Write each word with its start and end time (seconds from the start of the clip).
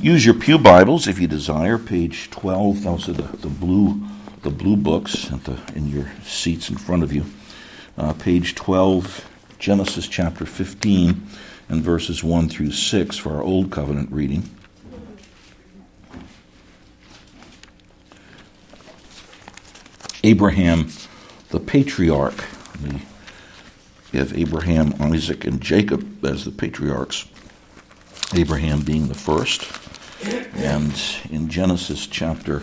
Use 0.00 0.24
your 0.24 0.34
Pew 0.34 0.58
Bibles 0.58 1.08
if 1.08 1.18
you 1.18 1.26
desire, 1.26 1.76
page 1.76 2.30
12. 2.30 2.84
Those 2.84 3.08
are 3.08 3.14
the, 3.14 3.36
the 3.38 3.48
blue 3.48 4.00
the 4.42 4.50
blue 4.50 4.76
books 4.76 5.24
the, 5.24 5.60
in 5.74 5.88
your 5.88 6.12
seats 6.22 6.70
in 6.70 6.76
front 6.76 7.02
of 7.02 7.12
you. 7.12 7.24
Uh, 7.96 8.12
page 8.12 8.54
12, 8.54 9.28
Genesis 9.58 10.06
chapter 10.06 10.46
15, 10.46 11.20
and 11.68 11.82
verses 11.82 12.22
1 12.22 12.48
through 12.48 12.70
6 12.70 13.16
for 13.16 13.34
our 13.34 13.42
Old 13.42 13.72
Covenant 13.72 14.12
reading. 14.12 14.48
Abraham, 20.22 20.90
the 21.48 21.58
patriarch. 21.58 22.44
We 24.12 24.18
have 24.20 24.38
Abraham, 24.38 24.94
Isaac, 25.00 25.44
and 25.44 25.60
Jacob 25.60 26.24
as 26.24 26.44
the 26.44 26.52
patriarchs. 26.52 27.26
Abraham 28.34 28.82
being 28.82 29.08
the 29.08 29.14
first. 29.14 29.87
And 30.24 31.00
in 31.30 31.48
Genesis 31.48 32.06
chapter 32.06 32.62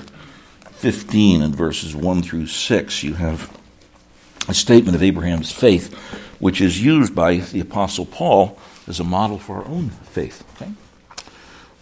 15 0.71 1.41
and 1.41 1.55
verses 1.55 1.95
1 1.95 2.21
through 2.21 2.47
6, 2.47 3.03
you 3.03 3.13
have 3.13 3.55
a 4.47 4.53
statement 4.53 4.95
of 4.95 5.01
Abraham's 5.01 5.51
faith, 5.51 5.93
which 6.39 6.59
is 6.59 6.83
used 6.83 7.15
by 7.15 7.37
the 7.37 7.61
Apostle 7.61 8.05
Paul 8.05 8.59
as 8.87 8.99
a 8.99 9.03
model 9.03 9.39
for 9.39 9.57
our 9.57 9.65
own 9.65 9.89
faith. 9.89 10.43
Okay? 10.55 10.71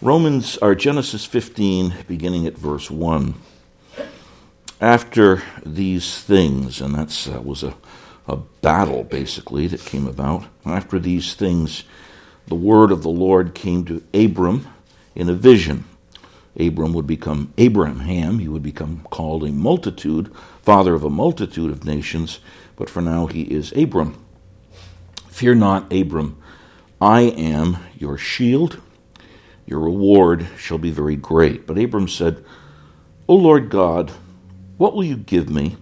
Romans, 0.00 0.56
or 0.58 0.74
Genesis 0.74 1.24
15, 1.24 2.04
beginning 2.06 2.46
at 2.46 2.56
verse 2.56 2.90
1. 2.90 3.34
After 4.80 5.42
these 5.64 6.20
things, 6.22 6.80
and 6.80 6.94
that 6.94 7.42
was 7.44 7.62
a, 7.62 7.74
a 8.28 8.36
battle 8.36 9.02
basically 9.02 9.66
that 9.66 9.80
came 9.80 10.06
about. 10.06 10.44
After 10.64 10.98
these 10.98 11.34
things, 11.34 11.84
the 12.46 12.54
word 12.54 12.92
of 12.92 13.02
the 13.02 13.10
Lord 13.10 13.54
came 13.54 13.84
to 13.86 14.02
Abram 14.12 14.68
in 15.14 15.28
a 15.28 15.34
vision. 15.34 15.84
Abram 16.58 16.92
would 16.92 17.06
become 17.06 17.52
Abraham. 17.58 18.38
He 18.38 18.48
would 18.48 18.62
become 18.62 19.06
called 19.10 19.44
a 19.44 19.52
multitude, 19.52 20.32
father 20.62 20.94
of 20.94 21.02
a 21.02 21.10
multitude 21.10 21.70
of 21.70 21.84
nations, 21.84 22.38
but 22.76 22.88
for 22.88 23.00
now 23.00 23.26
he 23.26 23.42
is 23.42 23.72
Abram. 23.72 24.24
Fear 25.28 25.56
not, 25.56 25.92
Abram. 25.92 26.40
I 27.00 27.22
am 27.22 27.78
your 27.98 28.16
shield. 28.16 28.80
Your 29.66 29.80
reward 29.80 30.46
shall 30.56 30.78
be 30.78 30.90
very 30.90 31.16
great. 31.16 31.66
But 31.66 31.78
Abram 31.78 32.08
said, 32.08 32.44
O 33.26 33.34
Lord 33.34 33.68
God, 33.68 34.12
what 34.76 34.94
will 34.94 35.04
you 35.04 35.16
give 35.16 35.48
me? 35.48 35.76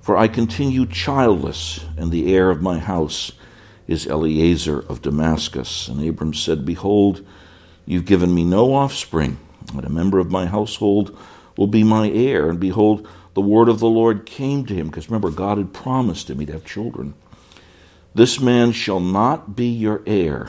For 0.00 0.16
I 0.16 0.28
continue 0.28 0.86
childless, 0.86 1.84
and 1.96 2.10
the 2.10 2.32
heir 2.34 2.50
of 2.50 2.62
my 2.62 2.78
house 2.78 3.32
is 3.86 4.06
Eliezer 4.06 4.80
of 4.80 5.02
Damascus. 5.02 5.88
And 5.88 6.06
Abram 6.06 6.34
said, 6.34 6.64
Behold, 6.64 7.26
you've 7.86 8.04
given 8.04 8.34
me 8.34 8.44
no 8.44 8.74
offspring 8.74 9.38
and 9.74 9.84
a 9.84 9.90
member 9.90 10.18
of 10.18 10.30
my 10.30 10.46
household 10.46 11.16
will 11.56 11.66
be 11.66 11.82
my 11.82 12.10
heir. 12.10 12.48
And 12.48 12.60
behold, 12.60 13.08
the 13.34 13.40
word 13.40 13.68
of 13.68 13.78
the 13.78 13.88
Lord 13.88 14.26
came 14.26 14.64
to 14.66 14.74
him, 14.74 14.88
because 14.88 15.08
remember, 15.08 15.30
God 15.30 15.58
had 15.58 15.72
promised 15.72 16.30
him 16.30 16.40
he'd 16.40 16.48
have 16.48 16.64
children. 16.64 17.14
This 18.14 18.40
man 18.40 18.72
shall 18.72 19.00
not 19.00 19.56
be 19.56 19.68
your 19.68 20.02
heir, 20.06 20.48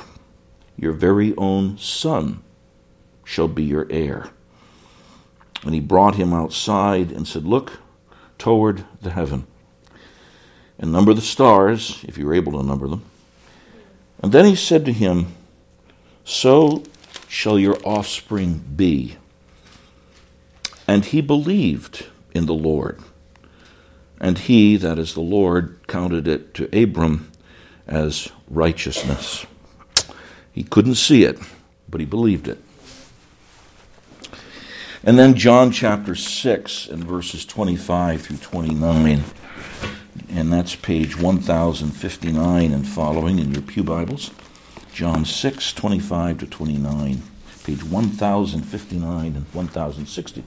your 0.78 0.94
very 0.94 1.36
own 1.38 1.78
son 1.78 2.42
shall 3.26 3.48
be 3.48 3.64
your 3.64 3.88
heir. 3.90 4.30
And 5.64 5.74
he 5.74 5.82
brought 5.82 6.16
him 6.16 6.34
outside 6.34 7.12
and 7.12 7.28
said, 7.28 7.44
Look 7.44 7.80
toward 8.38 8.86
the 9.02 9.10
heaven 9.10 9.48
and 10.80 10.92
number 10.92 11.14
the 11.14 11.22
stars, 11.22 12.04
if 12.08 12.18
you're 12.18 12.36
able 12.36 12.54
to 12.54 12.64
number 12.64 12.88
them. 12.88 13.04
And 14.22 14.32
then 14.32 14.46
he 14.46 14.56
said 14.56 14.86
to 14.86 14.94
him, 14.94 15.34
So 16.24 16.84
shall 17.28 17.60
your 17.60 17.78
offspring 17.84 18.64
be. 18.76 19.18
And 20.88 21.06
he 21.06 21.22
believed 21.22 22.08
in 22.34 22.46
the 22.46 22.54
Lord. 22.54 23.00
And 24.20 24.38
he, 24.38 24.78
that 24.78 24.98
is 24.98 25.14
the 25.14 25.22
Lord, 25.22 25.80
counted 25.88 26.28
it 26.28 26.54
to 26.56 26.82
Abram 26.84 27.32
as 27.86 28.30
righteousness. 28.50 29.46
He 30.52 30.64
couldn't 30.64 30.96
see 30.96 31.24
it, 31.24 31.38
but 31.90 32.00
he 32.00 32.06
believed 32.06 32.48
it. 32.48 32.60
And 35.04 35.20
then 35.20 35.36
John 35.36 35.72
chapter 35.72 36.16
6 36.16 36.88
and 36.88 37.04
verses 37.04 37.46
25 37.46 38.22
through 38.24 38.38
29. 38.38 39.24
And 40.30 40.52
that's 40.52 40.76
page 40.76 41.18
1059 41.18 42.74
and 42.74 42.88
following 42.88 43.40
in 43.40 43.54
your 43.54 43.62
Pew 43.62 43.84
Bibles. 43.84 44.32
John 44.98 45.26
6, 45.26 45.74
25 45.74 46.40
to 46.40 46.48
29, 46.48 47.22
page 47.64 47.84
1059 47.84 49.36
and 49.36 49.46
1060. 49.54 50.44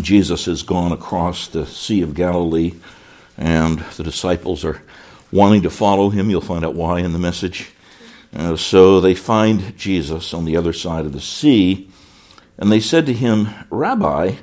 Jesus 0.00 0.46
has 0.46 0.62
gone 0.62 0.92
across 0.92 1.48
the 1.48 1.66
Sea 1.66 2.00
of 2.00 2.14
Galilee, 2.14 2.72
and 3.36 3.80
the 3.80 4.02
disciples 4.02 4.64
are 4.64 4.80
wanting 5.34 5.62
to 5.62 5.70
follow 5.70 6.10
him. 6.10 6.30
You'll 6.30 6.40
find 6.40 6.64
out 6.64 6.76
why 6.76 7.00
in 7.00 7.12
the 7.12 7.18
message. 7.18 7.72
Uh, 8.32 8.54
so 8.56 9.00
they 9.00 9.16
find 9.16 9.76
Jesus 9.76 10.32
on 10.32 10.44
the 10.44 10.56
other 10.56 10.72
side 10.72 11.06
of 11.06 11.12
the 11.12 11.20
sea, 11.20 11.90
and 12.56 12.70
they 12.70 12.78
said 12.78 13.04
to 13.06 13.12
him, 13.12 13.48
Rabbi, 13.68 14.36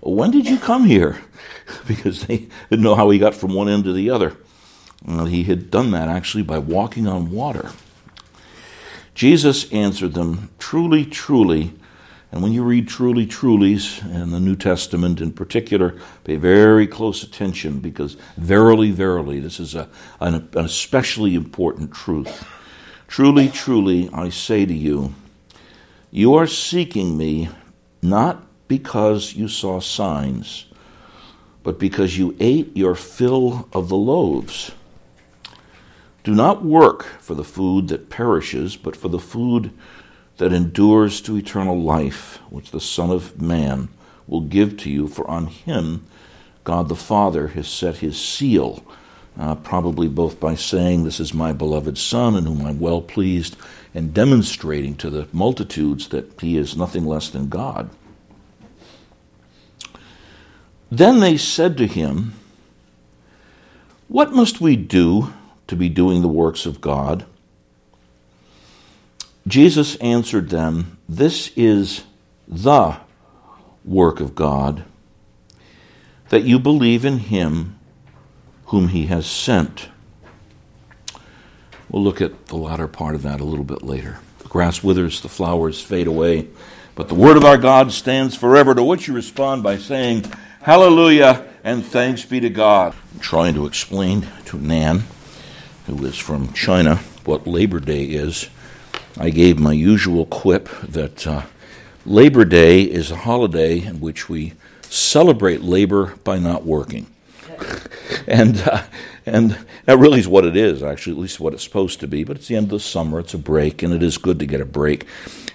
when 0.00 0.30
did 0.30 0.48
you 0.48 0.58
come 0.58 0.86
here? 0.86 1.22
because 1.86 2.26
they 2.26 2.48
didn't 2.70 2.82
know 2.82 2.94
how 2.94 3.10
he 3.10 3.18
got 3.18 3.34
from 3.34 3.54
one 3.54 3.68
end 3.68 3.84
to 3.84 3.92
the 3.92 4.08
other. 4.08 4.36
Well, 5.04 5.26
he 5.26 5.44
had 5.44 5.70
done 5.70 5.90
that 5.90 6.08
actually 6.08 6.44
by 6.44 6.58
walking 6.58 7.06
on 7.06 7.30
water. 7.30 7.70
Jesus 9.14 9.70
answered 9.70 10.14
them, 10.14 10.50
Truly, 10.58 11.04
truly, 11.04 11.74
and 12.32 12.42
when 12.42 12.52
you 12.52 12.64
read 12.64 12.88
truly, 12.88 13.26
trulies 13.26 14.02
in 14.10 14.30
the 14.30 14.40
New 14.40 14.56
Testament 14.56 15.20
in 15.20 15.32
particular, 15.32 15.94
pay 16.24 16.36
very 16.36 16.86
close 16.86 17.22
attention 17.22 17.78
because 17.78 18.16
verily, 18.38 18.90
verily, 18.90 19.38
this 19.38 19.60
is 19.60 19.74
a, 19.74 19.90
an, 20.18 20.34
an 20.34 20.64
especially 20.64 21.34
important 21.34 21.92
truth. 21.92 22.46
Truly, 23.06 23.50
truly, 23.50 24.08
I 24.14 24.30
say 24.30 24.64
to 24.64 24.72
you, 24.72 25.14
you 26.10 26.32
are 26.34 26.46
seeking 26.46 27.18
me 27.18 27.50
not 28.00 28.42
because 28.66 29.34
you 29.34 29.46
saw 29.46 29.78
signs, 29.80 30.64
but 31.62 31.78
because 31.78 32.16
you 32.16 32.34
ate 32.40 32.74
your 32.74 32.94
fill 32.94 33.68
of 33.74 33.90
the 33.90 33.96
loaves. 33.96 34.72
Do 36.24 36.34
not 36.34 36.64
work 36.64 37.02
for 37.20 37.34
the 37.34 37.44
food 37.44 37.88
that 37.88 38.08
perishes, 38.08 38.74
but 38.76 38.96
for 38.96 39.08
the 39.08 39.18
food 39.18 39.70
that 40.38 40.52
endures 40.52 41.20
to 41.22 41.36
eternal 41.36 41.80
life, 41.80 42.38
which 42.50 42.70
the 42.70 42.80
Son 42.80 43.10
of 43.10 43.40
Man 43.40 43.88
will 44.26 44.40
give 44.40 44.76
to 44.78 44.90
you, 44.90 45.08
for 45.08 45.28
on 45.28 45.46
him 45.46 46.06
God 46.64 46.88
the 46.88 46.96
Father 46.96 47.48
has 47.48 47.68
set 47.68 47.96
his 47.96 48.18
seal, 48.18 48.84
uh, 49.38 49.54
probably 49.56 50.08
both 50.08 50.38
by 50.38 50.54
saying, 50.54 51.04
This 51.04 51.20
is 51.20 51.34
my 51.34 51.52
beloved 51.52 51.98
Son, 51.98 52.36
in 52.36 52.46
whom 52.46 52.64
I'm 52.64 52.78
well 52.78 53.02
pleased, 53.02 53.56
and 53.94 54.14
demonstrating 54.14 54.94
to 54.96 55.10
the 55.10 55.28
multitudes 55.32 56.08
that 56.08 56.40
he 56.40 56.56
is 56.56 56.76
nothing 56.76 57.04
less 57.04 57.28
than 57.28 57.48
God. 57.48 57.90
Then 60.90 61.20
they 61.20 61.36
said 61.36 61.76
to 61.78 61.86
him, 61.86 62.34
What 64.08 64.32
must 64.32 64.60
we 64.60 64.76
do 64.76 65.32
to 65.66 65.76
be 65.76 65.88
doing 65.88 66.22
the 66.22 66.28
works 66.28 66.66
of 66.66 66.80
God? 66.80 67.24
Jesus 69.46 69.96
answered 69.96 70.50
them, 70.50 70.98
This 71.08 71.50
is 71.56 72.04
the 72.46 72.96
work 73.84 74.20
of 74.20 74.34
God, 74.34 74.84
that 76.28 76.44
you 76.44 76.58
believe 76.58 77.04
in 77.04 77.18
him 77.18 77.78
whom 78.66 78.88
he 78.88 79.06
has 79.06 79.26
sent. 79.26 79.88
We'll 81.88 82.02
look 82.02 82.22
at 82.22 82.46
the 82.46 82.56
latter 82.56 82.88
part 82.88 83.14
of 83.14 83.22
that 83.22 83.40
a 83.40 83.44
little 83.44 83.64
bit 83.64 83.82
later. 83.82 84.20
The 84.38 84.48
grass 84.48 84.82
withers, 84.82 85.20
the 85.20 85.28
flowers 85.28 85.80
fade 85.80 86.06
away, 86.06 86.48
but 86.94 87.08
the 87.08 87.14
word 87.14 87.36
of 87.36 87.44
our 87.44 87.58
God 87.58 87.92
stands 87.92 88.34
forever, 88.34 88.74
to 88.74 88.82
which 88.82 89.08
you 89.08 89.14
respond 89.14 89.62
by 89.62 89.76
saying, 89.78 90.24
Hallelujah 90.62 91.46
and 91.64 91.84
thanks 91.84 92.24
be 92.24 92.40
to 92.40 92.50
God. 92.50 92.94
I'm 93.14 93.20
trying 93.20 93.54
to 93.54 93.66
explain 93.66 94.26
to 94.46 94.58
Nan, 94.58 95.04
who 95.86 96.04
is 96.04 96.18
from 96.18 96.52
China, 96.52 96.96
what 97.24 97.46
Labor 97.46 97.80
Day 97.80 98.04
is. 98.04 98.48
I 99.18 99.30
gave 99.30 99.58
my 99.58 99.72
usual 99.72 100.26
quip 100.26 100.68
that 100.82 101.26
uh, 101.26 101.42
Labor 102.06 102.44
Day 102.44 102.82
is 102.82 103.10
a 103.10 103.16
holiday 103.16 103.78
in 103.78 104.00
which 104.00 104.28
we 104.28 104.54
celebrate 104.82 105.62
labor 105.62 106.14
by 106.24 106.38
not 106.38 106.64
working. 106.64 107.06
and 108.26 108.60
uh, 108.62 108.84
And 109.24 109.56
that 109.84 109.98
really 109.98 110.18
is 110.18 110.26
what 110.26 110.44
it 110.44 110.56
is, 110.56 110.82
actually, 110.82 111.12
at 111.12 111.18
least 111.18 111.38
what 111.38 111.54
it's 111.54 111.62
supposed 111.62 112.00
to 112.00 112.08
be. 112.08 112.24
But 112.24 112.36
it's 112.38 112.48
the 112.48 112.56
end 112.56 112.66
of 112.66 112.70
the 112.70 112.80
summer, 112.80 113.20
it's 113.20 113.34
a 113.34 113.38
break, 113.38 113.82
and 113.82 113.94
it 113.94 114.02
is 114.02 114.18
good 114.18 114.38
to 114.40 114.46
get 114.46 114.60
a 114.60 114.64
break. 114.64 115.06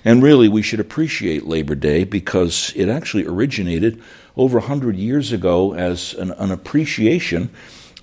And 0.05 0.23
really, 0.23 0.47
we 0.47 0.61
should 0.61 0.79
appreciate 0.79 1.45
Labor 1.45 1.75
Day 1.75 2.05
because 2.05 2.71
it 2.75 2.87
actually 2.87 3.25
originated 3.25 4.01
over 4.37 4.59
100 4.59 4.95
years 4.95 5.33
ago 5.33 5.73
as 5.73 6.13
an, 6.13 6.31
an 6.31 6.51
appreciation 6.51 7.49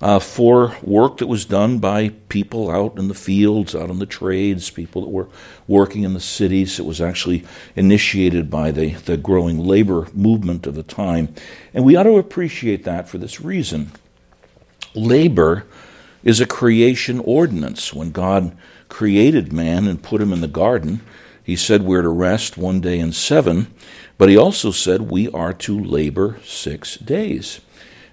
uh, 0.01 0.19
for 0.19 0.75
work 0.81 1.17
that 1.17 1.27
was 1.27 1.45
done 1.45 1.79
by 1.79 2.09
people 2.29 2.69
out 2.69 2.97
in 2.97 3.07
the 3.07 3.13
fields, 3.13 3.73
out 3.73 3.89
in 3.89 3.99
the 3.99 4.05
trades, 4.05 4.69
people 4.69 5.01
that 5.01 5.09
were 5.09 5.29
working 5.67 6.03
in 6.03 6.13
the 6.13 6.19
cities. 6.19 6.79
It 6.79 6.85
was 6.85 6.99
actually 6.99 7.45
initiated 7.75 8.49
by 8.49 8.71
the, 8.71 8.93
the 8.93 9.17
growing 9.17 9.59
labor 9.59 10.07
movement 10.13 10.67
of 10.67 10.75
the 10.75 10.83
time. 10.83 11.33
And 11.73 11.85
we 11.85 11.95
ought 11.95 12.03
to 12.03 12.17
appreciate 12.17 12.83
that 12.83 13.07
for 13.07 13.17
this 13.17 13.39
reason. 13.39 13.91
Labor 14.93 15.65
is 16.23 16.41
a 16.41 16.45
creation 16.45 17.19
ordinance. 17.19 17.93
When 17.93 18.11
God 18.11 18.57
created 18.89 19.53
man 19.53 19.87
and 19.87 20.03
put 20.03 20.21
him 20.21 20.33
in 20.33 20.41
the 20.41 20.47
garden, 20.47 21.01
he 21.43 21.55
said 21.55 21.83
we're 21.83 22.01
to 22.01 22.09
rest 22.09 22.57
one 22.57 22.81
day 22.81 22.99
in 22.99 23.11
seven, 23.13 23.73
but 24.17 24.29
he 24.29 24.35
also 24.35 24.71
said 24.71 25.01
we 25.01 25.29
are 25.29 25.53
to 25.53 25.79
labor 25.79 26.39
six 26.43 26.97
days. 26.97 27.61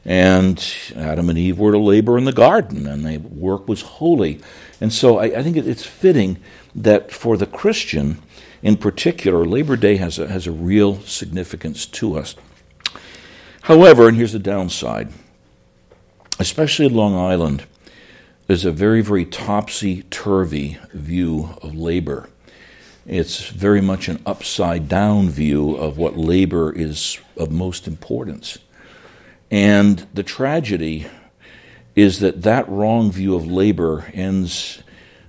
And 0.04 0.64
Adam 0.96 1.28
and 1.28 1.38
Eve 1.38 1.58
were 1.58 1.72
to 1.72 1.78
labor 1.78 2.18
in 2.18 2.24
the 2.24 2.32
garden, 2.32 2.86
and 2.86 3.04
their 3.04 3.20
work 3.20 3.68
was 3.68 3.82
holy. 3.82 4.40
And 4.80 4.92
so 4.92 5.18
I, 5.18 5.38
I 5.38 5.42
think 5.42 5.56
it's 5.56 5.86
fitting 5.86 6.38
that 6.74 7.12
for 7.12 7.36
the 7.36 7.46
Christian 7.46 8.20
in 8.62 8.76
particular, 8.76 9.44
Labor 9.44 9.76
Day 9.76 9.96
has 9.96 10.18
a, 10.18 10.28
has 10.28 10.46
a 10.46 10.52
real 10.52 11.00
significance 11.02 11.84
to 11.86 12.16
us. 12.16 12.36
However, 13.62 14.08
and 14.08 14.16
here's 14.16 14.32
the 14.32 14.38
downside, 14.38 15.12
especially 16.38 16.86
in 16.86 16.94
Long 16.94 17.14
Island, 17.14 17.64
there's 18.46 18.64
a 18.64 18.72
very, 18.72 19.02
very 19.02 19.24
topsy 19.24 20.02
turvy 20.04 20.78
view 20.92 21.50
of 21.60 21.74
labor. 21.74 22.28
It's 23.06 23.48
very 23.48 23.80
much 23.80 24.08
an 24.08 24.22
upside 24.24 24.88
down 24.88 25.28
view 25.28 25.74
of 25.74 25.98
what 25.98 26.16
labor 26.16 26.72
is 26.72 27.18
of 27.36 27.50
most 27.50 27.88
importance. 27.88 28.58
And 29.52 30.06
the 30.14 30.22
tragedy 30.22 31.06
is 31.94 32.20
that 32.20 32.40
that 32.40 32.66
wrong 32.70 33.12
view 33.12 33.34
of 33.34 33.46
labor 33.46 34.10
ends 34.14 34.82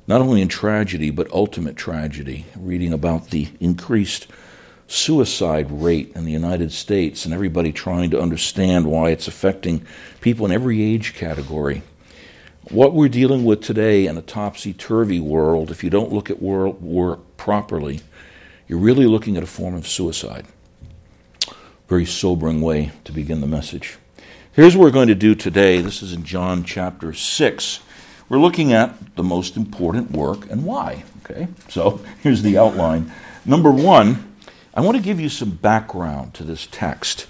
not 0.07 0.21
only 0.21 0.41
in 0.41 0.47
tragedy, 0.47 1.09
but 1.09 1.29
ultimate 1.31 1.75
tragedy. 1.75 2.45
Reading 2.55 2.93
about 2.93 3.31
the 3.31 3.49
increased 3.59 4.27
suicide 4.87 5.69
rate 5.69 6.13
in 6.15 6.23
the 6.23 6.31
United 6.31 6.71
States 6.71 7.25
and 7.25 7.33
everybody 7.33 7.73
trying 7.73 8.09
to 8.11 8.21
understand 8.21 8.87
why 8.87 9.09
it's 9.09 9.27
affecting 9.27 9.85
people 10.21 10.45
in 10.45 10.53
every 10.53 10.81
age 10.81 11.15
category. 11.15 11.81
What 12.71 12.93
we're 12.93 13.09
dealing 13.09 13.43
with 13.43 13.61
today 13.61 14.07
in 14.07 14.17
a 14.17 14.21
topsy 14.21 14.71
turvy 14.71 15.19
world, 15.19 15.69
if 15.69 15.83
you 15.83 15.89
don't 15.89 16.13
look 16.13 16.29
at 16.29 16.41
work 16.41 17.35
properly, 17.35 17.99
you're 18.69 18.79
really 18.79 19.05
looking 19.05 19.35
at 19.35 19.43
a 19.43 19.47
form 19.47 19.75
of 19.75 19.85
suicide. 19.85 20.45
Very 21.89 22.05
sobering 22.05 22.61
way 22.61 22.93
to 23.03 23.11
begin 23.11 23.41
the 23.41 23.47
message. 23.47 23.97
Here's 24.55 24.77
what 24.77 24.83
we're 24.83 24.91
going 24.91 25.07
to 25.07 25.15
do 25.15 25.33
today. 25.33 25.81
This 25.81 26.03
is 26.03 26.13
in 26.13 26.25
John 26.25 26.63
chapter 26.63 27.11
6. 27.11 27.79
We're 28.29 28.37
looking 28.37 28.71
at 28.71 29.15
the 29.15 29.23
most 29.23 29.57
important 29.57 30.11
work 30.11 30.47
and 30.51 30.63
why. 30.63 31.05
Okay, 31.25 31.47
so 31.69 32.01
here's 32.21 32.43
the 32.43 32.55
outline. 32.59 33.11
Number 33.45 33.71
one, 33.71 34.35
I 34.75 34.81
want 34.81 34.95
to 34.95 35.01
give 35.01 35.19
you 35.19 35.27
some 35.27 35.49
background 35.49 36.35
to 36.35 36.43
this 36.43 36.67
text. 36.69 37.25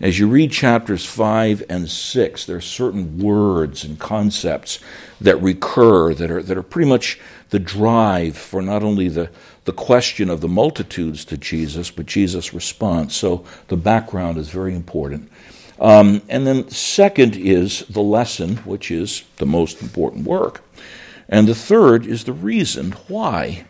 As 0.00 0.20
you 0.20 0.28
read 0.28 0.52
chapters 0.52 1.04
5 1.04 1.64
and 1.68 1.90
6, 1.90 2.46
there 2.46 2.58
are 2.58 2.60
certain 2.60 3.18
words 3.18 3.82
and 3.82 3.98
concepts 3.98 4.78
that 5.20 5.42
recur 5.42 6.14
that 6.14 6.30
are, 6.30 6.44
that 6.44 6.56
are 6.56 6.62
pretty 6.62 6.88
much 6.88 7.18
the 7.50 7.58
drive 7.58 8.38
for 8.38 8.62
not 8.62 8.84
only 8.84 9.08
the, 9.08 9.30
the 9.64 9.72
question 9.72 10.30
of 10.30 10.40
the 10.40 10.48
multitudes 10.48 11.24
to 11.24 11.36
Jesus, 11.36 11.90
but 11.90 12.06
Jesus' 12.06 12.54
response. 12.54 13.16
So 13.16 13.44
the 13.66 13.76
background 13.76 14.38
is 14.38 14.50
very 14.50 14.76
important. 14.76 15.28
Um, 15.80 16.22
and 16.28 16.46
then, 16.46 16.68
second 16.70 17.36
is 17.36 17.80
the 17.88 18.00
lesson, 18.00 18.56
which 18.58 18.90
is 18.90 19.24
the 19.36 19.46
most 19.46 19.80
important 19.80 20.26
work. 20.26 20.62
And 21.28 21.46
the 21.46 21.54
third 21.54 22.06
is 22.06 22.24
the 22.24 22.32
reason 22.32 22.92
why. 23.06 23.66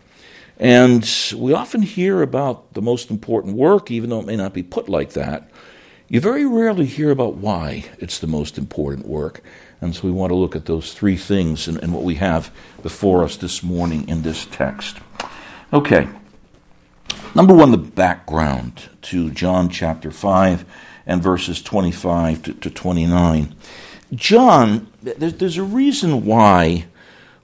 And 0.57 1.07
we 1.35 1.53
often 1.53 1.83
hear 1.83 2.21
about 2.21 2.73
the 2.73 2.81
most 2.81 3.09
important 3.09 3.55
work, 3.55 3.91
even 3.91 4.09
though 4.09 4.19
it 4.19 4.25
may 4.25 4.35
not 4.35 4.53
be 4.53 4.63
put 4.63 4.89
like 4.89 5.13
that. 5.13 5.49
You 6.07 6.19
very 6.19 6.45
rarely 6.45 6.85
hear 6.85 7.11
about 7.11 7.35
why 7.35 7.85
it's 7.99 8.17
the 8.17 8.27
most 8.27 8.57
important 8.57 9.07
work. 9.07 9.41
And 9.79 9.95
so 9.95 10.07
we 10.07 10.11
want 10.11 10.31
to 10.31 10.35
look 10.35 10.55
at 10.55 10.65
those 10.65 10.93
three 10.93 11.15
things 11.15 11.67
and, 11.67 11.77
and 11.77 11.93
what 11.93 12.03
we 12.03 12.15
have 12.15 12.51
before 12.81 13.23
us 13.23 13.37
this 13.37 13.63
morning 13.63 14.09
in 14.09 14.23
this 14.23 14.45
text. 14.47 14.97
Okay. 15.71 16.09
Number 17.35 17.53
one, 17.53 17.71
the 17.71 17.77
background 17.77 18.89
to 19.03 19.29
John 19.29 19.69
chapter 19.69 20.11
5 20.11 20.65
and 21.09 21.23
verses 21.23 21.61
25 21.63 22.43
to, 22.43 22.53
to 22.53 22.69
29. 22.69 23.55
John, 24.13 24.87
there's, 25.01 25.33
there's, 25.33 25.57
a 25.57 25.63
reason 25.63 26.23
why 26.23 26.85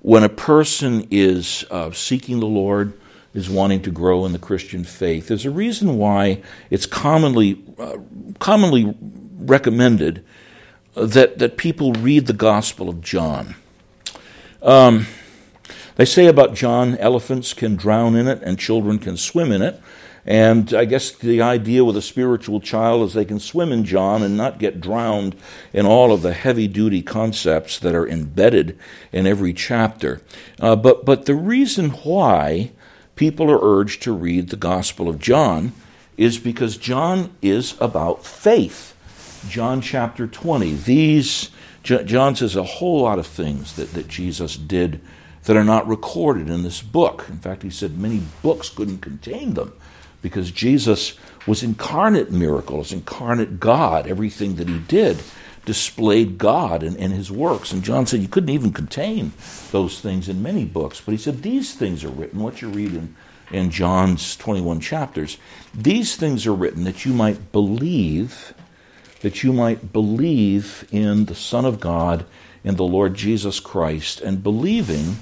when 0.01 0.23
a 0.23 0.29
person 0.29 1.07
is 1.09 1.65
uh, 1.71 1.91
seeking 1.91 2.39
the 2.39 2.45
Lord, 2.45 2.93
is 3.33 3.49
wanting 3.49 3.81
to 3.81 3.89
grow 3.91 4.23
in 4.23 4.33
the 4.33 4.39
Christian 4.39 4.83
faith, 4.83 5.27
there's 5.27 5.47
a 5.47 5.51
reason 5.51 5.97
why 5.97 6.43
it's 6.69 6.85
commonly, 6.85 7.59
uh, 7.79 7.97
commonly 8.37 8.95
recommended 9.39 10.23
that, 10.93 11.39
that 11.39 11.57
people 11.57 11.91
read 11.93 12.27
the 12.27 12.33
Gospel 12.33 12.87
of 12.87 13.01
John. 13.01 13.55
Um, 14.61 15.07
they 15.95 16.05
say 16.05 16.27
about 16.27 16.53
John, 16.53 16.97
elephants 16.97 17.53
can 17.55 17.75
drown 17.75 18.15
in 18.15 18.27
it 18.27 18.43
and 18.43 18.59
children 18.59 18.99
can 18.99 19.17
swim 19.17 19.51
in 19.51 19.63
it. 19.63 19.81
And 20.25 20.73
I 20.73 20.85
guess 20.85 21.11
the 21.11 21.41
idea 21.41 21.85
with 21.85 21.95
a 21.95 22.01
spiritual 22.01 22.59
child 22.59 23.03
is 23.03 23.13
they 23.13 23.25
can 23.25 23.39
swim 23.39 23.71
in 23.71 23.85
John 23.85 24.23
and 24.23 24.35
not 24.35 24.57
get 24.57 24.81
drowned 24.81 25.35
in 25.71 25.85
all 25.85 26.11
of 26.11 26.23
the 26.23 26.33
heavy 26.33 26.67
duty 26.67 27.03
concepts 27.03 27.77
that 27.79 27.93
are 27.93 28.07
embedded 28.07 28.77
in 29.11 29.27
every 29.27 29.53
chapter. 29.53 30.21
Uh, 30.59 30.75
but, 30.75 31.05
but 31.05 31.25
the 31.25 31.35
reason 31.35 31.91
why 31.91 32.71
people 33.15 33.51
are 33.51 33.59
urged 33.61 34.01
to 34.03 34.11
read 34.11 34.49
the 34.49 34.55
Gospel 34.55 35.07
of 35.07 35.19
John 35.19 35.73
is 36.17 36.39
because 36.39 36.77
John 36.77 37.35
is 37.43 37.75
about 37.79 38.25
faith. 38.25 38.93
John 39.47 39.79
chapter 39.79 40.25
20. 40.25 40.73
These, 40.73 41.51
John 41.83 42.35
says 42.35 42.55
a 42.55 42.63
whole 42.63 43.01
lot 43.01 43.19
of 43.19 43.27
things 43.27 43.75
that, 43.75 43.93
that 43.93 44.07
Jesus 44.07 44.57
did 44.57 45.01
that 45.43 45.55
are 45.55 45.63
not 45.63 45.87
recorded 45.87 46.49
in 46.49 46.63
this 46.63 46.81
book. 46.81 47.27
In 47.29 47.37
fact, 47.37 47.61
he 47.61 47.69
said 47.69 47.99
many 47.99 48.23
books 48.41 48.69
couldn't 48.69 48.99
contain 49.01 49.53
them 49.53 49.73
because 50.25 50.49
Jesus 50.49 51.13
was 51.45 51.61
incarnate 51.61 52.31
miracles, 52.31 52.91
incarnate 52.91 53.59
God. 53.59 54.07
Everything 54.07 54.55
that 54.55 54.67
he 54.67 54.79
did 54.79 55.21
displayed 55.65 56.39
God 56.39 56.81
and, 56.81 56.97
in 56.97 57.11
his 57.11 57.31
works. 57.31 57.71
And 57.71 57.83
John 57.83 58.07
said 58.07 58.21
you 58.21 58.27
couldn't 58.27 58.49
even 58.49 58.73
contain 58.73 59.33
those 59.69 60.01
things 60.01 60.27
in 60.27 60.41
many 60.41 60.65
books. 60.65 60.99
But 60.99 61.11
he 61.11 61.19
said 61.19 61.43
these 61.43 61.75
things 61.75 62.03
are 62.03 62.09
written, 62.09 62.41
what 62.41 62.63
you 62.63 62.69
read 62.69 62.95
in, 62.95 63.15
in 63.51 63.69
John's 63.69 64.35
21 64.37 64.79
chapters, 64.79 65.37
these 65.75 66.15
things 66.15 66.47
are 66.47 66.55
written 66.55 66.85
that 66.85 67.05
you 67.05 67.13
might 67.13 67.51
believe, 67.51 68.55
that 69.21 69.43
you 69.43 69.53
might 69.53 69.93
believe 69.93 70.87
in 70.91 71.25
the 71.25 71.35
Son 71.35 71.65
of 71.65 71.79
God, 71.79 72.25
in 72.63 72.77
the 72.77 72.83
Lord 72.83 73.13
Jesus 73.13 73.59
Christ, 73.59 74.21
and 74.21 74.41
believing 74.41 75.17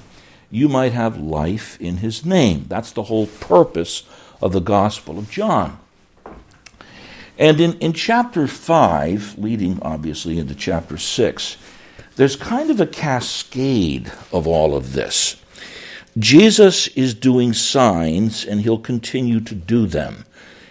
you 0.50 0.70
might 0.70 0.94
have 0.94 1.20
life 1.20 1.78
in 1.82 1.98
his 1.98 2.26
name. 2.26 2.68
That's 2.70 2.94
the 2.94 3.04
whole 3.04 3.28
purpose 3.28 4.04
of 4.44 4.52
the 4.52 4.60
Gospel 4.60 5.18
of 5.18 5.32
John. 5.32 5.80
And 7.40 7.62
in, 7.62 7.80
in 7.80 7.94
chapter 7.94 8.46
5, 8.46 9.40
leading 9.40 9.82
obviously 9.82 10.38
into 10.38 10.54
chapter 10.54 10.98
6, 10.98 11.58
there's 12.18 12.36
kind 12.36 12.70
of 12.70 12.82
a 12.82 12.86
cascade 12.86 14.12
of 14.34 14.46
all 14.46 14.76
of 14.76 14.92
this. 14.94 15.42
Jesus 16.18 16.88
is 16.90 17.14
doing 17.14 17.54
signs, 17.54 18.46
and 18.46 18.62
he'll 18.62 18.78
continue 18.78 19.40
to 19.40 19.56
do 19.56 19.88
them. 19.88 20.26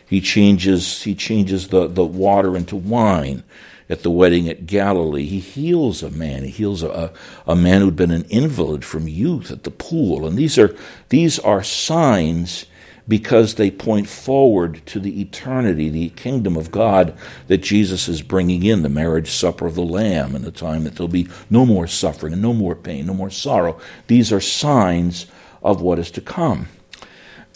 He 0.07 0.21
changes, 0.21 1.03
he 1.03 1.15
changes 1.15 1.69
the, 1.69 1.89
the 1.89 2.05
water 2.05 2.55
into 2.57 2.77
wine 2.77 3.43
at 3.89 4.03
the 4.03 4.11
wedding 4.11 4.51
at 4.51 4.67
Galilee. 4.67 5.25
He 5.25 5.41
heals 5.41 6.03
a 6.03 6.11
man. 6.11 6.45
He 6.45 6.51
heals 6.51 6.83
a, 6.83 7.11
a 7.47 7.57
man 7.57 7.81
who'd 7.81 7.97
been 7.97 8.11
an 8.11 8.27
invalid 8.29 8.85
from 8.85 9.09
youth 9.09 9.51
at 9.51 9.65
the 9.65 9.71
pool. 9.71 10.27
And 10.27 10.37
these 10.37 10.59
are, 10.59 10.77
these 11.09 11.39
are 11.39 11.63
signs 11.63 12.67
because 13.13 13.57
they 13.57 13.71
point 13.71 14.09
forward 14.09 14.81
to 14.87 14.99
the 14.99 15.21
eternity, 15.21 15.91
the 15.91 16.09
kingdom 16.09 16.57
of 16.57 16.71
God 16.71 17.15
that 17.47 17.59
Jesus 17.59 18.09
is 18.09 18.23
bringing 18.23 18.63
in, 18.63 18.81
the 18.81 18.89
marriage 18.89 19.31
supper 19.31 19.67
of 19.67 19.75
the 19.75 19.83
Lamb, 19.83 20.35
and 20.35 20.47
the 20.47 20.51
time 20.51 20.85
that 20.85 20.97
there'll 20.97 21.09
be 21.09 21.29
no 21.51 21.67
more 21.67 21.87
suffering 21.87 22.33
and 22.33 22.41
no 22.41 22.55
more 22.55 22.75
pain, 22.75 23.05
no 23.05 23.13
more 23.13 23.29
sorrow. 23.29 23.79
These 24.07 24.33
are 24.33 24.41
signs 24.41 25.27
of 25.63 25.83
what 25.83 25.99
is 25.99 26.11
to 26.13 26.23
come. 26.23 26.69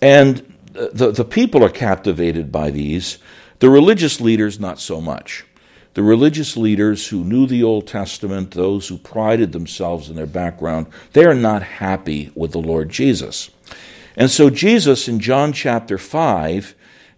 And 0.03 0.45
the, 0.75 1.11
the 1.11 1.25
people 1.25 1.65
are 1.65 1.71
captivated 1.71 2.53
by 2.53 2.71
these, 2.71 3.17
the 3.61 3.71
religious 3.71 4.21
leaders, 4.21 4.61
not 4.61 4.79
so 4.79 5.01
much. 5.01 5.47
the 5.97 6.03
religious 6.03 6.59
leaders 6.59 7.09
who 7.09 7.25
knew 7.25 7.47
the 7.47 7.63
Old 7.63 7.87
Testament, 7.87 8.51
those 8.51 8.89
who 8.89 8.99
prided 8.99 9.53
themselves 9.53 10.11
in 10.11 10.17
their 10.17 10.27
background, 10.27 10.87
they 11.15 11.25
are 11.25 11.35
not 11.35 11.63
happy 11.63 12.31
with 12.35 12.53
the 12.53 12.61
Lord 12.61 12.91
Jesus. 12.91 13.49
And 14.17 14.31
so 14.31 14.49
Jesus 14.49 15.09
in 15.09 15.21
John 15.21 15.53
chapter 15.53 15.99
5 15.99 16.75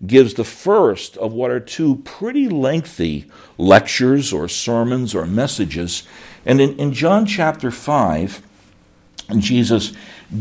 gives 0.06 0.34
the 0.34 0.44
first 0.44 1.16
of 1.16 1.32
what 1.32 1.50
are 1.50 1.60
two 1.60 1.96
pretty 1.96 2.48
lengthy 2.48 3.30
lectures 3.56 4.32
or 4.32 4.48
sermons 4.48 5.14
or 5.14 5.26
messages. 5.26 6.02
And 6.44 6.60
in, 6.60 6.76
in 6.78 6.92
John 6.92 7.26
chapter 7.26 7.70
5, 7.70 8.42
Jesus 9.38 9.92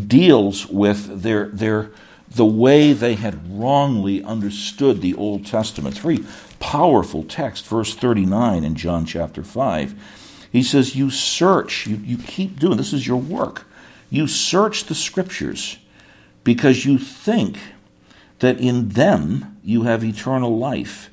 deals 0.07 0.67
with 0.67 1.21
their, 1.21 1.47
their, 1.47 1.91
the 2.29 2.45
way 2.45 2.93
they 2.93 3.15
had 3.15 3.59
wrongly 3.59 4.23
understood 4.23 5.01
the 5.01 5.15
Old 5.15 5.45
Testament. 5.45 5.97
Very 5.97 6.23
powerful 6.59 7.23
text, 7.23 7.65
verse 7.67 7.93
39 7.95 8.63
in 8.63 8.75
John 8.75 9.05
chapter 9.05 9.43
5. 9.43 10.47
He 10.51 10.63
says, 10.63 10.95
You 10.95 11.09
search, 11.09 11.87
you, 11.87 11.97
you 11.97 12.17
keep 12.17 12.59
doing, 12.59 12.77
this 12.77 12.93
is 12.93 13.07
your 13.07 13.17
work. 13.17 13.65
You 14.09 14.27
search 14.27 14.85
the 14.85 14.95
scriptures 14.95 15.77
because 16.47 16.85
you 16.85 16.97
think 16.97 17.59
that 18.39 18.57
in 18.57 18.87
them 18.87 19.59
you 19.65 19.83
have 19.83 20.01
eternal 20.01 20.57
life. 20.57 21.09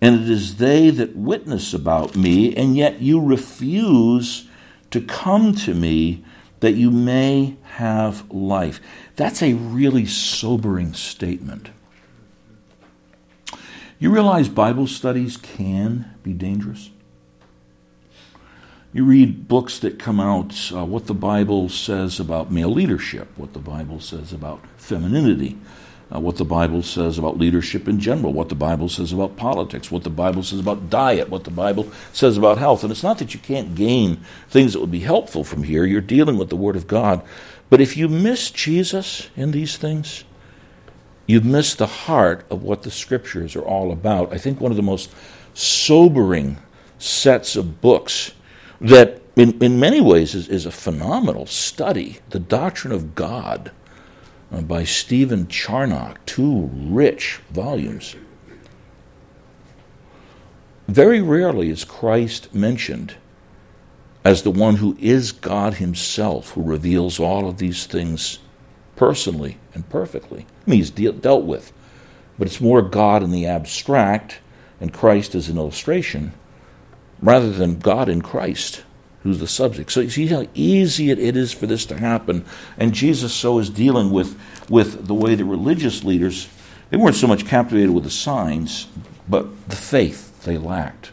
And 0.00 0.22
it 0.22 0.30
is 0.30 0.56
they 0.56 0.88
that 0.88 1.14
witness 1.14 1.74
about 1.74 2.16
me, 2.16 2.56
and 2.56 2.74
yet 2.74 3.02
you 3.02 3.20
refuse 3.20 4.48
to 4.90 5.02
come 5.02 5.54
to 5.56 5.74
me 5.74 6.24
that 6.60 6.72
you 6.72 6.90
may 6.90 7.56
have 7.72 8.30
life. 8.32 8.80
That's 9.16 9.42
a 9.42 9.52
really 9.52 10.06
sobering 10.06 10.94
statement. 10.94 11.68
You 13.98 14.10
realize 14.10 14.48
Bible 14.48 14.86
studies 14.86 15.36
can 15.36 16.10
be 16.22 16.32
dangerous? 16.32 16.88
You 18.94 19.04
read 19.04 19.48
books 19.48 19.80
that 19.80 19.98
come 19.98 20.20
out, 20.20 20.70
uh, 20.72 20.84
what 20.84 21.08
the 21.08 21.14
Bible 21.14 21.68
says 21.68 22.20
about 22.20 22.52
male 22.52 22.70
leadership, 22.70 23.26
what 23.34 23.52
the 23.52 23.58
Bible 23.58 23.98
says 23.98 24.32
about 24.32 24.60
femininity, 24.76 25.58
uh, 26.14 26.20
what 26.20 26.36
the 26.36 26.44
Bible 26.44 26.80
says 26.80 27.18
about 27.18 27.36
leadership 27.36 27.88
in 27.88 27.98
general, 27.98 28.32
what 28.32 28.50
the 28.50 28.54
Bible 28.54 28.88
says 28.88 29.12
about 29.12 29.36
politics, 29.36 29.90
what 29.90 30.04
the 30.04 30.10
Bible 30.10 30.44
says 30.44 30.60
about 30.60 30.90
diet, 30.90 31.28
what 31.28 31.42
the 31.42 31.50
Bible 31.50 31.90
says 32.12 32.38
about 32.38 32.58
health. 32.58 32.84
And 32.84 32.92
it's 32.92 33.02
not 33.02 33.18
that 33.18 33.34
you 33.34 33.40
can't 33.40 33.74
gain 33.74 34.20
things 34.48 34.74
that 34.74 34.78
would 34.78 34.92
be 34.92 35.00
helpful 35.00 35.42
from 35.42 35.64
here, 35.64 35.84
you're 35.84 36.00
dealing 36.00 36.38
with 36.38 36.48
the 36.48 36.54
Word 36.54 36.76
of 36.76 36.86
God. 36.86 37.20
But 37.70 37.80
if 37.80 37.96
you 37.96 38.08
miss 38.08 38.52
Jesus 38.52 39.28
in 39.34 39.50
these 39.50 39.76
things, 39.76 40.22
you've 41.26 41.44
missed 41.44 41.78
the 41.78 41.88
heart 41.88 42.46
of 42.48 42.62
what 42.62 42.82
the 42.82 42.92
Scriptures 42.92 43.56
are 43.56 43.66
all 43.66 43.90
about. 43.90 44.32
I 44.32 44.38
think 44.38 44.60
one 44.60 44.70
of 44.70 44.76
the 44.76 44.84
most 44.84 45.10
sobering 45.52 46.58
sets 47.00 47.56
of 47.56 47.80
books 47.80 48.30
that, 48.84 49.22
in, 49.34 49.62
in 49.62 49.80
many 49.80 50.00
ways, 50.00 50.34
is, 50.34 50.48
is 50.48 50.66
a 50.66 50.70
phenomenal 50.70 51.46
study 51.46 52.18
the 52.30 52.38
doctrine 52.38 52.92
of 52.92 53.14
God 53.14 53.72
uh, 54.52 54.60
by 54.60 54.84
Stephen 54.84 55.48
Charnock, 55.48 56.24
two 56.26 56.70
rich 56.72 57.40
volumes. 57.50 58.14
Very 60.86 61.22
rarely 61.22 61.70
is 61.70 61.84
Christ 61.84 62.54
mentioned 62.54 63.14
as 64.22 64.42
the 64.42 64.50
one 64.50 64.76
who 64.76 64.96
is 65.00 65.32
God 65.32 65.74
Himself, 65.74 66.50
who 66.50 66.62
reveals 66.62 67.18
all 67.18 67.48
of 67.48 67.56
these 67.56 67.86
things 67.86 68.38
personally 68.96 69.56
and 69.72 69.88
perfectly. 69.88 70.46
I 70.66 70.70
mean, 70.70 70.78
He's 70.80 70.90
de- 70.90 71.10
dealt 71.12 71.44
with, 71.44 71.72
but 72.38 72.46
it's 72.46 72.60
more 72.60 72.82
God 72.82 73.22
in 73.22 73.30
the 73.30 73.46
abstract 73.46 74.40
and 74.78 74.92
Christ 74.92 75.34
as 75.34 75.48
an 75.48 75.56
illustration 75.56 76.34
rather 77.24 77.50
than 77.50 77.78
God 77.78 78.08
in 78.08 78.20
Christ 78.20 78.84
who's 79.24 79.40
the 79.40 79.48
subject. 79.48 79.90
So 79.90 80.00
you 80.00 80.10
see 80.10 80.26
how 80.26 80.46
easy 80.54 81.10
it 81.10 81.18
is 81.18 81.50
for 81.50 81.66
this 81.66 81.86
to 81.86 81.98
happen. 81.98 82.44
And 82.76 82.92
Jesus 82.92 83.32
so 83.32 83.58
is 83.58 83.70
dealing 83.70 84.10
with, 84.10 84.38
with 84.68 85.06
the 85.06 85.14
way 85.14 85.34
the 85.34 85.46
religious 85.46 86.04
leaders, 86.04 86.46
they 86.90 86.98
weren't 86.98 87.16
so 87.16 87.26
much 87.26 87.46
captivated 87.46 87.90
with 87.90 88.04
the 88.04 88.10
signs, 88.10 88.86
but 89.26 89.68
the 89.68 89.76
faith 89.76 90.44
they 90.44 90.58
lacked. 90.58 91.10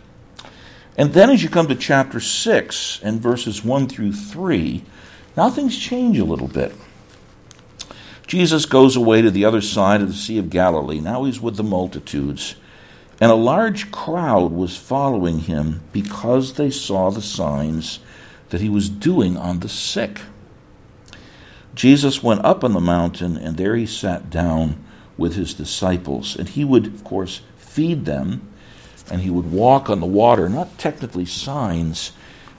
And 0.97 1.13
then 1.13 1.29
as 1.29 1.41
you 1.41 1.47
come 1.47 1.69
to 1.69 1.75
chapter 1.75 2.19
6 2.19 2.99
and 3.01 3.21
verses 3.21 3.63
1 3.63 3.87
through 3.87 4.11
3, 4.11 4.83
now 5.37 5.49
things 5.49 5.77
change 5.77 6.19
a 6.19 6.25
little 6.25 6.49
bit. 6.49 6.75
Jesus 8.27 8.65
goes 8.65 8.97
away 8.97 9.21
to 9.21 9.31
the 9.31 9.45
other 9.45 9.61
side 9.61 10.01
of 10.01 10.09
the 10.09 10.13
Sea 10.13 10.37
of 10.37 10.49
Galilee. 10.49 10.99
Now 10.99 11.23
he's 11.23 11.39
with 11.39 11.55
the 11.55 11.63
multitudes. 11.63 12.55
And 13.21 13.31
a 13.31 13.35
large 13.35 13.91
crowd 13.91 14.51
was 14.51 14.75
following 14.75 15.41
him 15.41 15.81
because 15.93 16.55
they 16.55 16.71
saw 16.71 17.11
the 17.11 17.21
signs 17.21 17.99
that 18.49 18.61
he 18.61 18.67
was 18.67 18.89
doing 18.89 19.37
on 19.37 19.59
the 19.59 19.69
sick. 19.69 20.21
Jesus 21.75 22.23
went 22.23 22.43
up 22.43 22.63
on 22.63 22.73
the 22.73 22.81
mountain, 22.81 23.37
and 23.37 23.57
there 23.57 23.75
he 23.75 23.85
sat 23.85 24.31
down 24.31 24.83
with 25.19 25.35
his 25.35 25.53
disciples. 25.53 26.35
And 26.35 26.49
he 26.49 26.65
would, 26.65 26.87
of 26.87 27.03
course, 27.03 27.41
feed 27.57 28.05
them, 28.05 28.51
and 29.11 29.21
he 29.21 29.29
would 29.29 29.51
walk 29.51 29.87
on 29.87 29.99
the 29.99 30.07
water. 30.07 30.49
Not 30.49 30.79
technically 30.79 31.25
signs, 31.25 32.13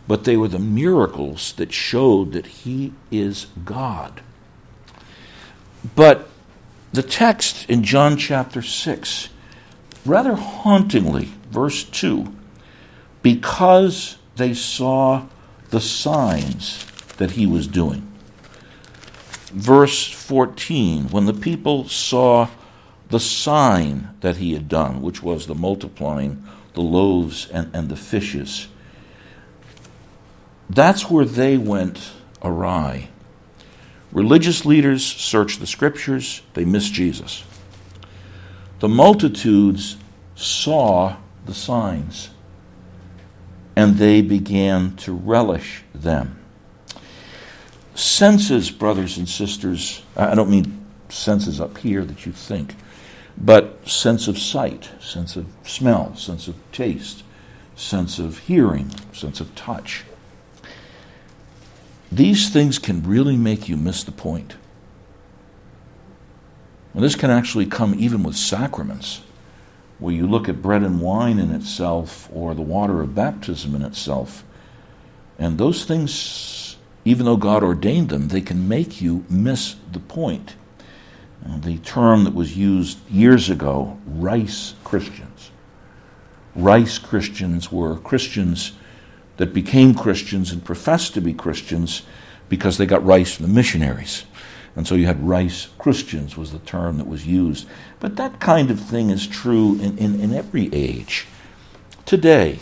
but 0.07 0.23
they 0.23 0.37
were 0.37 0.49
the 0.49 0.61
miracles 0.61 1.53
that 1.55 1.73
showed 1.73 2.33
that 2.33 2.47
he 2.47 2.93
is 3.11 3.49
God. 3.65 4.21
But 5.97 6.29
the 6.93 7.03
text 7.03 7.69
in 7.69 7.83
John 7.83 8.17
chapter 8.17 8.63
6 8.63 9.29
rather 10.05 10.35
hauntingly, 10.35 11.33
verse 11.51 11.85
2 11.85 12.37
because 13.23 14.17
they 14.37 14.53
saw 14.53 15.27
the 15.71 15.81
signs 15.81 16.85
that 17.17 17.33
he 17.33 17.47
was 17.47 17.67
doing. 17.67 18.07
Verse 19.53 20.11
14 20.11 21.09
when 21.09 21.27
the 21.27 21.33
people 21.33 21.89
saw 21.89 22.49
the 23.09 23.21
sign 23.21 24.09
that 24.21 24.39
he 24.39 24.55
had 24.55 24.69
done, 24.69 25.03
which 25.03 25.23
was 25.23 25.47
the 25.47 25.55
multiplying 25.55 26.43
the 26.75 26.81
loaves 26.81 27.49
and, 27.51 27.75
and 27.75 27.89
the 27.89 27.97
fishes, 27.97 28.69
that's 30.71 31.11
where 31.11 31.27
they 31.27 31.59
went 31.59 32.13
awry. 32.43 33.09
Religious 34.11 34.65
leaders 34.65 35.05
searched 35.05 35.61
the 35.61 35.67
scriptures, 35.67 36.43
they 36.55 36.65
missed 36.65 36.93
Jesus. 36.95 37.45
The 38.83 38.89
multitudes 38.89 39.97
saw 40.35 41.15
the 41.47 41.55
signs 41.55 42.31
and 43.77 43.97
they 43.97 44.23
began 44.23 44.97
to 44.97 45.13
relish 45.13 45.85
them. 45.95 46.41
Senses, 47.95 48.73
brothers 48.73 49.19
and 49.19 49.29
sisters, 49.29 50.03
I 50.17 50.35
don't 50.35 50.51
mean 50.51 50.85
senses 51.09 51.61
up 51.61 51.79
here 51.79 52.05
that 52.05 52.27
you 52.27 52.33
think, 52.33 52.75
but 53.39 53.89
sense 53.89 54.27
of 54.27 54.37
sight, 54.37 54.91
sense 54.99 55.37
of 55.37 55.47
smell, 55.63 56.17
sense 56.17 56.49
of 56.49 56.57
taste, 56.73 57.23
sense 57.77 58.19
of 58.19 58.39
hearing, 58.39 58.91
sense 59.13 59.39
of 59.39 59.55
touch. 59.55 60.03
These 62.11 62.51
things 62.51 62.81
can 62.81 63.05
really 63.05 63.37
make 63.37 63.69
you 63.69 63.77
miss 63.77 64.03
the 64.03 64.11
point. 64.11 64.57
And 66.95 67.03
this 67.03 67.15
can 67.15 67.31
actually 67.31 67.67
come 67.67 67.95
even 67.99 68.23
with 68.23 68.37
sacraments, 68.37 69.23
where 69.99 70.15
you 70.15 70.27
look 70.27 70.49
at 70.49 70.63
bread 70.63 70.83
and 70.83 71.01
wine 71.01 71.39
in 71.39 71.51
itself 71.51 72.29
or 72.33 72.55
the 72.55 72.63
water 72.63 73.01
of 73.01 73.15
baptism 73.15 73.75
in 73.75 73.83
itself. 73.83 74.45
And 75.39 75.59
those 75.59 75.85
things, 75.85 76.77
even 77.05 77.25
though 77.25 77.37
God 77.37 77.63
ordained 77.63 78.09
them, 78.09 78.29
they 78.29 78.41
can 78.41 78.69
make 78.69 79.01
you 79.01 79.25
miss 79.31 79.77
the 79.91 80.01
point. 80.01 80.55
And 81.45 81.63
the 81.63 81.79
term 81.79 82.25
that 82.25 82.35
was 82.35 82.57
used 82.57 82.99
years 83.11 83.51
ago, 83.51 83.99
rice 84.07 84.75
Christians. 84.85 85.51
Rice 86.55 86.99
Christians 86.99 87.73
were 87.73 87.97
Christians 87.97 88.73
that 89.39 89.55
became 89.55 89.95
Christians 89.95 90.53
and 90.53 90.65
professed 90.65 91.15
to 91.15 91.21
be 91.21 91.33
Christians 91.33 92.03
because 92.49 92.77
they 92.77 92.87
got 92.87 93.05
rice 93.05 93.35
from 93.35 93.47
the 93.47 93.53
missionaries. 93.53 94.25
And 94.75 94.87
so 94.87 94.95
you 94.95 95.07
had 95.07 95.27
rice 95.27 95.69
Christians, 95.79 96.37
was 96.37 96.53
the 96.53 96.59
term 96.61 96.97
that 96.99 97.07
was 97.07 97.27
used. 97.27 97.67
But 98.01 98.17
that 98.17 98.41
kind 98.41 98.71
of 98.71 98.81
thing 98.81 99.11
is 99.11 99.27
true 99.27 99.79
in, 99.79 99.99
in, 99.99 100.19
in 100.19 100.33
every 100.33 100.73
age. 100.73 101.27
Today, 102.07 102.59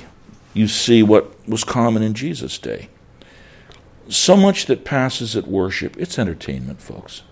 you 0.52 0.66
see 0.66 1.02
what 1.02 1.48
was 1.48 1.62
common 1.62 2.02
in 2.02 2.14
Jesus' 2.14 2.58
day. 2.58 2.88
So 4.08 4.36
much 4.36 4.66
that 4.66 4.84
passes 4.84 5.36
at 5.36 5.46
worship, 5.46 5.96
it's 5.96 6.18
entertainment, 6.18 6.82
folks. 6.82 7.22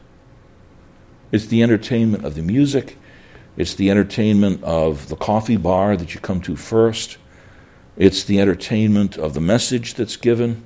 It's 1.32 1.46
the 1.46 1.62
entertainment 1.62 2.24
of 2.24 2.36
the 2.36 2.42
music, 2.42 2.96
it's 3.56 3.74
the 3.74 3.90
entertainment 3.90 4.62
of 4.62 5.08
the 5.08 5.16
coffee 5.16 5.56
bar 5.56 5.96
that 5.96 6.14
you 6.14 6.20
come 6.20 6.40
to 6.42 6.54
first, 6.54 7.18
it's 7.96 8.22
the 8.22 8.40
entertainment 8.40 9.18
of 9.18 9.34
the 9.34 9.40
message 9.40 9.94
that's 9.94 10.16
given. 10.16 10.64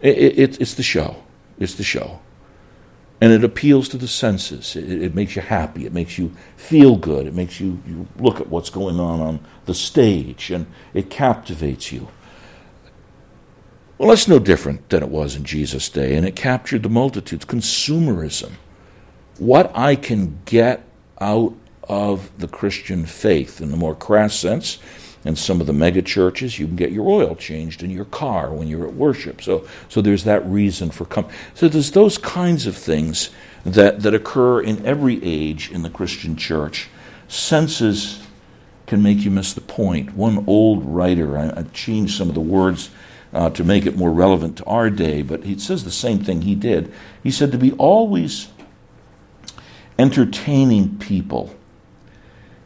It, 0.00 0.18
it, 0.18 0.60
it's 0.60 0.74
the 0.74 0.82
show. 0.82 1.22
It's 1.60 1.74
the 1.74 1.84
show. 1.84 2.20
And 3.20 3.32
it 3.32 3.44
appeals 3.44 3.88
to 3.90 3.98
the 3.98 4.08
senses. 4.08 4.74
It, 4.74 5.02
it, 5.02 5.14
makes 5.14 5.36
you 5.36 5.42
happy. 5.42 5.84
It 5.84 5.92
makes 5.92 6.18
you 6.18 6.34
feel 6.56 6.96
good. 6.96 7.26
It 7.26 7.34
makes 7.34 7.60
you, 7.60 7.82
you 7.86 8.08
look 8.18 8.40
at 8.40 8.48
what's 8.48 8.70
going 8.70 8.98
on 8.98 9.20
on 9.20 9.40
the 9.66 9.74
stage, 9.74 10.50
and 10.50 10.66
it 10.94 11.10
captivates 11.10 11.92
you. 11.92 12.08
Well, 13.98 14.08
that's 14.08 14.28
no 14.28 14.38
different 14.38 14.88
than 14.88 15.02
it 15.02 15.10
was 15.10 15.36
in 15.36 15.44
Jesus' 15.44 15.90
day, 15.90 16.16
and 16.16 16.26
it 16.26 16.34
captured 16.34 16.82
the 16.82 16.88
multitudes. 16.88 17.44
Consumerism. 17.44 18.52
What 19.36 19.70
I 19.76 19.96
can 19.96 20.40
get 20.46 20.86
out 21.20 21.54
of 21.82 22.30
the 22.38 22.48
Christian 22.48 23.04
faith 23.04 23.60
in 23.60 23.70
the 23.70 23.76
more 23.76 23.94
crass 23.94 24.34
sense 24.34 24.78
in 25.24 25.36
some 25.36 25.60
of 25.60 25.66
the 25.66 25.72
mega 25.72 26.00
churches, 26.00 26.58
you 26.58 26.66
can 26.66 26.76
get 26.76 26.92
your 26.92 27.08
oil 27.08 27.34
changed 27.34 27.82
in 27.82 27.90
your 27.90 28.06
car 28.06 28.52
when 28.52 28.68
you're 28.68 28.86
at 28.86 28.94
worship. 28.94 29.42
So, 29.42 29.66
so 29.88 30.00
there's 30.00 30.24
that 30.24 30.44
reason 30.46 30.90
for 30.90 31.04
come. 31.04 31.28
So 31.54 31.68
there's 31.68 31.90
those 31.90 32.16
kinds 32.16 32.66
of 32.66 32.76
things 32.76 33.30
that, 33.64 34.00
that 34.00 34.14
occur 34.14 34.62
in 34.62 34.84
every 34.86 35.22
age 35.22 35.70
in 35.70 35.82
the 35.82 35.90
Christian 35.90 36.36
church. 36.36 36.88
Senses 37.28 38.26
can 38.86 39.02
make 39.02 39.18
you 39.18 39.30
miss 39.30 39.52
the 39.52 39.60
point. 39.60 40.14
One 40.14 40.44
old 40.46 40.84
writer, 40.84 41.36
I, 41.36 41.60
I 41.60 41.62
changed 41.74 42.16
some 42.16 42.30
of 42.30 42.34
the 42.34 42.40
words 42.40 42.90
uh, 43.32 43.50
to 43.50 43.62
make 43.62 43.86
it 43.86 43.96
more 43.96 44.10
relevant 44.10 44.56
to 44.56 44.64
our 44.64 44.88
day, 44.88 45.22
but 45.22 45.44
he 45.44 45.58
says 45.58 45.84
the 45.84 45.90
same 45.90 46.24
thing 46.24 46.42
he 46.42 46.54
did. 46.54 46.92
He 47.22 47.30
said 47.30 47.52
to 47.52 47.58
be 47.58 47.72
always 47.72 48.48
entertaining 49.98 50.98
people 50.98 51.54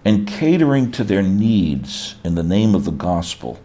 and 0.05 0.29
catering 0.29 0.91
to 0.93 1.05
their 1.05 1.23
needs 1.23 2.17
in 2.25 2.35
the 2.35 2.43
name 2.43 2.75
of 2.75 2.85
the 2.85 2.91
gospel 2.91 3.61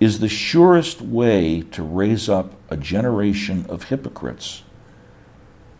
is 0.00 0.18
the 0.18 0.28
surest 0.28 1.00
way 1.00 1.62
to 1.70 1.82
raise 1.82 2.28
up 2.28 2.54
a 2.68 2.76
generation 2.76 3.64
of 3.68 3.84
hypocrites 3.84 4.64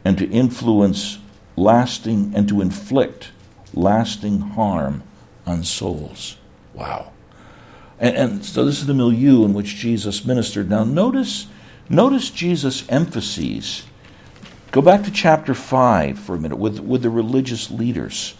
and 0.05 0.17
to 0.17 0.31
influence 0.31 1.19
lasting 1.57 2.33
and 2.35 2.49
to 2.49 2.61
inflict 2.61 3.33
lasting 3.75 4.41
harm 4.41 5.03
on 5.45 5.65
souls. 5.65 6.37
Wow. 6.73 7.13
And, 7.99 8.17
and, 8.17 8.45
so 8.45 8.65
this 8.65 8.79
is 8.79 8.87
the 8.87 8.95
milieu 8.95 9.45
in 9.45 9.55
which 9.55 9.77
Jesus 9.77 10.25
ministered. 10.25 10.71
Now 10.71 10.85
notice, 10.85 11.49
notice 11.89 12.31
Jesus' 12.31 12.89
emphases. 12.89 13.85
Go 14.71 14.83
back 14.83 15.03
to 15.03 15.11
chapter 15.11 15.53
5 15.53 16.19
for 16.19 16.37
a 16.37 16.39
minute 16.39 16.59
with, 16.59 16.79
with 16.79 17.03
the 17.03 17.11
religious 17.11 17.71
leaders. 17.71 18.35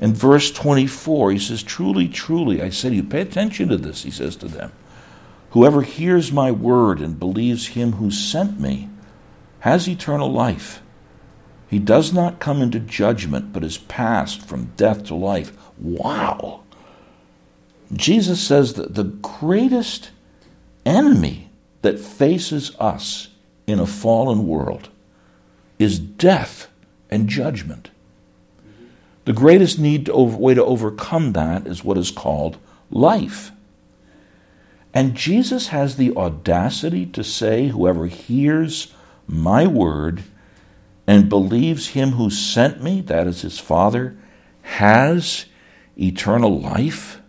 In 0.00 0.14
verse 0.14 0.50
24, 0.50 1.32
he 1.32 1.38
says, 1.38 1.62
Truly, 1.62 2.08
truly, 2.08 2.60
I 2.60 2.68
say 2.68 2.90
to 2.90 2.96
you, 2.96 3.02
pay 3.02 3.22
attention 3.22 3.68
to 3.68 3.76
this, 3.76 4.02
he 4.02 4.10
says 4.10 4.36
to 4.36 4.48
them. 4.48 4.72
Whoever 5.50 5.82
hears 5.82 6.30
my 6.30 6.50
word 6.50 7.00
and 7.00 7.18
believes 7.18 7.68
him 7.68 7.92
who 7.92 8.10
sent 8.10 8.60
me 8.60 8.90
has 9.60 9.88
eternal 9.88 10.30
life. 10.30 10.82
He 11.68 11.78
does 11.78 12.12
not 12.12 12.40
come 12.40 12.62
into 12.62 12.78
judgment, 12.78 13.52
but 13.52 13.64
is 13.64 13.78
passed 13.78 14.46
from 14.46 14.72
death 14.76 15.04
to 15.04 15.14
life. 15.14 15.56
Wow! 15.78 16.62
Jesus 17.92 18.40
says 18.40 18.74
that 18.74 18.94
the 18.94 19.04
greatest 19.04 20.10
enemy 20.84 21.50
that 21.82 21.98
faces 21.98 22.76
us 22.78 23.28
in 23.66 23.80
a 23.80 23.86
fallen 23.86 24.46
world 24.46 24.88
is 25.78 25.98
death 25.98 26.68
and 27.10 27.28
judgment. 27.28 27.90
The 29.26 29.32
greatest 29.32 29.78
need 29.78 30.06
to 30.06 30.12
over, 30.12 30.36
way 30.36 30.54
to 30.54 30.64
overcome 30.64 31.32
that 31.32 31.66
is 31.66 31.84
what 31.84 31.98
is 31.98 32.12
called 32.12 32.58
life. 32.90 33.50
And 34.94 35.16
Jesus 35.16 35.68
has 35.68 35.96
the 35.96 36.16
audacity 36.16 37.06
to 37.06 37.24
say, 37.24 37.66
Whoever 37.68 38.06
hears 38.06 38.94
my 39.26 39.66
word 39.66 40.22
and 41.08 41.28
believes 41.28 41.88
him 41.88 42.12
who 42.12 42.30
sent 42.30 42.82
me, 42.82 43.00
that 43.02 43.26
is 43.26 43.42
his 43.42 43.58
Father, 43.58 44.16
has 44.62 45.46
eternal 46.00 46.60
life 46.60 47.20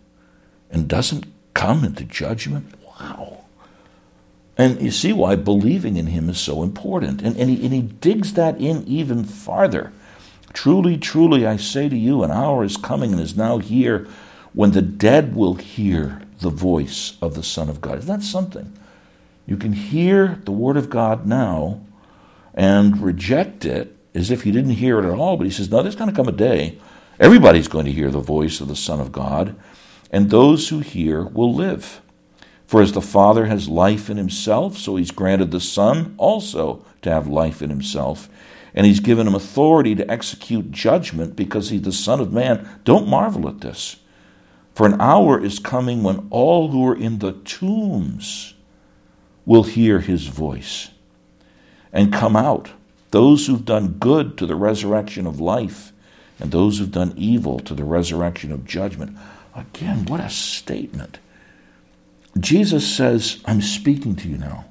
and 0.70 0.88
doesn't 0.88 1.26
come 1.54 1.84
into 1.84 2.04
judgment. 2.04 2.74
Wow. 2.86 3.44
And 4.56 4.80
you 4.80 4.92
see 4.92 5.12
why 5.12 5.34
believing 5.34 5.96
in 5.96 6.06
him 6.06 6.30
is 6.30 6.38
so 6.38 6.62
important. 6.62 7.22
And, 7.22 7.36
and, 7.36 7.50
he, 7.50 7.64
and 7.64 7.74
he 7.74 7.82
digs 7.82 8.34
that 8.34 8.60
in 8.60 8.86
even 8.86 9.24
farther. 9.24 9.92
Truly, 10.52 10.96
truly, 10.96 11.46
I 11.46 11.56
say 11.56 11.88
to 11.88 11.96
you, 11.96 12.22
an 12.22 12.30
hour 12.30 12.64
is 12.64 12.76
coming 12.76 13.12
and 13.12 13.20
is 13.20 13.36
now 13.36 13.58
here 13.58 14.06
when 14.52 14.72
the 14.72 14.82
dead 14.82 15.36
will 15.36 15.54
hear 15.54 16.22
the 16.40 16.50
voice 16.50 17.16
of 17.20 17.34
the 17.34 17.42
Son 17.42 17.68
of 17.68 17.80
God. 17.80 17.98
Isn't 17.98 18.20
that 18.20 18.24
something? 18.24 18.72
You 19.46 19.56
can 19.56 19.72
hear 19.72 20.40
the 20.44 20.52
Word 20.52 20.76
of 20.76 20.90
God 20.90 21.26
now 21.26 21.80
and 22.54 23.00
reject 23.00 23.64
it 23.64 23.96
as 24.14 24.30
if 24.30 24.44
you 24.44 24.52
didn't 24.52 24.72
hear 24.72 24.98
it 24.98 25.04
at 25.04 25.18
all. 25.18 25.36
But 25.36 25.44
he 25.44 25.52
says, 25.52 25.70
No, 25.70 25.82
there's 25.82 25.96
going 25.96 26.10
to 26.10 26.16
come 26.16 26.28
a 26.28 26.32
day. 26.32 26.78
Everybody's 27.20 27.68
going 27.68 27.86
to 27.86 27.92
hear 27.92 28.10
the 28.10 28.20
voice 28.20 28.60
of 28.60 28.68
the 28.68 28.76
Son 28.76 29.00
of 29.00 29.12
God, 29.12 29.56
and 30.10 30.30
those 30.30 30.68
who 30.68 30.80
hear 30.80 31.24
will 31.24 31.52
live. 31.52 32.00
For 32.66 32.82
as 32.82 32.92
the 32.92 33.00
Father 33.00 33.46
has 33.46 33.68
life 33.68 34.10
in 34.10 34.18
himself, 34.18 34.76
so 34.76 34.96
he's 34.96 35.10
granted 35.10 35.50
the 35.50 35.60
Son 35.60 36.14
also 36.18 36.84
to 37.02 37.10
have 37.10 37.26
life 37.26 37.62
in 37.62 37.70
himself 37.70 38.28
and 38.78 38.86
he's 38.86 39.00
given 39.00 39.26
him 39.26 39.34
authority 39.34 39.96
to 39.96 40.08
execute 40.08 40.70
judgment 40.70 41.34
because 41.34 41.68
he's 41.68 41.82
the 41.82 41.92
Son 41.92 42.20
of 42.20 42.32
Man. 42.32 42.80
Don't 42.84 43.08
marvel 43.08 43.48
at 43.48 43.60
this. 43.60 43.96
For 44.72 44.86
an 44.86 45.00
hour 45.00 45.44
is 45.44 45.58
coming 45.58 46.04
when 46.04 46.28
all 46.30 46.68
who 46.68 46.86
are 46.86 46.96
in 46.96 47.18
the 47.18 47.32
tombs 47.32 48.54
will 49.44 49.64
hear 49.64 49.98
his 49.98 50.28
voice 50.28 50.90
and 51.92 52.12
come 52.12 52.36
out. 52.36 52.70
Those 53.10 53.48
who've 53.48 53.64
done 53.64 53.94
good 53.94 54.38
to 54.38 54.46
the 54.46 54.54
resurrection 54.54 55.26
of 55.26 55.40
life, 55.40 55.92
and 56.38 56.52
those 56.52 56.78
who've 56.78 56.92
done 56.92 57.14
evil 57.16 57.58
to 57.58 57.74
the 57.74 57.82
resurrection 57.82 58.52
of 58.52 58.64
judgment. 58.64 59.18
Again, 59.56 60.06
what 60.06 60.20
a 60.20 60.30
statement. 60.30 61.18
Jesus 62.38 62.86
says, 62.86 63.40
I'm 63.44 63.60
speaking 63.60 64.14
to 64.14 64.28
you 64.28 64.38
now, 64.38 64.66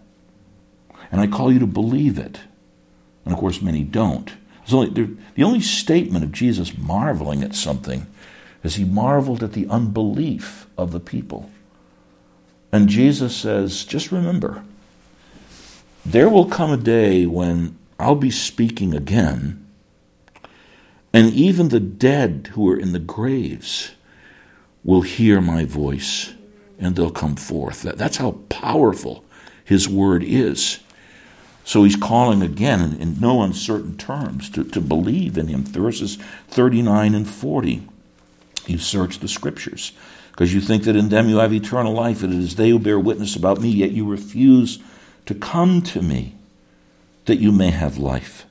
and 1.12 1.20
I 1.20 1.28
call 1.28 1.52
you 1.52 1.60
to 1.60 1.68
believe 1.68 2.18
it. 2.18 2.40
And 3.28 3.34
of 3.34 3.42
course, 3.42 3.62
many 3.62 3.84
don't. 3.84 4.32
The 4.70 5.44
only 5.44 5.60
statement 5.60 6.24
of 6.24 6.32
Jesus 6.32 6.78
marveling 6.78 7.44
at 7.44 7.54
something 7.54 8.08
is 8.64 8.76
he 8.76 8.86
marveled 8.86 9.44
at 9.44 9.52
the 9.52 9.68
unbelief 9.68 10.66
of 10.78 10.94
the 10.94 11.02
people. 11.02 11.50
And 12.72 12.88
Jesus 12.88 13.36
says, 13.36 13.84
just 13.84 14.14
remember, 14.14 14.64
there 16.06 16.30
will 16.30 16.46
come 16.46 16.72
a 16.72 16.78
day 16.78 17.26
when 17.26 17.78
I'll 18.00 18.16
be 18.16 18.32
speaking 18.32 18.94
again, 18.94 19.68
and 21.12 21.34
even 21.34 21.68
the 21.68 21.82
dead 21.82 22.52
who 22.54 22.70
are 22.70 22.80
in 22.80 22.94
the 22.94 23.00
graves 23.00 23.92
will 24.86 25.02
hear 25.02 25.42
my 25.42 25.66
voice 25.66 26.34
and 26.80 26.96
they'll 26.96 27.12
come 27.12 27.36
forth. 27.36 27.82
That's 27.82 28.18
how 28.18 28.38
powerful 28.48 29.26
his 29.66 29.90
word 29.90 30.24
is. 30.24 30.80
So 31.68 31.84
he's 31.84 31.98
calling 31.98 32.42
again 32.42 32.80
in, 32.80 33.02
in 33.02 33.20
no 33.20 33.42
uncertain 33.42 33.98
terms 33.98 34.50
to, 34.52 34.64
to 34.64 34.80
believe 34.80 35.38
in 35.38 35.48
him. 35.48 35.66
Verses 35.66 36.18
39 36.48 37.14
and 37.14 37.28
40. 37.28 37.86
You 38.68 38.78
search 38.78 39.20
the 39.20 39.28
scriptures 39.28 39.92
because 40.32 40.54
you 40.54 40.62
think 40.62 40.84
that 40.84 40.96
in 40.96 41.10
them 41.10 41.28
you 41.28 41.40
have 41.40 41.52
eternal 41.52 41.92
life, 41.92 42.24
and 42.24 42.34
it 42.34 42.40
is 42.40 42.56
they 42.56 42.70
who 42.70 42.80
bear 42.80 42.98
witness 42.98 43.36
about 43.36 43.60
me, 43.60 43.68
yet 43.68 43.92
you 43.92 44.08
refuse 44.08 44.80
to 45.26 45.36
come 45.36 45.82
to 45.82 46.02
me 46.02 46.36
that 47.26 47.42
you 47.42 47.52
may 47.52 47.72
have 47.72 47.98
life. 47.98 48.46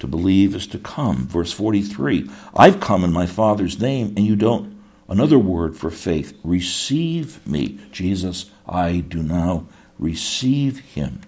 To 0.00 0.06
believe 0.06 0.54
is 0.54 0.66
to 0.66 0.78
come. 0.78 1.26
Verse 1.26 1.52
43 1.52 2.28
I've 2.54 2.80
come 2.80 3.02
in 3.02 3.14
my 3.14 3.24
Father's 3.24 3.80
name, 3.80 4.08
and 4.08 4.26
you 4.26 4.36
don't. 4.36 4.78
Another 5.08 5.38
word 5.38 5.74
for 5.74 5.90
faith 5.90 6.38
receive 6.44 7.46
me. 7.46 7.78
Jesus, 7.92 8.50
I 8.68 8.98
do 8.98 9.22
now 9.22 9.64
receive 9.98 10.80
him. 10.80 11.22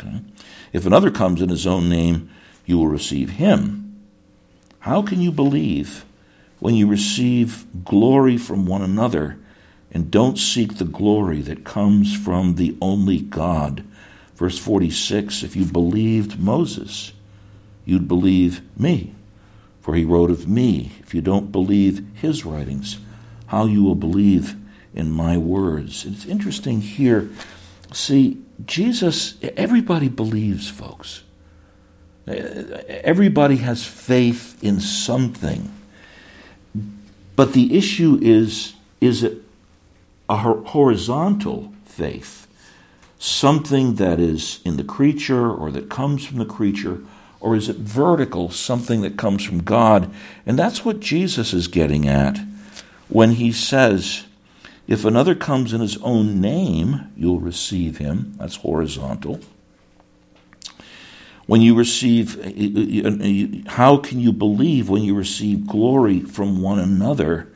Okay? 0.00 0.22
If 0.76 0.84
another 0.84 1.10
comes 1.10 1.40
in 1.40 1.48
his 1.48 1.66
own 1.66 1.88
name, 1.88 2.28
you 2.66 2.76
will 2.76 2.88
receive 2.88 3.30
him. 3.30 3.98
How 4.80 5.00
can 5.00 5.22
you 5.22 5.32
believe 5.32 6.04
when 6.58 6.74
you 6.74 6.86
receive 6.86 7.64
glory 7.82 8.36
from 8.36 8.66
one 8.66 8.82
another 8.82 9.38
and 9.90 10.10
don't 10.10 10.36
seek 10.36 10.76
the 10.76 10.84
glory 10.84 11.40
that 11.40 11.64
comes 11.64 12.14
from 12.14 12.56
the 12.56 12.76
only 12.82 13.22
God? 13.22 13.86
Verse 14.34 14.58
46 14.58 15.42
If 15.42 15.56
you 15.56 15.64
believed 15.64 16.38
Moses, 16.38 17.14
you'd 17.86 18.06
believe 18.06 18.60
me, 18.78 19.14
for 19.80 19.94
he 19.94 20.04
wrote 20.04 20.30
of 20.30 20.46
me. 20.46 20.92
If 21.00 21.14
you 21.14 21.22
don't 21.22 21.50
believe 21.50 22.06
his 22.12 22.44
writings, 22.44 22.98
how 23.46 23.64
you 23.64 23.82
will 23.82 23.94
believe 23.94 24.56
in 24.92 25.10
my 25.10 25.38
words. 25.38 26.04
It's 26.04 26.26
interesting 26.26 26.82
here. 26.82 27.30
See, 27.94 28.42
Jesus, 28.64 29.36
everybody 29.42 30.08
believes, 30.08 30.68
folks. 30.68 31.22
Everybody 32.26 33.56
has 33.56 33.84
faith 33.84 34.62
in 34.62 34.80
something. 34.80 35.72
But 37.36 37.52
the 37.52 37.76
issue 37.76 38.18
is 38.20 38.72
is 39.00 39.22
it 39.22 39.42
a 40.28 40.36
horizontal 40.36 41.72
faith, 41.84 42.46
something 43.18 43.96
that 43.96 44.18
is 44.18 44.60
in 44.64 44.76
the 44.76 44.84
creature 44.84 45.50
or 45.50 45.70
that 45.70 45.88
comes 45.88 46.24
from 46.24 46.38
the 46.38 46.46
creature, 46.46 47.00
or 47.40 47.54
is 47.54 47.68
it 47.68 47.76
vertical, 47.76 48.50
something 48.50 49.02
that 49.02 49.16
comes 49.16 49.44
from 49.44 49.62
God? 49.62 50.10
And 50.46 50.58
that's 50.58 50.84
what 50.84 51.00
Jesus 51.00 51.52
is 51.52 51.68
getting 51.68 52.08
at 52.08 52.38
when 53.08 53.32
he 53.32 53.52
says, 53.52 54.25
If 54.86 55.04
another 55.04 55.34
comes 55.34 55.72
in 55.72 55.80
his 55.80 55.96
own 55.98 56.40
name, 56.40 57.12
you'll 57.16 57.40
receive 57.40 57.98
him. 57.98 58.34
That's 58.38 58.56
horizontal. 58.56 59.40
When 61.46 61.60
you 61.60 61.76
receive, 61.76 62.38
uh, 62.38 63.08
uh, 63.08 63.70
how 63.72 63.96
can 63.98 64.20
you 64.20 64.32
believe 64.32 64.88
when 64.88 65.02
you 65.02 65.14
receive 65.14 65.66
glory 65.66 66.20
from 66.20 66.60
one 66.60 66.78
another 66.78 67.48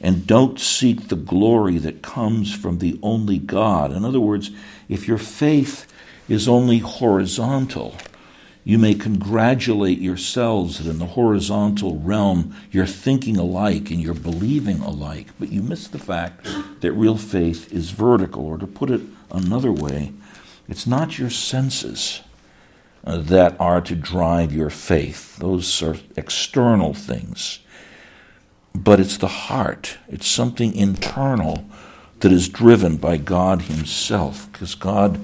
and 0.00 0.26
don't 0.26 0.58
seek 0.58 1.08
the 1.08 1.16
glory 1.16 1.78
that 1.78 2.02
comes 2.02 2.54
from 2.54 2.78
the 2.78 2.98
only 3.02 3.38
God? 3.38 3.92
In 3.92 4.04
other 4.04 4.20
words, 4.20 4.50
if 4.88 5.06
your 5.06 5.18
faith 5.18 5.86
is 6.28 6.48
only 6.48 6.78
horizontal, 6.78 7.96
you 8.68 8.76
may 8.76 8.92
congratulate 8.92 9.98
yourselves 9.98 10.76
that 10.76 10.90
in 10.90 10.98
the 10.98 11.06
horizontal 11.06 11.98
realm 12.00 12.54
you're 12.70 12.84
thinking 12.84 13.38
alike 13.38 13.90
and 13.90 13.98
you're 13.98 14.12
believing 14.12 14.80
alike, 14.80 15.28
but 15.40 15.50
you 15.50 15.62
miss 15.62 15.88
the 15.88 15.98
fact 15.98 16.46
that 16.82 16.92
real 16.92 17.16
faith 17.16 17.72
is 17.72 17.92
vertical. 17.92 18.44
Or 18.44 18.58
to 18.58 18.66
put 18.66 18.90
it 18.90 19.00
another 19.30 19.72
way, 19.72 20.12
it's 20.68 20.86
not 20.86 21.18
your 21.18 21.30
senses 21.30 22.20
uh, 23.04 23.16
that 23.16 23.58
are 23.58 23.80
to 23.80 23.96
drive 23.96 24.52
your 24.52 24.68
faith. 24.68 25.38
Those 25.38 25.82
are 25.82 25.96
external 26.14 26.92
things. 26.92 27.60
But 28.74 29.00
it's 29.00 29.16
the 29.16 29.28
heart, 29.28 29.96
it's 30.08 30.26
something 30.26 30.74
internal 30.74 31.64
that 32.20 32.32
is 32.32 32.50
driven 32.50 32.98
by 32.98 33.16
God 33.16 33.62
Himself, 33.62 34.52
because 34.52 34.74
God, 34.74 35.18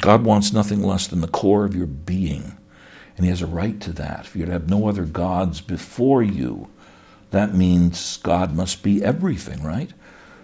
God 0.00 0.24
wants 0.24 0.52
nothing 0.52 0.82
less 0.82 1.06
than 1.06 1.20
the 1.20 1.28
core 1.28 1.64
of 1.64 1.74
your 1.74 1.86
being. 1.86 2.56
And 3.16 3.24
He 3.24 3.30
has 3.30 3.42
a 3.42 3.46
right 3.46 3.80
to 3.80 3.92
that. 3.94 4.26
If 4.26 4.36
you 4.36 4.46
have 4.46 4.68
no 4.68 4.88
other 4.88 5.04
gods 5.04 5.60
before 5.60 6.22
you, 6.22 6.68
that 7.30 7.54
means 7.54 8.16
God 8.18 8.54
must 8.54 8.82
be 8.82 9.04
everything, 9.04 9.62
right? 9.62 9.92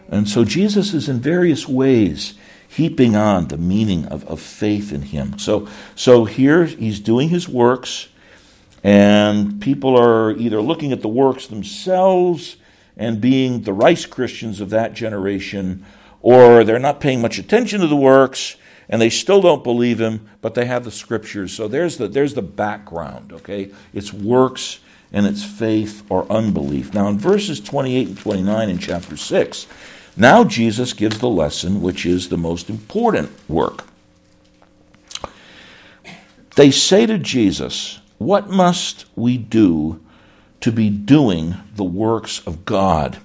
And 0.08 0.28
so 0.28 0.44
Jesus 0.44 0.92
is 0.92 1.08
in 1.08 1.20
various 1.20 1.66
ways 1.68 2.34
heaping 2.68 3.14
on 3.14 3.48
the 3.48 3.56
meaning 3.56 4.04
of, 4.06 4.24
of 4.26 4.40
faith 4.40 4.92
in 4.92 5.02
him. 5.02 5.38
So, 5.38 5.68
so 5.94 6.24
here 6.24 6.64
he's 6.64 7.00
doing 7.00 7.28
his 7.28 7.48
works, 7.48 8.08
and 8.82 9.60
people 9.62 9.96
are 9.98 10.32
either 10.32 10.60
looking 10.60 10.92
at 10.92 11.00
the 11.00 11.08
works 11.08 11.46
themselves 11.46 12.56
and 12.96 13.20
being 13.20 13.62
the 13.62 13.72
Rice 13.72 14.06
Christians 14.06 14.60
of 14.60 14.70
that 14.70 14.92
generation, 14.92 15.84
or 16.20 16.64
they're 16.64 16.78
not 16.78 17.00
paying 17.00 17.20
much 17.20 17.38
attention 17.38 17.80
to 17.80 17.86
the 17.86 17.96
works 17.96 18.56
and 18.88 19.00
they 19.00 19.10
still 19.10 19.40
don't 19.40 19.64
believe 19.64 20.00
him, 20.00 20.28
but 20.40 20.54
they 20.54 20.66
have 20.66 20.84
the 20.84 20.90
scriptures. 20.90 21.52
So 21.52 21.68
there's 21.68 21.96
the, 21.96 22.08
there's 22.08 22.34
the 22.34 22.42
background, 22.42 23.32
okay? 23.32 23.70
It's 23.92 24.12
works 24.12 24.80
and 25.12 25.26
it's 25.26 25.44
faith 25.44 26.02
or 26.08 26.30
unbelief. 26.30 26.92
Now, 26.92 27.08
in 27.08 27.18
verses 27.18 27.60
28 27.60 28.08
and 28.08 28.18
29 28.18 28.68
in 28.68 28.78
chapter 28.78 29.16
6, 29.16 29.66
now 30.16 30.44
Jesus 30.44 30.92
gives 30.92 31.18
the 31.18 31.28
lesson, 31.28 31.82
which 31.82 32.06
is 32.06 32.28
the 32.28 32.36
most 32.36 32.68
important 32.68 33.30
work. 33.48 33.84
They 36.56 36.70
say 36.70 37.06
to 37.06 37.18
Jesus, 37.18 38.00
What 38.18 38.48
must 38.48 39.06
we 39.16 39.36
do 39.36 40.00
to 40.60 40.70
be 40.70 40.88
doing 40.88 41.56
the 41.74 41.84
works 41.84 42.40
of 42.46 42.64
God? 42.64 43.18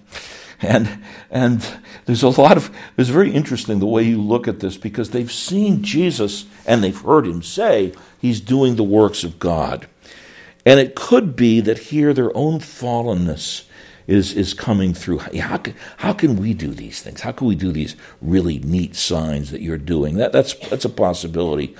And, 0.61 1.03
and 1.31 1.65
there's 2.05 2.23
a 2.23 2.29
lot 2.29 2.57
of, 2.57 2.69
it's 2.97 3.09
very 3.09 3.31
interesting 3.31 3.79
the 3.79 3.85
way 3.85 4.03
you 4.03 4.21
look 4.21 4.47
at 4.47 4.59
this 4.59 4.77
because 4.77 5.11
they've 5.11 5.31
seen 5.31 5.83
Jesus 5.83 6.45
and 6.65 6.83
they've 6.83 6.99
heard 6.99 7.25
him 7.25 7.41
say 7.41 7.93
he's 8.19 8.41
doing 8.41 8.75
the 8.75 8.83
works 8.83 9.23
of 9.23 9.39
God. 9.39 9.87
And 10.65 10.79
it 10.79 10.95
could 10.95 11.35
be 11.35 11.61
that 11.61 11.77
here 11.77 12.13
their 12.13 12.35
own 12.35 12.59
fallenness 12.59 13.63
is, 14.05 14.33
is 14.33 14.53
coming 14.53 14.93
through. 14.93 15.19
How 15.19 15.57
can, 15.57 15.75
how 15.97 16.13
can 16.13 16.35
we 16.35 16.53
do 16.53 16.73
these 16.73 17.01
things? 17.01 17.21
How 17.21 17.31
can 17.31 17.47
we 17.47 17.55
do 17.55 17.71
these 17.71 17.95
really 18.21 18.59
neat 18.59 18.95
signs 18.95 19.51
that 19.51 19.61
you're 19.61 19.77
doing? 19.77 20.15
That, 20.15 20.31
that's, 20.31 20.55
that's 20.69 20.85
a 20.85 20.89
possibility. 20.89 21.75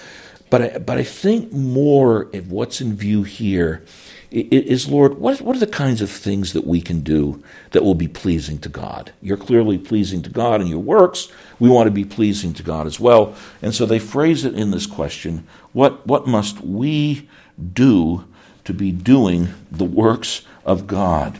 But 0.50 0.62
I, 0.62 0.78
but 0.78 0.98
I 0.98 1.04
think 1.04 1.52
more 1.52 2.30
of 2.34 2.52
what's 2.52 2.82
in 2.82 2.96
view 2.96 3.24
here 3.24 3.84
is, 4.32 4.88
Lord, 4.88 5.18
what, 5.18 5.42
what 5.42 5.56
are 5.56 5.60
the 5.60 5.68
kinds 5.68 6.02
of 6.02 6.10
things 6.10 6.54
that 6.54 6.68
we 6.68 6.82
can 6.82 7.02
do 7.02 7.44
that 7.72 7.84
will 7.84 7.96
be 7.96 8.08
pleasing 8.08 8.60
to 8.60 8.70
God? 8.70 9.12
You're 9.22 9.38
clearly 9.38 9.78
pleasing 9.78 10.22
to 10.22 10.30
God 10.30 10.62
in 10.62 10.68
your 10.68 10.80
works. 10.80 11.30
We 11.58 11.70
want 11.70 11.88
to 11.88 11.92
be 11.92 12.06
pleasing 12.06 12.54
to 12.54 12.64
God 12.64 12.86
as 12.86 13.00
well. 13.00 13.36
And 13.62 13.74
so 13.74 13.86
they 13.86 14.00
phrase 14.00 14.46
it 14.46 14.54
in 14.54 14.72
this 14.72 14.86
question 14.86 15.48
what, 15.74 16.06
what 16.06 16.28
must 16.28 16.62
we 16.62 17.28
do 17.74 18.26
to 18.66 18.74
be 18.74 18.92
doing 18.92 19.50
the 19.72 19.86
works 19.86 20.44
of 20.64 20.86
God? 20.86 21.40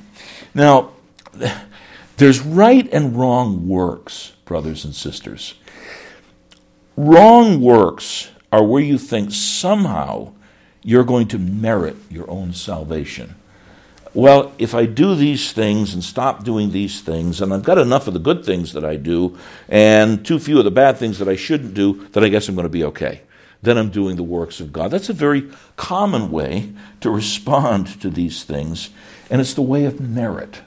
Now, 0.54 0.92
there's 2.18 2.42
right 2.42 2.92
and 2.92 3.16
wrong 3.16 3.68
works, 3.68 4.34
brothers 4.46 4.84
and 4.84 4.96
sisters. 4.96 5.54
Wrong 6.98 7.62
works 7.62 8.30
are 8.52 8.64
where 8.64 8.82
you 8.82 8.98
think 8.98 9.32
somehow 9.32 10.34
you're 10.84 11.04
going 11.04 11.28
to 11.30 11.38
merit 11.38 11.96
your 12.10 12.30
own 12.30 12.54
salvation. 12.54 13.36
Well, 14.14 14.54
if 14.58 14.74
I 14.74 14.86
do 14.86 15.14
these 15.14 15.52
things 15.52 15.94
and 15.94 16.04
stop 16.04 16.44
doing 16.44 16.72
these 16.72 17.02
things, 17.02 17.42
and 17.42 17.54
I've 17.54 17.64
got 17.64 17.78
enough 17.78 18.08
of 18.08 18.14
the 18.14 18.20
good 18.20 18.44
things 18.44 18.74
that 18.74 18.84
I 18.84 18.96
do 18.96 19.38
and 19.68 20.26
too 20.26 20.40
few 20.40 20.58
of 20.58 20.64
the 20.64 20.72
bad 20.72 20.98
things 20.98 21.20
that 21.20 21.28
I 21.28 21.36
shouldn't 21.36 21.76
do, 21.76 22.08
then 22.12 22.24
I 22.24 22.30
guess 22.30 22.48
I'm 22.48 22.56
going 22.56 22.64
to 22.64 22.70
be 22.70 22.84
okay. 22.86 23.22
Then 23.62 23.78
I'm 23.78 23.90
doing 23.90 24.16
the 24.16 24.24
works 24.24 24.60
of 24.60 24.74
God. 24.74 24.90
That's 24.90 25.10
a 25.10 25.14
very 25.14 25.50
common 25.76 26.32
way 26.32 26.72
to 27.02 27.10
respond 27.10 28.02
to 28.02 28.10
these 28.10 28.44
things 28.44 28.90
and 29.30 29.42
it's 29.42 29.54
the 29.54 29.62
way 29.62 29.86
of 29.86 30.00
merit. 30.00 30.62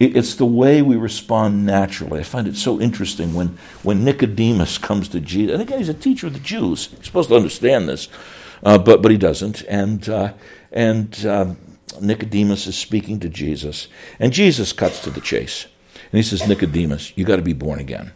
It's 0.00 0.36
the 0.36 0.46
way 0.46 0.80
we 0.80 0.96
respond 0.96 1.66
naturally. 1.66 2.20
I 2.20 2.22
find 2.22 2.46
it 2.46 2.56
so 2.56 2.80
interesting 2.80 3.34
when, 3.34 3.58
when 3.82 4.04
Nicodemus 4.04 4.78
comes 4.78 5.08
to 5.08 5.20
Jesus. 5.20 5.52
And 5.52 5.62
again, 5.62 5.78
he's 5.78 5.88
a 5.88 5.94
teacher 5.94 6.28
of 6.28 6.34
the 6.34 6.38
Jews. 6.38 6.86
He's 6.96 7.06
supposed 7.06 7.30
to 7.30 7.36
understand 7.36 7.88
this, 7.88 8.08
uh, 8.62 8.78
but, 8.78 9.02
but 9.02 9.10
he 9.10 9.18
doesn't. 9.18 9.62
And, 9.62 10.08
uh, 10.08 10.32
and 10.72 11.26
uh, 11.26 11.54
Nicodemus 12.00 12.66
is 12.66 12.76
speaking 12.76 13.20
to 13.20 13.28
Jesus. 13.28 13.88
And 14.18 14.32
Jesus 14.32 14.72
cuts 14.72 15.02
to 15.02 15.10
the 15.10 15.20
chase. 15.20 15.66
And 15.94 16.18
he 16.18 16.22
says, 16.22 16.48
Nicodemus, 16.48 17.12
you 17.16 17.24
got 17.24 17.36
to 17.36 17.42
be 17.42 17.52
born 17.52 17.78
again. 17.78 18.12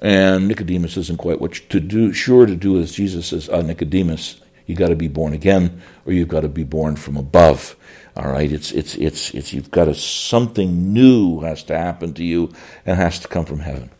And 0.00 0.48
Nicodemus 0.48 0.96
isn't 0.96 1.18
quite 1.18 1.40
what 1.40 1.54
to 1.70 1.80
do, 1.80 2.12
sure 2.12 2.46
to 2.46 2.56
do 2.56 2.78
as 2.80 2.92
Jesus 2.92 3.28
says, 3.28 3.48
uh, 3.48 3.62
Nicodemus, 3.62 4.40
you 4.66 4.74
got 4.74 4.88
to 4.88 4.96
be 4.96 5.08
born 5.08 5.32
again, 5.32 5.80
or 6.04 6.12
you've 6.12 6.28
got 6.28 6.40
to 6.40 6.48
be 6.48 6.64
born 6.64 6.96
from 6.96 7.16
above. 7.16 7.76
All 8.16 8.30
right, 8.30 8.50
it's 8.50 8.72
it's 8.72 8.94
it's 8.94 9.30
it's 9.34 9.52
you've 9.52 9.70
got 9.70 9.84
to 9.84 9.94
something 9.94 10.92
new 10.92 11.40
has 11.40 11.62
to 11.64 11.76
happen 11.76 12.14
to 12.14 12.24
you 12.24 12.52
and 12.84 12.96
has 12.96 13.20
to 13.20 13.28
come 13.28 13.44
from 13.44 13.60
heaven. 13.60 13.90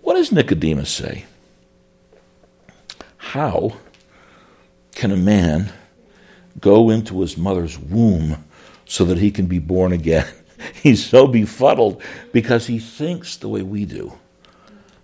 What 0.00 0.14
does 0.14 0.32
Nicodemus 0.32 0.90
say? 0.90 1.26
How 3.18 3.74
can 4.94 5.10
a 5.10 5.16
man 5.16 5.72
go 6.60 6.90
into 6.90 7.20
his 7.20 7.36
mother's 7.36 7.78
womb 7.78 8.44
so 8.84 9.04
that 9.04 9.18
he 9.18 9.30
can 9.30 9.46
be 9.46 9.58
born 9.58 9.92
again? 9.92 10.26
He's 10.74 11.04
so 11.04 11.26
befuddled 11.26 12.02
because 12.32 12.66
he 12.66 12.78
thinks 12.78 13.36
the 13.36 13.48
way 13.48 13.62
we 13.62 13.84
do. 13.84 14.18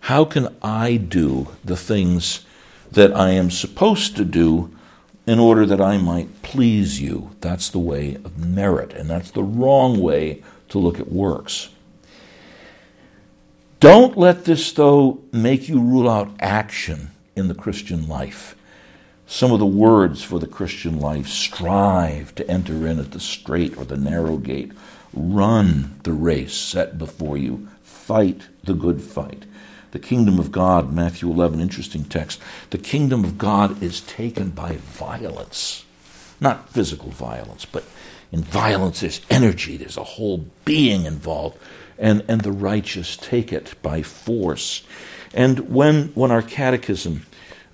How 0.00 0.24
can 0.24 0.54
I 0.62 0.96
do 0.96 1.48
the 1.64 1.76
things 1.76 2.44
that 2.92 3.14
I 3.14 3.30
am 3.30 3.50
supposed 3.50 4.16
to 4.16 4.24
do 4.24 4.76
in 5.26 5.40
order 5.40 5.66
that 5.66 5.80
I 5.80 5.98
might 5.98 6.42
please 6.42 7.00
you. 7.00 7.32
That's 7.40 7.68
the 7.68 7.80
way 7.80 8.14
of 8.14 8.38
merit, 8.38 8.92
and 8.92 9.10
that's 9.10 9.30
the 9.30 9.42
wrong 9.42 10.00
way 10.00 10.42
to 10.68 10.78
look 10.78 11.00
at 11.00 11.10
works. 11.10 11.70
Don't 13.80 14.16
let 14.16 14.44
this, 14.44 14.72
though, 14.72 15.20
make 15.32 15.68
you 15.68 15.80
rule 15.80 16.08
out 16.08 16.30
action 16.40 17.10
in 17.34 17.48
the 17.48 17.54
Christian 17.54 18.08
life. 18.08 18.55
Some 19.26 19.52
of 19.52 19.58
the 19.58 19.66
words 19.66 20.22
for 20.22 20.38
the 20.38 20.46
Christian 20.46 21.00
life 21.00 21.26
strive 21.26 22.34
to 22.36 22.48
enter 22.48 22.86
in 22.86 23.00
at 23.00 23.10
the 23.10 23.20
strait 23.20 23.76
or 23.76 23.84
the 23.84 23.96
narrow 23.96 24.36
gate, 24.36 24.70
run 25.12 25.98
the 26.04 26.12
race 26.12 26.54
set 26.54 26.96
before 26.96 27.36
you, 27.36 27.68
fight 27.82 28.42
the 28.62 28.74
good 28.74 29.02
fight. 29.02 29.44
The 29.90 29.98
kingdom 29.98 30.38
of 30.38 30.52
God, 30.52 30.92
Matthew 30.92 31.30
11, 31.30 31.60
interesting 31.60 32.04
text. 32.04 32.40
The 32.70 32.78
kingdom 32.78 33.24
of 33.24 33.36
God 33.36 33.82
is 33.82 34.00
taken 34.02 34.50
by 34.50 34.76
violence. 34.76 35.84
Not 36.40 36.68
physical 36.68 37.10
violence, 37.10 37.64
but 37.64 37.84
in 38.30 38.42
violence 38.42 39.00
there's 39.00 39.22
energy, 39.30 39.76
there's 39.76 39.96
a 39.96 40.04
whole 40.04 40.46
being 40.64 41.04
involved. 41.04 41.58
And, 41.98 42.24
and 42.28 42.42
the 42.42 42.52
righteous 42.52 43.16
take 43.16 43.52
it 43.52 43.74
by 43.82 44.02
force. 44.02 44.82
And 45.32 45.70
when, 45.70 46.08
when 46.08 46.30
our 46.30 46.42
catechism 46.42 47.24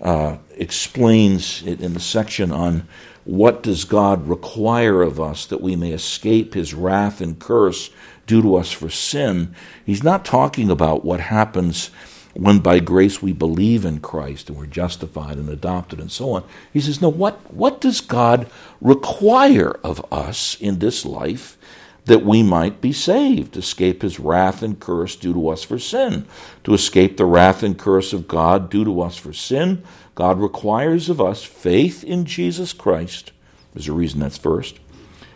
uh, 0.02 0.36
explains 0.56 1.62
it 1.64 1.80
in 1.80 1.94
the 1.94 2.00
section 2.00 2.50
on 2.52 2.86
what 3.24 3.62
does 3.62 3.84
God 3.84 4.26
require 4.26 5.02
of 5.02 5.20
us 5.20 5.46
that 5.46 5.60
we 5.60 5.76
may 5.76 5.92
escape 5.92 6.54
his 6.54 6.74
wrath 6.74 7.20
and 7.20 7.38
curse 7.38 7.90
due 8.26 8.42
to 8.42 8.56
us 8.56 8.72
for 8.72 8.90
sin, 8.90 9.54
he's 9.86 10.02
not 10.02 10.24
talking 10.24 10.70
about 10.70 11.04
what 11.04 11.20
happens 11.20 11.90
when 12.34 12.60
by 12.60 12.78
grace 12.80 13.20
we 13.20 13.32
believe 13.32 13.84
in 13.84 14.00
Christ 14.00 14.48
and 14.48 14.58
we're 14.58 14.66
justified 14.66 15.36
and 15.36 15.48
adopted 15.48 16.00
and 16.00 16.10
so 16.10 16.32
on. 16.32 16.44
He 16.72 16.80
says, 16.80 17.00
No, 17.00 17.08
what, 17.08 17.52
what 17.52 17.80
does 17.80 18.00
God 18.00 18.50
require 18.80 19.78
of 19.84 20.04
us 20.10 20.56
in 20.60 20.78
this 20.78 21.04
life 21.04 21.58
that 22.04 22.24
we 22.24 22.42
might 22.42 22.80
be 22.80 22.92
saved, 22.92 23.56
escape 23.56 24.02
his 24.02 24.18
wrath 24.18 24.62
and 24.62 24.80
curse 24.80 25.16
due 25.16 25.32
to 25.32 25.48
us 25.48 25.62
for 25.62 25.78
sin? 25.78 26.26
To 26.64 26.74
escape 26.74 27.16
the 27.16 27.24
wrath 27.24 27.62
and 27.62 27.78
curse 27.78 28.12
of 28.12 28.28
God 28.28 28.70
due 28.70 28.84
to 28.84 29.00
us 29.00 29.16
for 29.16 29.32
sin, 29.32 29.82
God 30.14 30.40
requires 30.40 31.08
of 31.08 31.20
us 31.20 31.44
faith 31.44 32.02
in 32.02 32.24
Jesus 32.24 32.72
Christ. 32.72 33.32
There's 33.72 33.88
a 33.88 33.92
reason 33.92 34.20
that's 34.20 34.38
first. 34.38 34.78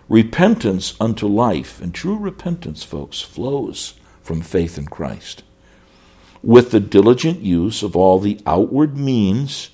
Repentance 0.09 0.95
unto 1.01 1.27
life. 1.27 1.81
And 1.81 1.95
true 1.95 2.17
repentance, 2.17 2.83
folks, 2.83 3.21
flows 3.21 3.95
from 4.23 4.41
faith 4.41 4.77
in 4.77 4.87
Christ 4.87 5.43
with 6.47 6.71
the 6.71 6.79
diligent 6.79 7.41
use 7.41 7.83
of 7.83 7.97
all 7.97 8.21
the 8.21 8.41
outward 8.47 8.97
means 8.97 9.71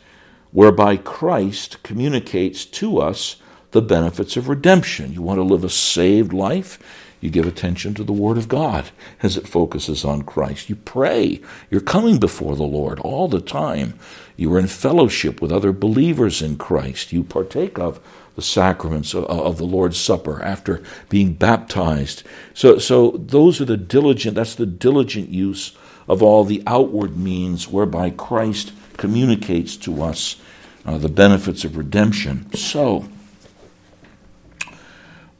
whereby 0.52 0.96
Christ 0.96 1.82
communicates 1.82 2.64
to 2.64 2.98
us 2.98 3.36
the 3.72 3.82
benefits 3.82 4.36
of 4.36 4.48
redemption. 4.48 5.12
You 5.12 5.22
want 5.22 5.38
to 5.38 5.42
live 5.42 5.64
a 5.64 5.70
saved 5.70 6.32
life? 6.32 6.78
You 7.20 7.30
give 7.30 7.46
attention 7.46 7.94
to 7.94 8.04
the 8.04 8.12
Word 8.12 8.36
of 8.36 8.48
God 8.48 8.90
as 9.22 9.36
it 9.36 9.46
focuses 9.46 10.04
on 10.04 10.22
Christ. 10.22 10.68
You 10.68 10.76
pray. 10.76 11.40
You're 11.70 11.80
coming 11.80 12.18
before 12.18 12.56
the 12.56 12.64
Lord 12.64 12.98
all 12.98 13.28
the 13.28 13.40
time. 13.40 13.98
You 14.36 14.52
are 14.54 14.58
in 14.58 14.66
fellowship 14.66 15.40
with 15.40 15.52
other 15.52 15.72
believers 15.72 16.42
in 16.42 16.56
Christ. 16.56 17.12
You 17.12 17.22
partake 17.22 17.78
of 17.78 18.00
the 18.34 18.42
sacraments 18.42 19.14
of 19.14 19.58
the 19.58 19.64
Lord's 19.64 19.98
Supper 19.98 20.42
after 20.42 20.82
being 21.08 21.34
baptized. 21.34 22.24
So, 22.54 22.78
so 22.78 23.12
those 23.12 23.60
are 23.60 23.66
the 23.66 23.76
diligent, 23.76 24.34
that's 24.34 24.56
the 24.56 24.66
diligent 24.66 25.28
use 25.28 25.76
of 26.08 26.22
all 26.22 26.44
the 26.44 26.62
outward 26.66 27.16
means 27.16 27.68
whereby 27.68 28.10
Christ 28.10 28.72
communicates 28.96 29.76
to 29.76 30.02
us 30.02 30.36
uh, 30.84 30.98
the 30.98 31.08
benefits 31.08 31.64
of 31.64 31.76
redemption. 31.76 32.52
So, 32.54 33.08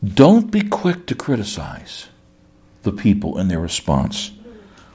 don't 0.03 0.51
be 0.51 0.63
quick 0.63 1.07
to 1.07 1.15
criticize 1.15 2.09
the 2.83 2.93
people 2.93 3.39
in 3.39 3.49
their 3.49 3.61
response. 3.61 4.33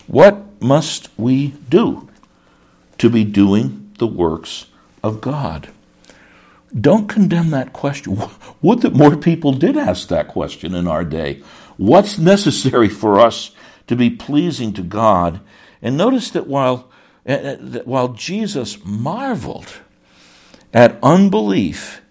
What 0.07 0.61
must 0.61 1.09
we 1.17 1.49
do 1.69 2.09
to 2.97 3.09
be 3.09 3.23
doing 3.23 3.91
the 3.99 4.07
works 4.07 4.65
of 5.03 5.21
God? 5.21 5.69
Don't 6.79 7.07
condemn 7.07 7.51
that 7.51 7.71
question. 7.71 8.21
Would 8.61 8.81
that 8.81 8.93
more 8.93 9.15
people 9.15 9.53
did 9.53 9.77
ask 9.77 10.09
that 10.09 10.27
question 10.27 10.75
in 10.75 10.87
our 10.87 11.05
day. 11.05 11.41
What's 11.77 12.17
necessary 12.17 12.89
for 12.89 13.19
us 13.19 13.51
to 13.87 13.95
be 13.95 14.09
pleasing 14.09 14.73
to 14.73 14.81
God 14.81 15.39
and 15.81 15.95
notice 15.95 16.31
that 16.31 16.47
while, 16.47 16.89
uh, 17.25 17.31
uh, 17.31 17.57
that 17.59 17.87
while 17.87 18.09
Jesus 18.09 18.83
marveled 18.83 19.79
at 20.73 20.97
unbelief, 21.01 22.01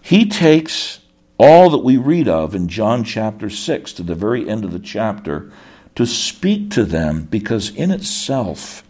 he 0.00 0.26
takes 0.26 1.00
all 1.42 1.70
that 1.70 1.78
we 1.78 1.96
read 1.96 2.28
of 2.28 2.54
in 2.54 2.68
John 2.68 3.02
chapter 3.02 3.50
6 3.50 3.92
to 3.94 4.04
the 4.04 4.14
very 4.14 4.48
end 4.48 4.64
of 4.64 4.70
the 4.70 4.78
chapter 4.78 5.50
to 5.96 6.06
speak 6.06 6.70
to 6.70 6.84
them 6.84 7.24
because, 7.24 7.74
in 7.74 7.90
itself, 7.90 8.84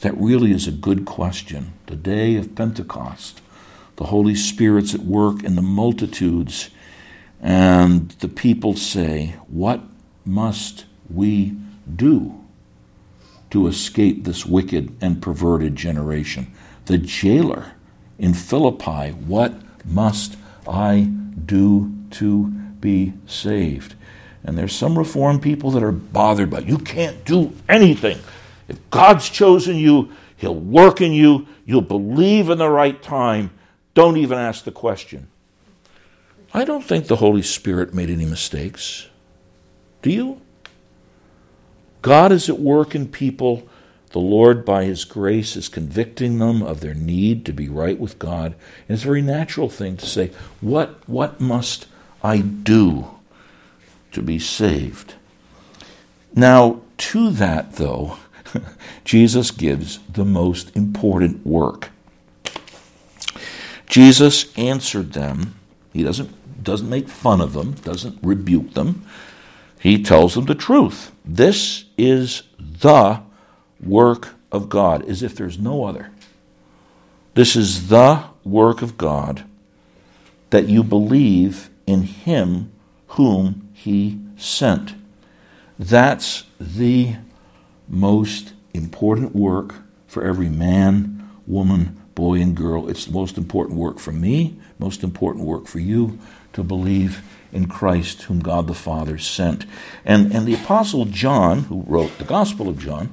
that 0.00 0.16
really 0.16 0.50
is 0.50 0.66
a 0.66 0.72
good 0.72 1.04
question. 1.04 1.72
The 1.86 1.94
day 1.94 2.34
of 2.34 2.56
Pentecost, 2.56 3.40
the 3.94 4.06
Holy 4.06 4.34
Spirit's 4.34 4.92
at 4.92 5.02
work 5.02 5.44
in 5.44 5.54
the 5.54 5.62
multitudes, 5.62 6.70
and 7.40 8.10
the 8.18 8.28
people 8.28 8.74
say, 8.74 9.36
What 9.46 9.80
must 10.24 10.86
we 11.08 11.56
do? 11.94 12.40
to 13.50 13.68
escape 13.68 14.24
this 14.24 14.44
wicked 14.44 14.96
and 15.00 15.22
perverted 15.22 15.76
generation. 15.76 16.52
The 16.86 16.98
jailer 16.98 17.74
in 18.18 18.34
Philippi, 18.34 19.10
what 19.12 19.54
must 19.84 20.36
I 20.66 21.12
do 21.46 21.92
to 22.12 22.46
be 22.80 23.14
saved? 23.26 23.94
And 24.44 24.58
there's 24.58 24.74
some 24.74 24.98
reformed 24.98 25.42
people 25.42 25.70
that 25.72 25.82
are 25.82 25.92
bothered 25.92 26.50
by 26.50 26.60
you 26.60 26.78
can't 26.78 27.24
do 27.24 27.54
anything. 27.68 28.18
If 28.68 28.78
God's 28.90 29.28
chosen 29.28 29.76
you, 29.76 30.12
He'll 30.36 30.54
work 30.54 31.00
in 31.00 31.12
you, 31.12 31.46
you'll 31.64 31.80
believe 31.80 32.50
in 32.50 32.58
the 32.58 32.68
right 32.68 33.00
time. 33.02 33.50
Don't 33.94 34.16
even 34.16 34.36
ask 34.36 34.64
the 34.64 34.72
question. 34.72 35.28
I 36.52 36.64
don't 36.64 36.84
think 36.84 37.06
the 37.06 37.16
Holy 37.16 37.42
Spirit 37.42 37.94
made 37.94 38.10
any 38.10 38.26
mistakes. 38.26 39.08
Do 40.02 40.10
you? 40.10 40.40
God 42.02 42.32
is 42.32 42.50
at 42.50 42.60
work 42.60 42.94
in 42.94 43.08
people. 43.08 43.66
The 44.14 44.20
Lord, 44.20 44.64
by 44.64 44.84
His 44.84 45.04
grace, 45.04 45.56
is 45.56 45.68
convicting 45.68 46.38
them 46.38 46.62
of 46.62 46.78
their 46.78 46.94
need 46.94 47.44
to 47.46 47.52
be 47.52 47.68
right 47.68 47.98
with 47.98 48.20
God. 48.20 48.54
And 48.86 48.94
it's 48.94 49.02
a 49.02 49.06
very 49.06 49.22
natural 49.22 49.68
thing 49.68 49.96
to 49.96 50.06
say, 50.06 50.30
What, 50.60 51.00
what 51.08 51.40
must 51.40 51.88
I 52.22 52.38
do 52.38 53.08
to 54.12 54.22
be 54.22 54.38
saved? 54.38 55.14
Now, 56.32 56.82
to 56.96 57.30
that, 57.32 57.72
though, 57.72 58.18
Jesus 59.04 59.50
gives 59.50 59.98
the 60.08 60.24
most 60.24 60.76
important 60.76 61.44
work. 61.44 61.90
Jesus 63.88 64.56
answered 64.56 65.14
them. 65.14 65.56
He 65.92 66.04
doesn't, 66.04 66.62
doesn't 66.62 66.88
make 66.88 67.08
fun 67.08 67.40
of 67.40 67.52
them, 67.52 67.72
doesn't 67.72 68.20
rebuke 68.22 68.74
them. 68.74 69.04
He 69.80 70.00
tells 70.00 70.36
them 70.36 70.44
the 70.44 70.54
truth. 70.54 71.10
This 71.24 71.86
is 71.98 72.44
the 72.56 73.20
work 73.86 74.34
of 74.50 74.68
God, 74.68 75.04
as 75.08 75.22
if 75.22 75.34
there's 75.34 75.58
no 75.58 75.84
other. 75.84 76.10
This 77.34 77.56
is 77.56 77.88
the 77.88 78.24
work 78.44 78.82
of 78.82 78.96
God 78.96 79.44
that 80.50 80.68
you 80.68 80.82
believe 80.82 81.70
in 81.86 82.02
Him 82.02 82.70
whom 83.08 83.68
He 83.72 84.20
sent. 84.36 84.94
That's 85.78 86.44
the 86.60 87.16
most 87.88 88.52
important 88.72 89.34
work 89.34 89.74
for 90.06 90.24
every 90.24 90.48
man, 90.48 91.28
woman, 91.46 92.00
boy, 92.14 92.40
and 92.40 92.56
girl. 92.56 92.88
It's 92.88 93.06
the 93.06 93.12
most 93.12 93.36
important 93.36 93.78
work 93.78 93.98
for 93.98 94.12
me, 94.12 94.56
most 94.78 95.02
important 95.02 95.44
work 95.44 95.66
for 95.66 95.80
you 95.80 96.18
to 96.52 96.62
believe 96.62 97.22
in 97.52 97.66
Christ, 97.66 98.22
whom 98.22 98.40
God 98.40 98.66
the 98.66 98.74
Father 98.74 99.18
sent. 99.18 99.66
And, 100.04 100.32
and 100.32 100.46
the 100.46 100.54
Apostle 100.54 101.04
John, 101.06 101.64
who 101.64 101.84
wrote 101.86 102.18
the 102.18 102.24
Gospel 102.24 102.68
of 102.68 102.78
John, 102.78 103.12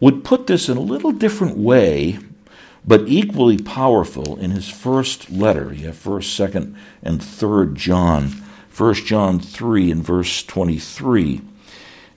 would 0.00 0.24
put 0.24 0.46
this 0.46 0.68
in 0.68 0.76
a 0.76 0.80
little 0.80 1.12
different 1.12 1.56
way, 1.56 2.18
but 2.86 3.08
equally 3.08 3.58
powerful 3.58 4.38
in 4.38 4.50
his 4.50 4.68
first 4.68 5.30
letter. 5.30 5.72
You 5.72 5.86
have 5.86 5.96
1st, 5.96 6.50
2nd, 6.50 6.76
and 7.02 7.20
3rd 7.20 7.74
John. 7.74 8.42
1 8.76 8.94
John 8.94 9.40
3 9.40 9.90
and 9.90 10.04
verse 10.04 10.42
23. 10.42 11.40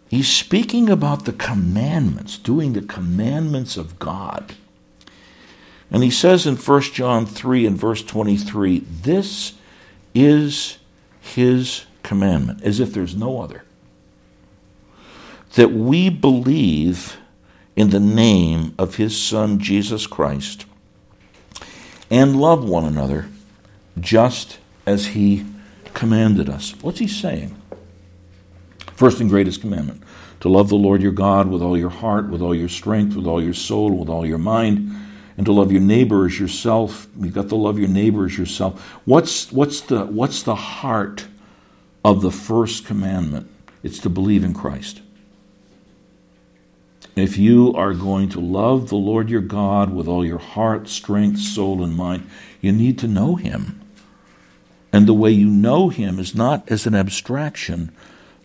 He's 0.09 0.27
speaking 0.27 0.89
about 0.89 1.25
the 1.25 1.33
commandments, 1.33 2.37
doing 2.37 2.73
the 2.73 2.81
commandments 2.81 3.77
of 3.77 3.97
God. 3.97 4.55
And 5.91 6.03
he 6.03 6.11
says 6.11 6.45
in 6.45 6.55
1 6.55 6.81
John 6.81 7.25
3 7.25 7.65
and 7.65 7.77
verse 7.77 8.03
23, 8.03 8.79
this 8.79 9.53
is 10.13 10.79
his 11.21 11.85
commandment, 12.03 12.63
as 12.63 12.79
if 12.79 12.91
there's 12.91 13.15
no 13.15 13.41
other. 13.41 13.63
That 15.55 15.71
we 15.71 16.09
believe 16.09 17.18
in 17.79 17.91
the 17.91 17.99
name 17.99 18.75
of 18.77 18.97
his 18.97 19.17
Son, 19.17 19.57
Jesus 19.57 20.05
Christ, 20.05 20.65
and 22.11 22.35
love 22.35 22.67
one 22.67 22.83
another 22.83 23.29
just 23.97 24.59
as 24.85 25.07
he 25.07 25.45
commanded 25.93 26.49
us. 26.49 26.75
What's 26.81 26.99
he 26.99 27.07
saying? 27.07 27.55
First 28.95 29.21
and 29.21 29.29
greatest 29.29 29.61
commandment 29.61 30.03
to 30.41 30.49
love 30.49 30.67
the 30.67 30.75
Lord 30.75 31.01
your 31.01 31.13
God 31.13 31.47
with 31.47 31.61
all 31.61 31.77
your 31.77 31.89
heart, 31.89 32.27
with 32.27 32.41
all 32.41 32.53
your 32.53 32.67
strength, 32.67 33.15
with 33.15 33.25
all 33.25 33.41
your 33.41 33.53
soul, 33.53 33.91
with 33.91 34.09
all 34.09 34.25
your 34.25 34.37
mind 34.37 34.91
and 35.37 35.45
to 35.45 35.53
love 35.53 35.71
your 35.71 35.79
neighbor 35.79 36.25
as 36.25 36.37
yourself. 36.37 37.07
You've 37.17 37.33
got 37.33 37.47
to 37.47 37.55
love 37.55 37.79
your 37.79 37.87
neighbor 37.87 38.25
as 38.25 38.37
yourself. 38.37 38.81
What's, 39.05 39.53
what's, 39.53 39.79
the, 39.79 40.05
what's 40.05 40.43
the 40.43 40.55
heart 40.55 41.27
of 42.03 42.21
the 42.21 42.29
first 42.29 42.85
commandment? 42.85 43.49
It's 43.83 43.99
to 43.99 44.09
believe 44.09 44.43
in 44.43 44.53
Christ. 44.53 45.01
If 47.19 47.37
you 47.37 47.73
are 47.73 47.93
going 47.93 48.29
to 48.29 48.39
love 48.39 48.89
the 48.89 48.95
Lord 48.95 49.29
your 49.29 49.41
God 49.41 49.93
with 49.93 50.07
all 50.07 50.25
your 50.25 50.39
heart, 50.39 50.87
strength, 50.87 51.39
soul, 51.39 51.83
and 51.83 51.95
mind, 51.95 52.29
you 52.61 52.71
need 52.71 52.97
to 52.99 53.07
know 53.07 53.35
Him. 53.35 53.81
And 54.91 55.07
the 55.07 55.13
way 55.13 55.31
you 55.31 55.47
know 55.47 55.89
Him 55.89 56.19
is 56.19 56.33
not 56.33 56.69
as 56.71 56.87
an 56.87 56.95
abstraction, 56.95 57.91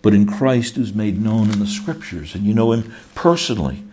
but 0.02 0.14
in 0.14 0.26
Christ 0.26 0.76
who's 0.76 0.94
made 0.94 1.22
known 1.22 1.50
in 1.50 1.58
the 1.58 1.66
Scriptures. 1.66 2.34
And 2.34 2.44
you 2.44 2.52
know 2.52 2.72
Him 2.72 2.92
personally 3.14 3.84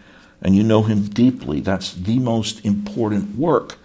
and 0.42 0.56
you 0.56 0.64
know 0.64 0.84
him 0.84 1.04
deeply. 1.04 1.60
That's 1.60 1.94
the 1.94 2.20
most 2.20 2.66
important 2.66 3.38
work. 3.38 3.78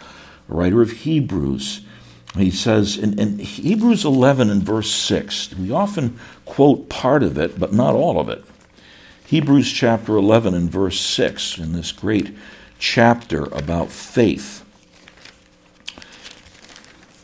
The 0.48 0.54
writer 0.54 0.80
of 0.80 0.90
Hebrews, 0.90 1.82
he 2.36 2.50
says 2.50 2.96
in, 2.96 3.18
in, 3.18 3.38
Hebrews 3.38 4.04
11 4.04 4.50
and 4.50 4.62
verse 4.62 4.90
6, 4.90 5.54
we 5.56 5.70
often 5.70 6.18
quote 6.44 6.88
part 6.88 7.22
of 7.22 7.36
it, 7.38 7.58
but 7.58 7.72
not 7.72 7.94
all 7.94 8.18
of 8.18 8.28
it. 8.28 8.44
Hebrews 9.26 9.72
chapter 9.72 10.16
11 10.16 10.54
and 10.54 10.70
verse 10.70 11.00
6, 11.00 11.58
in 11.58 11.72
this 11.72 11.90
great 11.90 12.36
chapter 12.78 13.42
about 13.46 13.90
faith. 13.90 14.64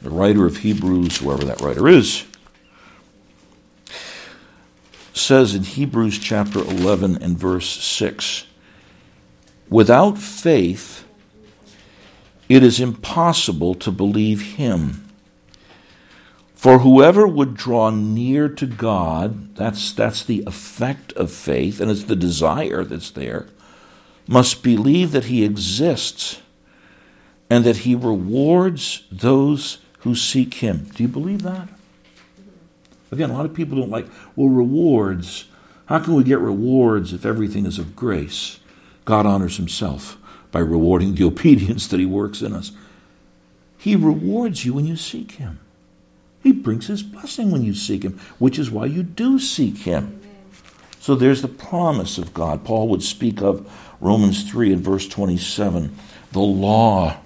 The 0.02 0.10
writer 0.10 0.44
of 0.44 0.58
Hebrews, 0.58 1.18
whoever 1.18 1.44
that 1.44 1.60
writer 1.60 1.86
is, 1.86 2.24
says 5.14 5.54
in 5.54 5.62
Hebrews 5.62 6.18
chapter 6.18 6.58
11 6.58 7.22
and 7.22 7.38
verse 7.38 7.68
6 7.68 8.46
Without 9.70 10.18
faith, 10.18 11.06
it 12.48 12.64
is 12.64 12.80
impossible 12.80 13.76
to 13.76 13.92
believe 13.92 14.56
him. 14.56 15.08
For 16.62 16.78
whoever 16.78 17.26
would 17.26 17.54
draw 17.54 17.90
near 17.90 18.48
to 18.48 18.66
God, 18.66 19.56
that's, 19.56 19.90
that's 19.90 20.24
the 20.24 20.44
effect 20.46 21.12
of 21.14 21.32
faith, 21.32 21.80
and 21.80 21.90
it's 21.90 22.04
the 22.04 22.14
desire 22.14 22.84
that's 22.84 23.10
there, 23.10 23.48
must 24.28 24.62
believe 24.62 25.10
that 25.10 25.24
he 25.24 25.42
exists 25.42 26.40
and 27.50 27.64
that 27.64 27.78
he 27.78 27.96
rewards 27.96 29.02
those 29.10 29.78
who 30.02 30.14
seek 30.14 30.54
him. 30.54 30.88
Do 30.94 31.02
you 31.02 31.08
believe 31.08 31.42
that? 31.42 31.68
Again, 33.10 33.30
a 33.30 33.34
lot 33.34 33.46
of 33.46 33.54
people 33.54 33.78
don't 33.78 33.90
like, 33.90 34.06
well, 34.36 34.48
rewards. 34.48 35.46
How 35.86 35.98
can 35.98 36.14
we 36.14 36.22
get 36.22 36.38
rewards 36.38 37.12
if 37.12 37.26
everything 37.26 37.66
is 37.66 37.80
of 37.80 37.96
grace? 37.96 38.60
God 39.04 39.26
honors 39.26 39.56
himself 39.56 40.16
by 40.52 40.60
rewarding 40.60 41.16
the 41.16 41.24
obedience 41.26 41.88
that 41.88 41.98
he 41.98 42.06
works 42.06 42.40
in 42.40 42.52
us. 42.52 42.70
He 43.78 43.96
rewards 43.96 44.64
you 44.64 44.74
when 44.74 44.86
you 44.86 44.94
seek 44.94 45.32
him. 45.32 45.58
He 46.42 46.52
brings 46.52 46.86
his 46.86 47.02
blessing 47.02 47.50
when 47.50 47.62
you 47.62 47.74
seek 47.74 48.02
him, 48.02 48.18
which 48.38 48.58
is 48.58 48.70
why 48.70 48.86
you 48.86 49.02
do 49.02 49.38
seek 49.38 49.78
him. 49.78 50.20
So 51.00 51.14
there's 51.14 51.42
the 51.42 51.48
promise 51.48 52.18
of 52.18 52.34
God. 52.34 52.64
Paul 52.64 52.88
would 52.88 53.02
speak 53.02 53.40
of 53.40 53.70
Romans 54.00 54.48
3 54.48 54.72
and 54.72 54.82
verse 54.82 55.08
27, 55.08 55.96
the 56.32 56.40
law 56.40 57.18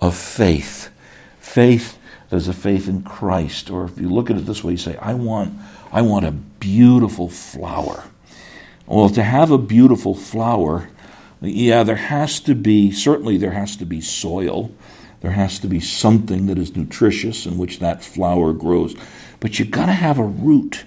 of 0.00 0.16
faith. 0.16 0.90
Faith 1.40 1.98
there's 2.30 2.48
a 2.48 2.52
faith 2.52 2.88
in 2.88 3.02
Christ. 3.02 3.70
Or 3.70 3.84
if 3.84 3.98
you 3.98 4.10
look 4.10 4.30
at 4.30 4.36
it 4.36 4.46
this 4.46 4.62
way, 4.62 4.72
you 4.72 4.78
say, 4.78 4.96
I 4.96 5.14
want, 5.14 5.58
I 5.92 6.02
want 6.02 6.26
a 6.26 6.32
beautiful 6.32 7.28
flower. 7.28 8.04
Well, 8.86 9.08
to 9.10 9.22
have 9.22 9.50
a 9.50 9.58
beautiful 9.58 10.14
flower, 10.14 10.88
yeah, 11.40 11.82
there 11.82 11.96
has 11.96 12.40
to 12.40 12.54
be, 12.54 12.90
certainly 12.90 13.38
there 13.38 13.52
has 13.52 13.76
to 13.76 13.86
be 13.86 14.00
soil. 14.00 14.70
There 15.20 15.32
has 15.32 15.58
to 15.60 15.68
be 15.68 15.80
something 15.80 16.46
that 16.46 16.58
is 16.58 16.76
nutritious 16.76 17.46
in 17.46 17.58
which 17.58 17.80
that 17.80 18.04
flower 18.04 18.52
grows. 18.52 18.94
But 19.40 19.58
you've 19.58 19.70
got 19.70 19.86
to 19.86 19.92
have 19.92 20.18
a 20.18 20.24
root. 20.24 20.84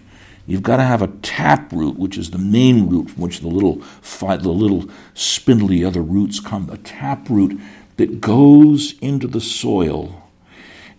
You've 0.47 0.63
got 0.63 0.77
to 0.77 0.83
have 0.83 1.01
a 1.01 1.07
tap 1.07 1.71
root, 1.71 1.97
which 1.97 2.17
is 2.17 2.31
the 2.31 2.37
main 2.37 2.89
root 2.89 3.11
from 3.11 3.23
which 3.23 3.41
the 3.41 3.47
little, 3.47 3.83
the 4.01 4.49
little 4.49 4.89
spindly 5.13 5.83
other 5.83 6.01
roots 6.01 6.39
come. 6.39 6.69
A 6.69 6.77
tap 6.77 7.29
root 7.29 7.59
that 7.97 8.21
goes 8.21 8.97
into 8.99 9.27
the 9.27 9.41
soil 9.41 10.17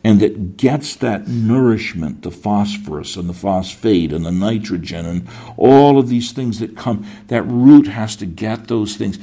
and 0.04 0.20
that 0.20 0.56
gets 0.56 0.96
that 0.96 1.28
nourishment, 1.28 2.22
the 2.22 2.30
phosphorus 2.30 3.16
and 3.16 3.28
the 3.28 3.34
phosphate 3.34 4.12
and 4.12 4.26
the 4.26 4.32
nitrogen 4.32 5.06
and 5.06 5.28
all 5.56 5.98
of 5.98 6.08
these 6.08 6.32
things 6.32 6.58
that 6.58 6.76
come. 6.76 7.06
That 7.28 7.42
root 7.42 7.86
has 7.86 8.16
to 8.16 8.26
get 8.26 8.68
those 8.68 8.96
things. 8.96 9.18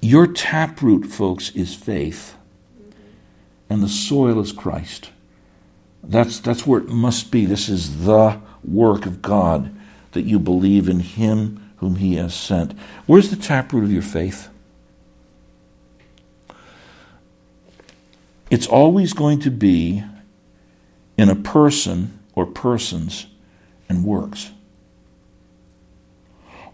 Your 0.00 0.26
taproot, 0.26 1.06
folks, 1.06 1.50
is 1.50 1.74
faith 1.74 2.36
and 3.72 3.82
the 3.82 3.88
soil 3.88 4.38
is 4.38 4.52
Christ. 4.52 5.10
That's, 6.04 6.38
that's 6.40 6.66
where 6.66 6.80
it 6.80 6.88
must 6.88 7.30
be. 7.30 7.46
This 7.46 7.70
is 7.70 8.04
the 8.04 8.38
work 8.62 9.06
of 9.06 9.22
God 9.22 9.74
that 10.12 10.22
you 10.22 10.38
believe 10.38 10.90
in 10.90 11.00
Him 11.00 11.72
whom 11.76 11.96
He 11.96 12.16
has 12.16 12.34
sent. 12.34 12.78
Where's 13.06 13.30
the 13.30 13.36
taproot 13.36 13.84
of 13.84 13.90
your 13.90 14.02
faith? 14.02 14.50
It's 18.50 18.66
always 18.66 19.14
going 19.14 19.40
to 19.40 19.50
be 19.50 20.04
in 21.16 21.30
a 21.30 21.34
person 21.34 22.18
or 22.34 22.44
persons 22.44 23.26
and 23.88 24.04
works. 24.04 24.50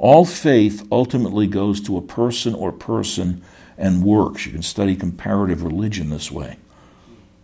All 0.00 0.24
faith 0.24 0.87
ultimately 0.90 1.46
goes 1.46 1.80
to 1.82 1.96
a 1.96 2.02
person 2.02 2.54
or 2.54 2.72
person 2.72 3.42
and 3.76 4.02
works. 4.02 4.46
You 4.46 4.52
can 4.52 4.62
study 4.62 4.96
comparative 4.96 5.62
religion 5.62 6.11
this 6.11 6.32
way. 6.32 6.56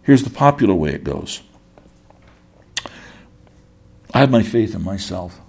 Here's 0.05 0.23
the 0.23 0.31
popular 0.31 0.75
way 0.75 0.90
it 0.90 1.03
goes 1.03 1.43
I 4.12 4.21
have 4.21 4.31
my 4.31 4.43
faith 4.43 4.75
in 4.75 4.85
myself. 4.85 5.40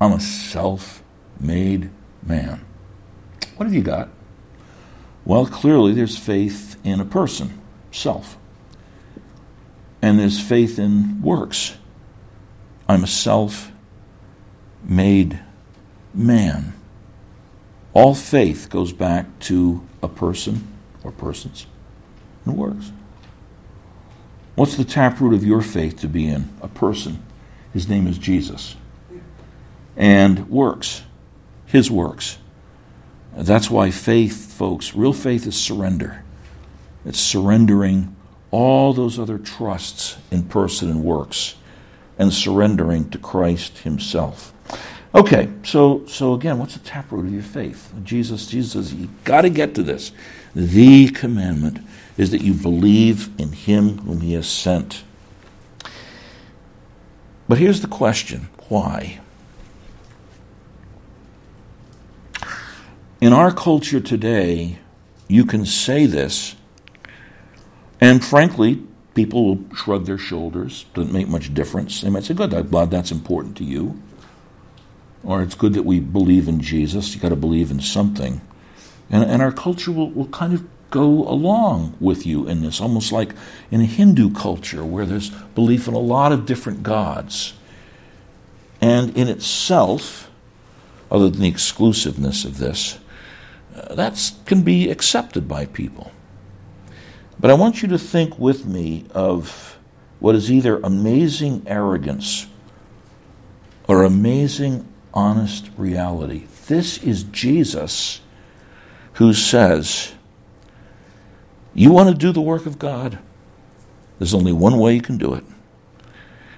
I'm 0.00 0.12
a 0.12 0.20
self 0.20 1.02
made 1.38 1.90
man. 2.22 2.64
What 3.56 3.66
have 3.66 3.74
you 3.74 3.82
got? 3.82 4.08
Well, 5.24 5.46
clearly 5.46 5.92
there's 5.92 6.16
faith 6.16 6.76
in 6.84 7.00
a 7.00 7.04
person, 7.04 7.60
self. 7.90 8.38
And 10.00 10.18
there's 10.18 10.40
faith 10.40 10.78
in 10.78 11.22
works. 11.22 11.76
I'm 12.88 13.04
a 13.04 13.08
self 13.08 13.70
made 14.82 15.40
man. 16.14 16.74
All 17.94 18.14
faith 18.14 18.70
goes 18.70 18.92
back 18.92 19.38
to 19.40 19.86
a 20.02 20.08
person 20.08 20.66
or 21.04 21.12
persons 21.12 21.66
and 22.44 22.56
works. 22.56 22.92
What's 24.54 24.76
the 24.76 24.84
taproot 24.84 25.34
of 25.34 25.44
your 25.44 25.62
faith 25.62 26.00
to 26.00 26.08
be 26.08 26.26
in? 26.26 26.50
A 26.60 26.68
person. 26.68 27.22
His 27.72 27.88
name 27.88 28.06
is 28.06 28.18
Jesus. 28.18 28.76
And 29.96 30.48
works. 30.50 31.02
His 31.66 31.90
works. 31.90 32.38
That's 33.34 33.70
why 33.70 33.90
faith, 33.90 34.52
folks, 34.52 34.94
real 34.94 35.14
faith 35.14 35.46
is 35.46 35.58
surrender. 35.58 36.22
It's 37.04 37.18
surrendering 37.18 38.14
all 38.50 38.92
those 38.92 39.18
other 39.18 39.38
trusts 39.38 40.18
in 40.30 40.44
person 40.44 40.90
and 40.90 41.02
works 41.02 41.56
and 42.18 42.32
surrendering 42.32 43.08
to 43.10 43.18
Christ 43.18 43.78
Himself. 43.78 44.52
Okay, 45.14 45.48
so 45.62 46.06
so 46.06 46.34
again, 46.34 46.58
what's 46.58 46.74
the 46.74 46.80
taproot 46.80 47.26
of 47.26 47.32
your 47.32 47.42
faith? 47.42 47.92
Jesus, 48.04 48.46
Jesus 48.46 48.92
you 48.92 49.08
got 49.24 49.42
to 49.42 49.50
get 49.50 49.74
to 49.74 49.82
this. 49.82 50.12
The 50.54 51.08
commandment 51.08 51.78
is 52.16 52.30
that 52.30 52.42
you 52.42 52.54
believe 52.54 53.30
in 53.40 53.52
him 53.52 53.98
whom 53.98 54.20
he 54.20 54.34
has 54.34 54.48
sent. 54.48 55.04
But 57.48 57.58
here's 57.58 57.80
the 57.80 57.88
question 57.88 58.48
why? 58.68 59.20
In 63.20 63.32
our 63.32 63.52
culture 63.52 64.00
today, 64.00 64.78
you 65.28 65.44
can 65.44 65.64
say 65.64 66.06
this, 66.06 66.56
and 68.00 68.24
frankly, 68.24 68.82
people 69.14 69.44
will 69.44 69.76
shrug 69.76 70.06
their 70.06 70.18
shoulders. 70.18 70.86
Doesn't 70.94 71.12
make 71.12 71.28
much 71.28 71.54
difference. 71.54 72.00
They 72.00 72.10
might 72.10 72.24
say, 72.24 72.34
Good, 72.34 72.52
I'm 72.52 72.68
glad 72.68 72.90
that's 72.90 73.12
important 73.12 73.56
to 73.58 73.64
you. 73.64 74.00
Or 75.24 75.40
it's 75.40 75.54
good 75.54 75.74
that 75.74 75.84
we 75.84 76.00
believe 76.00 76.48
in 76.48 76.60
Jesus. 76.60 77.12
You've 77.14 77.22
got 77.22 77.28
to 77.28 77.36
believe 77.36 77.70
in 77.70 77.80
something. 77.80 78.40
And, 79.08 79.22
and 79.22 79.40
our 79.40 79.52
culture 79.52 79.92
will, 79.92 80.10
will 80.10 80.26
kind 80.26 80.52
of 80.52 80.64
go 80.92 81.26
along 81.28 81.96
with 81.98 82.24
you 82.24 82.46
in 82.46 82.62
this, 82.62 82.80
almost 82.80 83.10
like 83.10 83.34
in 83.72 83.80
a 83.80 83.86
Hindu 83.86 84.32
culture 84.32 84.84
where 84.84 85.04
there's 85.04 85.30
belief 85.56 85.88
in 85.88 85.94
a 85.94 85.98
lot 85.98 86.30
of 86.30 86.46
different 86.46 86.84
gods. 86.84 87.54
And 88.80 89.16
in 89.16 89.26
itself, 89.26 90.30
other 91.10 91.28
than 91.28 91.40
the 91.40 91.48
exclusiveness 91.48 92.44
of 92.44 92.58
this, 92.58 92.98
uh, 93.74 93.94
that 93.94 94.32
can 94.46 94.62
be 94.62 94.90
accepted 94.90 95.48
by 95.48 95.66
people. 95.66 96.12
But 97.40 97.50
I 97.50 97.54
want 97.54 97.82
you 97.82 97.88
to 97.88 97.98
think 97.98 98.38
with 98.38 98.66
me 98.66 99.06
of 99.10 99.78
what 100.20 100.36
is 100.36 100.52
either 100.52 100.78
amazing 100.78 101.64
arrogance 101.66 102.46
or 103.88 104.04
amazing 104.04 104.86
honest 105.12 105.70
reality. 105.76 106.46
This 106.66 107.02
is 107.02 107.24
Jesus 107.24 108.20
who 109.14 109.34
says, 109.34 110.12
you 111.74 111.92
want 111.92 112.08
to 112.10 112.14
do 112.14 112.32
the 112.32 112.40
work 112.40 112.66
of 112.66 112.78
God? 112.78 113.18
There's 114.18 114.34
only 114.34 114.52
one 114.52 114.78
way 114.78 114.94
you 114.94 115.02
can 115.02 115.18
do 115.18 115.34
it 115.34 115.44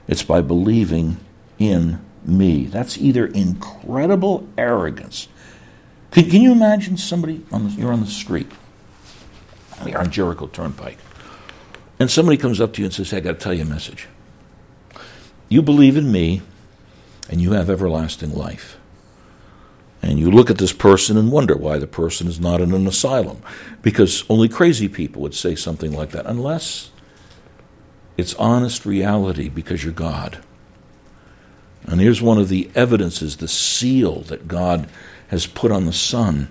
it's 0.07 0.22
by 0.22 0.40
believing 0.40 1.16
in 1.59 2.05
me. 2.24 2.66
That's 2.66 2.98
either 2.98 3.27
incredible 3.27 4.48
arrogance. 4.59 5.29
Can, 6.11 6.31
can 6.31 6.42
you 6.42 6.53
imagine 6.53 6.96
somebody, 6.96 7.44
on 7.50 7.64
the, 7.64 7.70
you're 7.70 7.92
on 7.92 8.00
the 8.00 8.07
street, 8.07 8.50
you're 9.86 9.99
on 9.99 10.11
Jericho 10.11 10.47
Turnpike, 10.47 10.99
and 11.99 12.11
somebody 12.11 12.36
comes 12.36 12.61
up 12.61 12.72
to 12.74 12.82
you 12.82 12.86
and 12.86 12.95
says, 12.95 13.11
hey, 13.11 13.18
I 13.18 13.20
got 13.20 13.32
to 13.32 13.38
tell 13.38 13.55
you 13.55 13.62
a 13.62 13.66
message. 13.66 14.09
You 15.49 15.62
believe 15.62 15.97
in 15.97 16.11
me, 16.11 16.43
and 17.28 17.41
you 17.41 17.53
have 17.53 17.70
everlasting 17.70 18.34
life. 18.34 18.76
And 20.05 20.18
you 20.18 20.30
look 20.30 20.50
at 20.50 20.59
this 20.59 20.74
person 20.74 21.16
and 21.16 21.32
wonder 21.32 21.57
why 21.57 21.78
the 21.78 21.86
person 21.86 22.26
is 22.28 22.38
not 22.38 22.61
in 22.61 22.74
an 22.74 22.86
asylum. 22.86 23.40
Because 23.80 24.22
only 24.28 24.50
crazy 24.50 24.86
people 24.86 25.22
would 25.22 25.34
say 25.34 25.55
something 25.55 25.92
like 25.92 26.11
that, 26.11 26.26
unless 26.26 26.90
it's 28.18 28.34
honest 28.34 28.84
reality 28.84 29.48
because 29.48 29.82
you're 29.82 29.94
God. 29.94 30.44
And 31.84 32.02
here's 32.02 32.20
one 32.20 32.38
of 32.38 32.50
the 32.50 32.70
evidences, 32.74 33.38
the 33.38 33.48
seal 33.48 34.20
that 34.24 34.46
God 34.46 34.90
has 35.28 35.46
put 35.46 35.72
on 35.72 35.86
the 35.86 35.92
Son, 35.92 36.48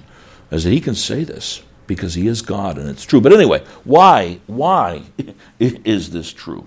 as 0.49 0.63
that 0.63 0.71
He 0.71 0.81
can 0.81 0.95
say 0.95 1.23
this 1.23 1.61
because 1.85 2.15
He 2.15 2.25
is 2.25 2.41
God 2.41 2.79
and 2.79 2.89
it's 2.89 3.05
true. 3.05 3.21
But 3.21 3.33
anyway, 3.33 3.63
why? 3.83 4.39
Why 4.47 5.03
is 5.59 6.09
this 6.09 6.33
true? 6.33 6.65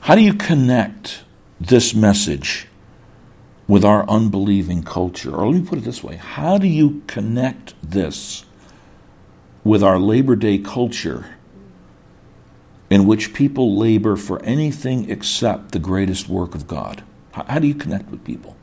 How 0.00 0.14
do 0.14 0.22
you 0.22 0.34
connect 0.34 1.24
this 1.60 1.96
message 1.96 2.65
with 3.68 3.84
our 3.84 4.08
unbelieving 4.08 4.82
culture? 4.82 5.34
Or 5.34 5.46
let 5.46 5.60
me 5.60 5.66
put 5.66 5.78
it 5.78 5.84
this 5.84 6.02
way 6.02 6.16
how 6.16 6.58
do 6.58 6.66
you 6.66 7.02
connect 7.06 7.74
this 7.82 8.44
with 9.64 9.82
our 9.82 9.98
Labor 9.98 10.36
Day 10.36 10.58
culture 10.58 11.36
in 12.88 13.06
which 13.06 13.34
people 13.34 13.76
labor 13.76 14.16
for 14.16 14.40
anything 14.42 15.10
except 15.10 15.72
the 15.72 15.78
greatest 15.78 16.28
work 16.28 16.54
of 16.54 16.68
God? 16.68 17.02
How, 17.32 17.58
do 17.58 17.66
you 17.66 17.74
connect 17.74 18.10
with 18.10 18.24
people? 18.24 18.56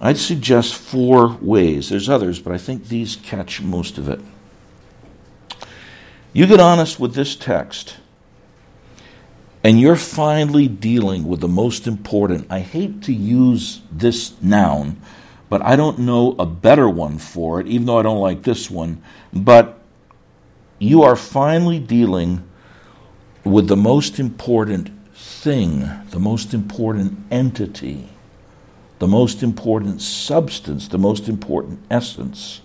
I'd 0.00 0.18
suggest 0.18 0.74
four 0.74 1.38
ways. 1.40 1.88
There's 1.88 2.08
others, 2.08 2.38
but 2.38 2.52
I 2.52 2.58
think 2.58 2.88
these 2.88 3.16
catch 3.16 3.62
most 3.62 3.96
of 3.96 4.08
it. 4.08 4.20
You 6.32 6.46
get 6.46 6.60
honest 6.60 7.00
with 7.00 7.14
this 7.14 7.34
text 7.34 7.96
and 9.62 9.78
you're 9.78 9.96
finally 9.96 10.68
dealing 10.68 11.26
with 11.26 11.40
the 11.40 11.48
most 11.48 11.86
important. 11.86 12.46
I 12.50 12.60
hate 12.60 13.02
to 13.02 13.12
use 13.12 13.82
this 13.92 14.40
noun, 14.40 15.00
but 15.50 15.62
I 15.62 15.76
don't 15.76 15.98
know 15.98 16.34
a 16.38 16.46
better 16.46 16.88
one 16.88 17.18
for 17.18 17.60
it, 17.60 17.66
even 17.66 17.86
though 17.86 17.98
I 17.98 18.02
don't 18.02 18.20
like 18.20 18.42
this 18.42 18.70
one. 18.70 19.02
But 19.32 19.78
you 20.78 21.02
are 21.02 21.16
finally 21.16 21.78
dealing 21.78 22.42
with 23.44 23.68
the 23.68 23.76
most 23.76 24.18
important 24.18 24.90
thing, 25.14 25.80
the 26.10 26.18
most 26.18 26.54
important 26.54 27.18
entity, 27.30 28.08
the 28.98 29.08
most 29.08 29.42
important 29.42 30.00
substance, 30.00 30.88
the 30.88 30.98
most 30.98 31.28
important 31.28 31.80
essence. 31.90 32.62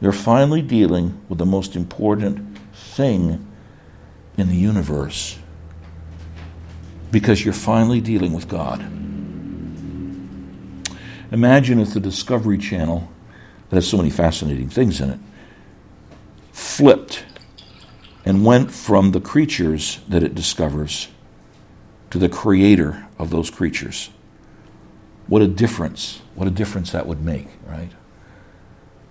You're 0.00 0.12
finally 0.12 0.62
dealing 0.62 1.20
with 1.28 1.38
the 1.38 1.46
most 1.46 1.74
important 1.74 2.58
thing 2.72 3.44
in 4.36 4.48
the 4.48 4.56
universe 4.56 5.38
because 7.10 7.44
you're 7.44 7.54
finally 7.54 8.00
dealing 8.00 8.32
with 8.32 8.48
God. 8.48 8.80
Imagine 11.32 11.80
if 11.80 11.92
the 11.92 12.00
Discovery 12.00 12.58
Channel, 12.58 13.08
that 13.68 13.76
has 13.76 13.88
so 13.88 13.96
many 13.96 14.10
fascinating 14.10 14.68
things 14.68 15.00
in 15.00 15.10
it, 15.10 15.18
flipped 16.52 17.24
and 18.24 18.44
went 18.44 18.70
from 18.70 19.12
the 19.12 19.20
creatures 19.20 20.00
that 20.08 20.22
it 20.22 20.34
discovers 20.34 21.08
to 22.10 22.18
the 22.18 22.28
creator 22.28 23.06
of 23.18 23.30
those 23.30 23.50
creatures. 23.50 24.10
What 25.26 25.42
a 25.42 25.48
difference. 25.48 26.22
What 26.34 26.46
a 26.46 26.50
difference 26.50 26.92
that 26.92 27.06
would 27.06 27.22
make, 27.22 27.48
right? 27.66 27.90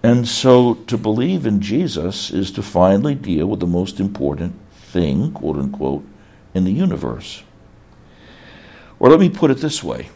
And 0.01 0.27
so 0.27 0.75
to 0.75 0.97
believe 0.97 1.45
in 1.45 1.61
Jesus 1.61 2.29
is 2.29 2.51
to 2.51 2.61
finally 2.61 3.15
deal 3.15 3.47
with 3.47 3.59
the 3.59 3.67
most 3.67 3.99
important 3.99 4.55
thing, 4.71 5.31
quote 5.31 5.57
unquote, 5.57 6.05
in 6.53 6.63
the 6.63 6.71
universe. 6.71 7.43
Or 8.99 9.09
let 9.09 9.19
me 9.19 9.29
put 9.29 9.51
it 9.51 9.57
this 9.57 9.83
way 9.83 10.09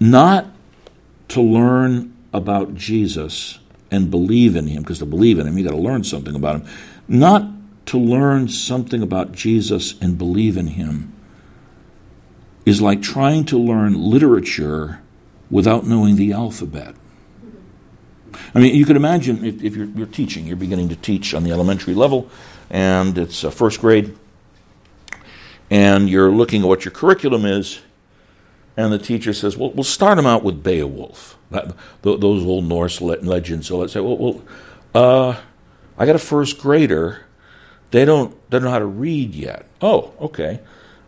not 0.00 0.46
to 1.28 1.40
learn 1.40 2.16
about 2.32 2.74
Jesus 2.74 3.58
and 3.90 4.10
believe 4.10 4.54
in 4.54 4.66
him, 4.66 4.82
because 4.82 4.98
to 4.98 5.06
believe 5.06 5.38
in 5.38 5.46
him, 5.46 5.56
you 5.58 5.64
got 5.64 5.74
to 5.74 5.80
learn 5.80 6.04
something 6.04 6.34
about 6.34 6.56
him. 6.56 6.68
Not 7.08 7.48
to 7.86 7.98
learn 7.98 8.48
something 8.48 9.02
about 9.02 9.32
Jesus 9.32 9.98
and 10.00 10.18
believe 10.18 10.56
in 10.56 10.68
him 10.68 11.12
is 12.66 12.82
like 12.82 13.00
trying 13.00 13.44
to 13.46 13.58
learn 13.58 13.94
literature 13.94 15.00
without 15.50 15.86
knowing 15.86 16.16
the 16.16 16.32
alphabet. 16.32 16.94
I 18.54 18.58
mean, 18.58 18.74
you 18.74 18.84
can 18.84 18.96
imagine 18.96 19.42
if, 19.44 19.62
if 19.62 19.74
you're, 19.74 19.86
you're, 19.86 20.06
teaching, 20.06 20.46
you're 20.46 20.56
beginning 20.56 20.90
to 20.90 20.96
teach 20.96 21.32
on 21.32 21.44
the 21.44 21.50
elementary 21.50 21.94
level, 21.94 22.30
and 22.68 23.16
it's 23.16 23.42
uh, 23.42 23.50
first 23.50 23.80
grade, 23.80 24.16
and 25.70 26.08
you're 26.08 26.30
looking 26.30 26.62
at 26.62 26.68
what 26.68 26.84
your 26.84 26.92
curriculum 26.92 27.44
is, 27.44 27.80
and 28.76 28.92
the 28.92 28.98
teacher 28.98 29.32
says, 29.32 29.56
"Well, 29.56 29.72
we'll 29.72 29.84
start 29.84 30.16
them 30.16 30.26
out 30.26 30.44
with 30.44 30.62
Beowulf, 30.62 31.38
that, 31.50 31.74
those 32.02 32.44
old 32.44 32.64
Norse 32.64 33.00
legends." 33.00 33.66
So 33.66 33.78
let's 33.78 33.92
say, 33.92 34.00
"Well, 34.00 34.16
well 34.16 34.42
uh, 34.94 35.36
I 35.98 36.06
got 36.06 36.16
a 36.16 36.20
first 36.20 36.58
grader. 36.58 37.24
They 37.90 38.04
don't 38.04 38.30
they 38.50 38.58
don't 38.58 38.64
know 38.64 38.70
how 38.70 38.78
to 38.78 38.86
read 38.86 39.34
yet." 39.34 39.66
Oh, 39.80 40.12
okay. 40.20 40.60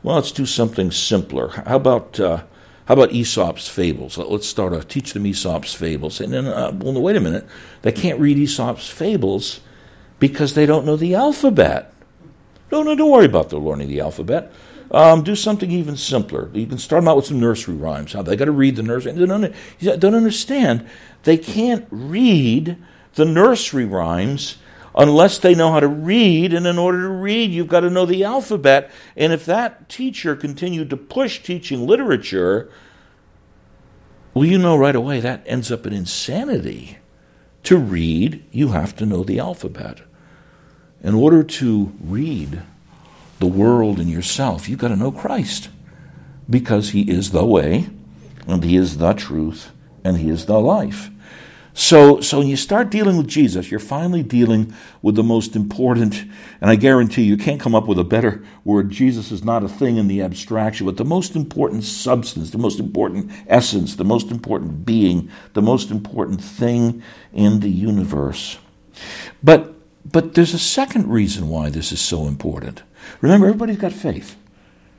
Well, 0.02 0.16
let's 0.16 0.32
do 0.32 0.46
something 0.46 0.90
simpler. 0.90 1.48
How 1.48 1.76
about 1.76 2.18
uh, 2.18 2.42
how 2.86 2.94
about 2.94 3.12
Aesop's 3.12 3.68
fables? 3.68 4.18
Let's 4.18 4.48
start 4.48 4.72
off. 4.72 4.88
Teach 4.88 5.12
them 5.12 5.26
Aesop's 5.26 5.74
fables, 5.74 6.20
and 6.20 6.32
then 6.32 6.46
uh, 6.46 6.72
well, 6.74 7.00
wait 7.00 7.16
a 7.16 7.20
minute. 7.20 7.46
They 7.82 7.92
can't 7.92 8.18
read 8.18 8.36
Aesop's 8.36 8.88
fables 8.88 9.60
because 10.18 10.54
they 10.54 10.66
don't 10.66 10.84
know 10.84 10.96
the 10.96 11.14
alphabet. 11.14 11.92
No, 12.70 12.82
no, 12.82 12.94
don't 12.94 13.10
worry 13.10 13.26
about 13.26 13.50
the 13.50 13.58
learning 13.58 13.88
the 13.88 14.00
alphabet. 14.00 14.52
Um, 14.90 15.22
do 15.22 15.36
something 15.36 15.70
even 15.70 15.96
simpler. 15.96 16.50
You 16.52 16.66
can 16.66 16.78
start 16.78 17.02
them 17.02 17.08
out 17.08 17.16
with 17.16 17.26
some 17.26 17.38
nursery 17.38 17.76
rhymes. 17.76 18.12
How 18.12 18.22
they 18.22 18.36
got 18.36 18.46
to 18.46 18.52
read 18.52 18.76
the 18.76 18.82
nursery. 18.82 19.12
They 19.12 19.26
don't, 19.26 19.54
don't 20.00 20.14
understand. 20.14 20.88
They 21.22 21.36
can't 21.36 21.86
read 21.90 22.76
the 23.14 23.24
nursery 23.24 23.84
rhymes 23.84 24.56
unless 24.96 25.38
they 25.38 25.54
know 25.54 25.70
how 25.70 25.80
to 25.80 25.88
read. 25.88 26.52
And 26.52 26.66
in 26.66 26.76
order 26.76 27.02
to 27.02 27.08
read, 27.08 27.52
you've 27.52 27.68
got 27.68 27.80
to 27.80 27.90
know 27.90 28.04
the 28.04 28.24
alphabet. 28.24 28.90
And 29.16 29.32
if 29.32 29.44
that 29.46 29.88
teacher 29.88 30.34
continued 30.34 30.90
to 30.90 30.96
push 30.96 31.40
teaching 31.40 31.86
literature, 31.86 32.70
well, 34.34 34.44
you 34.44 34.58
know 34.58 34.76
right 34.76 34.96
away 34.96 35.20
that 35.20 35.44
ends 35.46 35.70
up 35.70 35.86
in 35.86 35.92
insanity. 35.92 36.98
To 37.64 37.76
read, 37.76 38.44
you 38.50 38.68
have 38.68 38.96
to 38.96 39.06
know 39.06 39.22
the 39.22 39.38
alphabet. 39.38 40.00
In 41.02 41.14
order 41.14 41.42
to 41.42 41.92
read 42.02 42.62
the 43.38 43.46
world 43.46 43.98
and 43.98 44.10
yourself, 44.10 44.68
you've 44.68 44.78
got 44.78 44.88
to 44.88 44.96
know 44.96 45.12
Christ 45.12 45.70
because 46.48 46.90
He 46.90 47.10
is 47.10 47.30
the 47.30 47.44
way, 47.44 47.88
and 48.46 48.62
He 48.62 48.76
is 48.76 48.98
the 48.98 49.12
truth, 49.14 49.70
and 50.04 50.18
He 50.18 50.28
is 50.28 50.46
the 50.46 50.60
life. 50.60 51.10
So, 51.72 52.20
so 52.20 52.38
when 52.38 52.48
you 52.48 52.56
start 52.56 52.90
dealing 52.90 53.16
with 53.16 53.28
Jesus, 53.28 53.70
you're 53.70 53.80
finally 53.80 54.22
dealing 54.22 54.74
with 55.00 55.14
the 55.14 55.22
most 55.22 55.54
important, 55.54 56.24
and 56.60 56.68
I 56.68 56.74
guarantee 56.74 57.22
you, 57.22 57.36
can't 57.36 57.60
come 57.60 57.74
up 57.74 57.86
with 57.86 57.98
a 57.98 58.04
better 58.04 58.44
word. 58.64 58.90
Jesus 58.90 59.30
is 59.30 59.44
not 59.44 59.62
a 59.62 59.68
thing 59.68 59.96
in 59.96 60.08
the 60.08 60.20
abstraction, 60.20 60.84
but 60.84 60.96
the 60.96 61.04
most 61.04 61.36
important 61.36 61.84
substance, 61.84 62.50
the 62.50 62.58
most 62.58 62.80
important 62.80 63.30
essence, 63.46 63.94
the 63.94 64.04
most 64.04 64.30
important 64.30 64.84
being, 64.84 65.30
the 65.54 65.62
most 65.62 65.90
important 65.90 66.42
thing 66.42 67.02
in 67.32 67.60
the 67.60 67.70
universe. 67.70 68.58
But 69.42 69.79
but 70.04 70.34
there's 70.34 70.54
a 70.54 70.58
second 70.58 71.08
reason 71.08 71.48
why 71.48 71.70
this 71.70 71.92
is 71.92 72.00
so 72.00 72.26
important. 72.26 72.82
Remember, 73.20 73.46
everybody's 73.46 73.78
got 73.78 73.92
faith. 73.92 74.36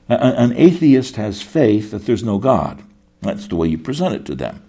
An 0.07 0.53
atheist 0.57 1.15
has 1.15 1.41
faith 1.41 1.91
that 1.91 2.05
there's 2.05 2.23
no 2.23 2.37
God. 2.37 2.83
That's 3.21 3.47
the 3.47 3.55
way 3.55 3.67
you 3.67 3.77
present 3.77 4.15
it 4.15 4.25
to 4.25 4.35
them. 4.35 4.63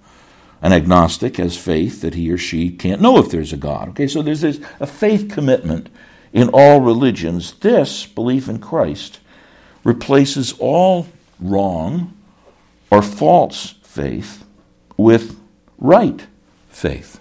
An 0.61 0.73
agnostic 0.73 1.37
has 1.39 1.57
faith 1.57 2.01
that 2.03 2.15
he 2.15 2.31
or 2.31 2.39
she 2.39 2.71
can't 2.71 3.01
know 3.01 3.19
if 3.19 3.31
there's 3.31 3.53
a 3.53 3.57
God. 3.57 3.89
Okay, 3.91 4.07
so 4.07 4.23
there's 4.23 4.43
this, 4.43 4.61
a 4.79 4.87
faith 4.87 5.29
commitment 5.29 5.89
in 6.33 6.49
all 6.53 6.81
religions. 6.81 7.55
This 7.55 8.07
belief 8.07 8.49
in 8.49 8.61
Christ 8.61 9.19
replaces 9.83 10.53
all 10.61 11.09
wrong 11.41 12.17
or 12.91 13.03
false 13.03 13.75
faith 13.83 14.45
with 14.97 15.41
right 15.79 16.27
faith 16.69 17.19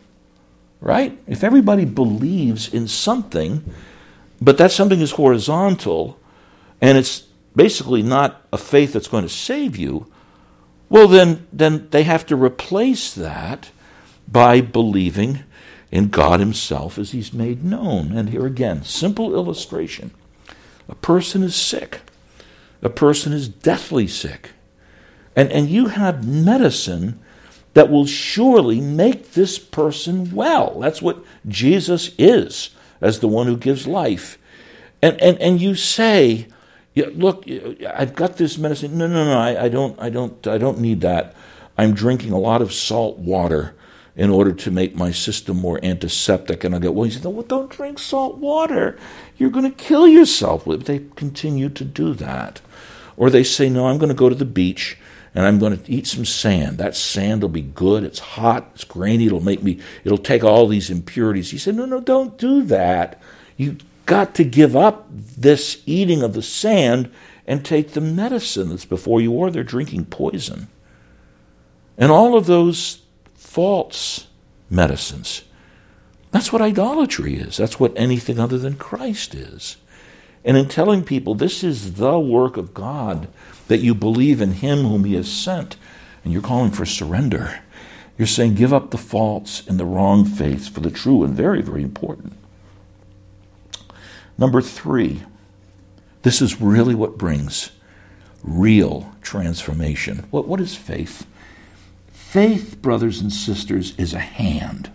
right? 0.81 1.17
If 1.27 1.43
everybody 1.43 1.85
believes 1.85 2.73
in 2.73 2.87
something, 2.87 3.63
but 4.41 4.57
that 4.57 4.71
something 4.71 4.99
is 4.99 5.11
horizontal 5.11 6.19
and 6.81 6.97
it's 6.97 7.19
basically 7.55 8.01
not 8.01 8.41
a 8.51 8.57
faith 8.57 8.93
that's 8.93 9.07
going 9.07 9.23
to 9.23 9.29
save 9.29 9.77
you, 9.77 10.11
well, 10.89 11.07
then, 11.07 11.47
then 11.53 11.87
they 11.91 12.03
have 12.03 12.25
to 12.25 12.35
replace 12.35 13.13
that 13.13 13.69
by 14.27 14.59
believing 14.59 15.43
in 15.91 16.09
God 16.09 16.39
Himself 16.39 16.97
as 16.97 17.11
He's 17.11 17.31
made 17.31 17.63
known. 17.63 18.11
And 18.11 18.29
here 18.29 18.45
again, 18.45 18.83
simple 18.83 19.33
illustration 19.33 20.11
a 20.89 20.95
person 20.95 21.43
is 21.43 21.55
sick, 21.55 22.01
a 22.81 22.89
person 22.89 23.31
is 23.31 23.47
deathly 23.47 24.07
sick, 24.07 24.49
and, 25.35 25.49
and 25.51 25.69
you 25.69 25.87
have 25.87 26.27
medicine 26.27 27.19
that 27.73 27.89
will 27.89 28.05
surely 28.05 28.81
make 28.81 29.31
this 29.31 29.57
person 29.57 30.33
well. 30.33 30.79
That's 30.79 31.01
what 31.01 31.23
Jesus 31.47 32.11
is 32.17 32.71
as 32.99 33.19
the 33.19 33.27
one 33.27 33.47
who 33.47 33.57
gives 33.57 33.87
life. 33.87 34.37
And, 35.01 35.19
and, 35.21 35.39
and 35.39 35.61
you 35.61 35.75
say, 35.75 36.47
look, 36.95 37.45
I've 37.87 38.13
got 38.13 38.37
this 38.37 38.57
medicine. 38.57 38.97
No, 38.97 39.07
no, 39.07 39.25
no, 39.25 39.39
I, 39.39 39.65
I, 39.65 39.69
don't, 39.69 39.99
I, 39.99 40.09
don't, 40.09 40.45
I 40.45 40.57
don't 40.57 40.79
need 40.79 41.01
that. 41.01 41.35
I'm 41.77 41.93
drinking 41.93 42.33
a 42.33 42.39
lot 42.39 42.61
of 42.61 42.73
salt 42.73 43.17
water 43.17 43.73
in 44.15 44.29
order 44.29 44.51
to 44.51 44.69
make 44.69 44.95
my 44.95 45.11
system 45.11 45.57
more 45.57 45.79
antiseptic. 45.81 46.63
And 46.63 46.75
I 46.75 46.79
go, 46.79 46.91
well, 46.91 47.05
he 47.05 47.11
said, 47.11 47.23
well, 47.23 47.43
don't 47.43 47.71
drink 47.71 47.97
salt 47.97 48.37
water. 48.37 48.99
You're 49.37 49.49
going 49.49 49.69
to 49.69 49.75
kill 49.75 50.07
yourself. 50.07 50.65
They 50.65 51.05
continue 51.15 51.69
to 51.69 51.85
do 51.85 52.13
that. 52.15 52.61
Or 53.15 53.29
they 53.29 53.43
say, 53.43 53.69
no, 53.69 53.87
I'm 53.87 53.97
going 53.97 54.09
to 54.09 54.15
go 54.15 54.29
to 54.29 54.35
the 54.35 54.45
beach 54.45 54.97
and 55.33 55.45
I'm 55.45 55.59
going 55.59 55.77
to 55.77 55.91
eat 55.91 56.07
some 56.07 56.25
sand. 56.25 56.77
That 56.77 56.95
sand 56.95 57.41
will 57.41 57.49
be 57.49 57.61
good. 57.61 58.03
It's 58.03 58.19
hot. 58.19 58.69
It's 58.75 58.83
grainy. 58.83 59.27
It'll 59.27 59.39
make 59.39 59.63
me, 59.63 59.79
it'll 60.03 60.17
take 60.17 60.43
all 60.43 60.67
these 60.67 60.89
impurities. 60.89 61.51
He 61.51 61.57
said, 61.57 61.75
no, 61.75 61.85
no, 61.85 62.01
don't 62.01 62.37
do 62.37 62.63
that. 62.63 63.21
You've 63.55 63.83
got 64.05 64.35
to 64.35 64.43
give 64.43 64.75
up 64.75 65.07
this 65.09 65.81
eating 65.85 66.21
of 66.21 66.33
the 66.33 66.41
sand 66.41 67.11
and 67.47 67.63
take 67.63 67.91
the 67.91 68.01
medicine 68.01 68.69
that's 68.69 68.85
before 68.85 69.21
you, 69.21 69.31
or 69.31 69.49
they're 69.49 69.63
drinking 69.63 70.05
poison. 70.05 70.67
And 71.97 72.11
all 72.11 72.37
of 72.37 72.45
those 72.45 73.01
false 73.35 74.27
medicines. 74.69 75.43
That's 76.31 76.53
what 76.53 76.61
idolatry 76.61 77.35
is. 77.35 77.57
That's 77.57 77.79
what 77.79 77.93
anything 77.97 78.39
other 78.39 78.57
than 78.57 78.75
Christ 78.75 79.35
is. 79.35 79.77
And 80.43 80.57
in 80.57 80.67
telling 80.67 81.03
people 81.03 81.35
this 81.35 81.63
is 81.63 81.95
the 81.95 82.17
work 82.19 82.57
of 82.57 82.73
God, 82.73 83.27
that 83.71 83.79
you 83.79 83.95
believe 83.95 84.41
in 84.41 84.51
Him 84.51 84.79
whom 84.79 85.05
He 85.05 85.15
has 85.15 85.31
sent, 85.31 85.77
and 86.25 86.33
you're 86.33 86.41
calling 86.41 86.71
for 86.71 86.85
surrender, 86.85 87.61
you're 88.17 88.27
saying 88.27 88.55
give 88.55 88.73
up 88.73 88.91
the 88.91 88.97
false 88.97 89.65
and 89.65 89.79
the 89.79 89.85
wrong 89.85 90.25
faiths 90.25 90.67
for 90.67 90.81
the 90.81 90.91
true 90.91 91.23
and 91.23 91.33
very, 91.33 91.61
very 91.61 91.81
important. 91.81 92.33
Number 94.37 94.61
three, 94.61 95.23
this 96.23 96.41
is 96.41 96.59
really 96.59 96.93
what 96.93 97.17
brings 97.17 97.71
real 98.43 99.15
transformation. 99.21 100.25
What, 100.31 100.49
what 100.49 100.59
is 100.59 100.75
faith? 100.75 101.25
Faith, 102.11 102.81
brothers 102.81 103.21
and 103.21 103.31
sisters, 103.31 103.95
is 103.97 104.13
a 104.13 104.19
hand. 104.19 104.91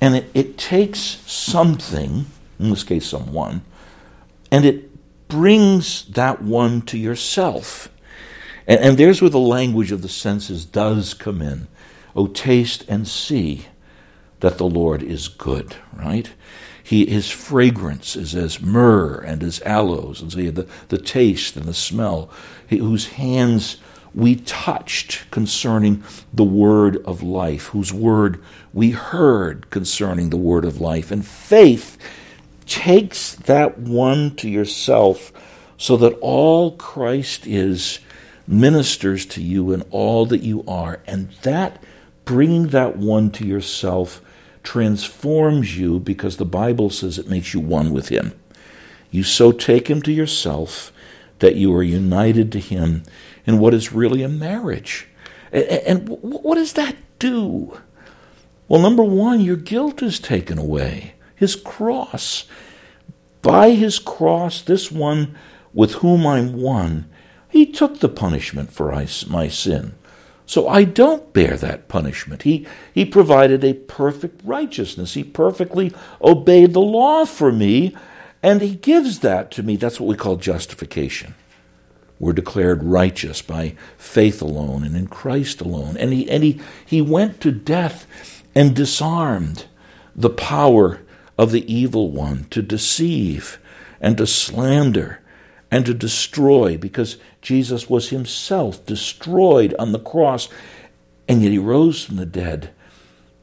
And 0.00 0.14
it, 0.14 0.30
it 0.34 0.56
takes 0.56 1.00
something, 1.00 2.26
in 2.60 2.70
this 2.70 2.84
case, 2.84 3.06
someone, 3.06 3.62
and 4.52 4.64
it 4.64 4.91
brings 5.32 6.04
that 6.10 6.42
one 6.42 6.82
to 6.82 6.98
yourself. 6.98 7.88
And, 8.66 8.78
and 8.80 8.98
there's 8.98 9.22
where 9.22 9.30
the 9.30 9.38
language 9.38 9.90
of 9.90 10.02
the 10.02 10.08
senses 10.08 10.66
does 10.66 11.14
come 11.14 11.40
in. 11.40 11.68
Oh, 12.14 12.26
taste 12.26 12.84
and 12.86 13.08
see 13.08 13.64
that 14.40 14.58
the 14.58 14.68
Lord 14.68 15.02
is 15.02 15.28
good, 15.28 15.76
right? 15.94 16.30
He, 16.84 17.06
his 17.06 17.30
fragrance 17.30 18.14
is 18.14 18.34
as 18.34 18.60
myrrh 18.60 19.20
and 19.20 19.42
as 19.42 19.62
aloes, 19.62 20.20
and 20.20 20.30
so 20.30 20.38
the, 20.38 20.68
the 20.88 20.98
taste 20.98 21.56
and 21.56 21.64
the 21.64 21.72
smell, 21.72 22.28
he, 22.66 22.76
whose 22.76 23.06
hands 23.08 23.78
we 24.14 24.36
touched 24.36 25.30
concerning 25.30 26.04
the 26.34 26.44
word 26.44 26.98
of 27.06 27.22
life, 27.22 27.68
whose 27.68 27.94
word 27.94 28.42
we 28.74 28.90
heard 28.90 29.70
concerning 29.70 30.28
the 30.28 30.36
word 30.36 30.66
of 30.66 30.82
life. 30.82 31.10
And 31.10 31.24
faith 31.24 31.96
takes 32.66 33.34
that 33.34 33.78
one 33.78 34.34
to 34.36 34.48
yourself 34.48 35.32
so 35.76 35.96
that 35.96 36.16
all 36.20 36.72
Christ 36.72 37.46
is 37.46 37.98
ministers 38.46 39.26
to 39.26 39.42
you 39.42 39.72
in 39.72 39.82
all 39.90 40.26
that 40.26 40.42
you 40.42 40.64
are. 40.66 41.00
And 41.06 41.30
that, 41.42 41.82
bringing 42.24 42.68
that 42.68 42.96
one 42.96 43.30
to 43.32 43.46
yourself, 43.46 44.20
transforms 44.62 45.76
you 45.76 45.98
because 45.98 46.36
the 46.36 46.44
Bible 46.44 46.90
says 46.90 47.18
it 47.18 47.28
makes 47.28 47.52
you 47.52 47.60
one 47.60 47.92
with 47.92 48.08
Him. 48.08 48.32
You 49.10 49.22
so 49.22 49.52
take 49.52 49.88
Him 49.88 50.02
to 50.02 50.12
yourself 50.12 50.92
that 51.40 51.56
you 51.56 51.74
are 51.74 51.82
united 51.82 52.52
to 52.52 52.60
Him 52.60 53.02
in 53.44 53.58
what 53.58 53.74
is 53.74 53.92
really 53.92 54.22
a 54.22 54.28
marriage. 54.28 55.08
And 55.52 56.08
what 56.08 56.54
does 56.54 56.74
that 56.74 56.96
do? 57.18 57.78
Well, 58.68 58.80
number 58.80 59.02
one, 59.02 59.40
your 59.40 59.56
guilt 59.56 60.02
is 60.02 60.18
taken 60.18 60.58
away. 60.58 61.14
His 61.42 61.56
cross. 61.56 62.44
By 63.42 63.70
his 63.70 63.98
cross, 63.98 64.62
this 64.62 64.92
one 64.92 65.36
with 65.74 65.94
whom 65.94 66.24
I'm 66.24 66.52
one, 66.52 67.10
he 67.48 67.66
took 67.66 67.98
the 67.98 68.08
punishment 68.08 68.72
for 68.72 68.92
my 69.28 69.48
sin. 69.48 69.94
So 70.46 70.68
I 70.68 70.84
don't 70.84 71.32
bear 71.32 71.56
that 71.56 71.88
punishment. 71.88 72.42
He, 72.42 72.64
he 72.94 73.04
provided 73.04 73.64
a 73.64 73.74
perfect 73.74 74.40
righteousness. 74.44 75.14
He 75.14 75.24
perfectly 75.24 75.92
obeyed 76.22 76.74
the 76.74 76.80
law 76.80 77.24
for 77.24 77.50
me, 77.50 77.96
and 78.40 78.62
He 78.62 78.76
gives 78.76 79.18
that 79.18 79.50
to 79.50 79.64
me. 79.64 79.74
That's 79.74 79.98
what 79.98 80.06
we 80.06 80.14
call 80.14 80.36
justification. 80.36 81.34
We're 82.20 82.34
declared 82.34 82.84
righteous 82.84 83.42
by 83.42 83.74
faith 83.98 84.40
alone 84.40 84.84
and 84.84 84.94
in 84.94 85.08
Christ 85.08 85.60
alone. 85.60 85.96
And 85.96 86.12
He, 86.12 86.30
and 86.30 86.44
he, 86.44 86.60
he 86.86 87.02
went 87.02 87.40
to 87.40 87.50
death 87.50 88.06
and 88.54 88.76
disarmed 88.76 89.66
the 90.14 90.30
power 90.30 91.00
of 91.42 91.50
the 91.50 91.72
evil 91.72 92.08
one 92.12 92.44
to 92.50 92.62
deceive 92.62 93.58
and 94.00 94.16
to 94.16 94.24
slander 94.24 95.20
and 95.72 95.84
to 95.84 95.92
destroy 95.92 96.78
because 96.78 97.16
Jesus 97.40 97.90
was 97.90 98.10
himself 98.10 98.86
destroyed 98.86 99.74
on 99.76 99.90
the 99.90 99.98
cross, 99.98 100.48
and 101.26 101.42
yet 101.42 101.50
he 101.50 101.58
rose 101.58 102.04
from 102.04 102.14
the 102.14 102.26
dead. 102.26 102.70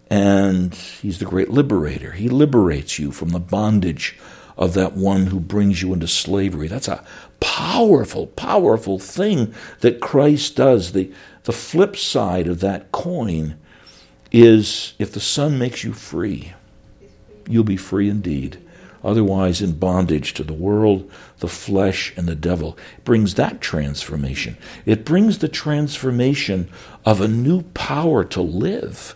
And 0.10 0.74
he's 0.74 1.20
the 1.20 1.26
great 1.26 1.50
liberator. 1.50 2.14
He 2.14 2.30
liberates 2.30 3.00
you 3.00 3.12
from 3.12 3.30
the 3.30 3.39
bondage 3.39 4.18
of 4.58 4.76
that 4.76 4.93
one 4.93 5.28
who 5.28 5.39
brings 5.41 5.82
you 5.82 5.91
into 5.91 6.08
slavery. 6.08 6.70
That's 6.70 6.88
a 6.88 7.04
powerful, 7.41 8.28
powerful 8.28 8.97
thing 8.97 9.54
that 9.82 10.00
Christ 10.00 10.56
does. 10.56 10.93
The, 10.93 11.12
the 11.43 11.52
flip 11.52 11.97
side 11.97 12.47
of 12.47 12.62
that 12.62 12.93
coin 12.93 13.60
is 14.32 14.93
if 15.00 15.12
the 15.12 15.20
Son 15.20 15.60
makes 15.60 15.84
you 15.84 15.91
free, 15.91 16.54
you'll 17.50 17.64
be 17.64 17.78
free 17.78 18.10
indeed 18.10 18.58
otherwise 19.04 19.62
in 19.62 19.74
bondage 19.74 20.34
to 20.34 20.43
the 20.43 20.54
world, 20.54 21.10
the 21.39 21.47
flesh, 21.47 22.14
and 22.18 22.28
the 22.28 22.36
devil. 22.36 22.78
It 22.97 23.06
brings 23.06 23.36
that 23.36 23.62
transformation. 23.62 24.58
It 24.86 25.06
brings 25.06 25.38
the 25.38 25.47
transformation 25.47 26.70
of 27.06 27.22
a 27.22 27.28
new 27.28 27.64
power 27.64 28.24
to 28.26 28.41
live. 28.41 29.16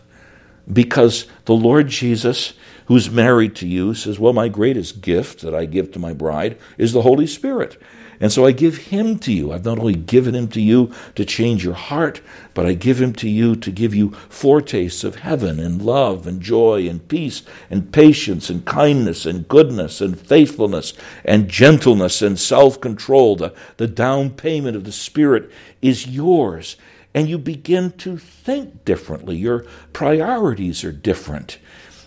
Because 0.72 1.28
the 1.44 1.56
Lord 1.56 1.90
Jesus, 1.90 2.54
who's 2.86 3.10
married 3.10 3.56
to 3.58 3.68
you, 3.68 3.94
says, 3.94 4.18
Well, 4.18 4.32
my 4.32 4.48
greatest 4.48 5.02
gift 5.02 5.42
that 5.42 5.54
I 5.54 5.66
give 5.66 5.92
to 5.92 6.00
my 6.00 6.14
bride 6.14 6.58
is 6.78 6.94
the 6.94 7.02
Holy 7.02 7.28
Spirit. 7.28 7.82
And 8.24 8.32
so 8.32 8.46
I 8.46 8.54
give 8.54 8.78
him 8.78 9.20
to 9.20 9.34
you. 9.34 9.52
I've 9.52 9.66
not 9.66 9.80
only 9.80 9.96
given 9.96 10.34
him 10.34 10.48
to 10.52 10.62
you 10.62 10.94
to 11.16 11.26
change 11.26 11.66
your 11.66 11.74
heart, 11.74 12.22
but 12.54 12.66
I 12.66 12.72
give 12.72 13.02
him 13.02 13.12
to 13.16 13.28
you 13.28 13.54
to 13.58 13.70
give 13.70 13.94
you 13.94 14.12
foretastes 14.30 15.04
of 15.04 15.18
heaven 15.18 15.60
and 15.60 15.82
love 15.82 16.26
and 16.26 16.40
joy 16.40 16.88
and 16.88 17.06
peace 17.06 17.44
and 17.70 17.92
patience 17.92 18.50
and 18.50 18.64
kindness 18.64 19.26
and 19.26 19.46
goodness 19.50 20.00
and 20.00 20.18
faithfulness 20.18 20.94
and 21.26 21.50
gentleness 21.50 22.22
and 22.22 22.40
self 22.40 22.80
control. 22.80 23.36
The, 23.36 23.54
the 23.76 23.88
down 23.88 24.30
payment 24.30 24.78
of 24.78 24.86
the 24.86 24.94
Spirit 24.94 25.52
is 25.82 26.08
yours. 26.08 26.78
And 27.14 27.28
you 27.28 27.38
begin 27.38 27.92
to 27.98 28.16
think 28.16 28.86
differently. 28.86 29.36
Your 29.36 29.66
priorities 29.92 30.86
are 30.86 30.94
different. 30.94 31.60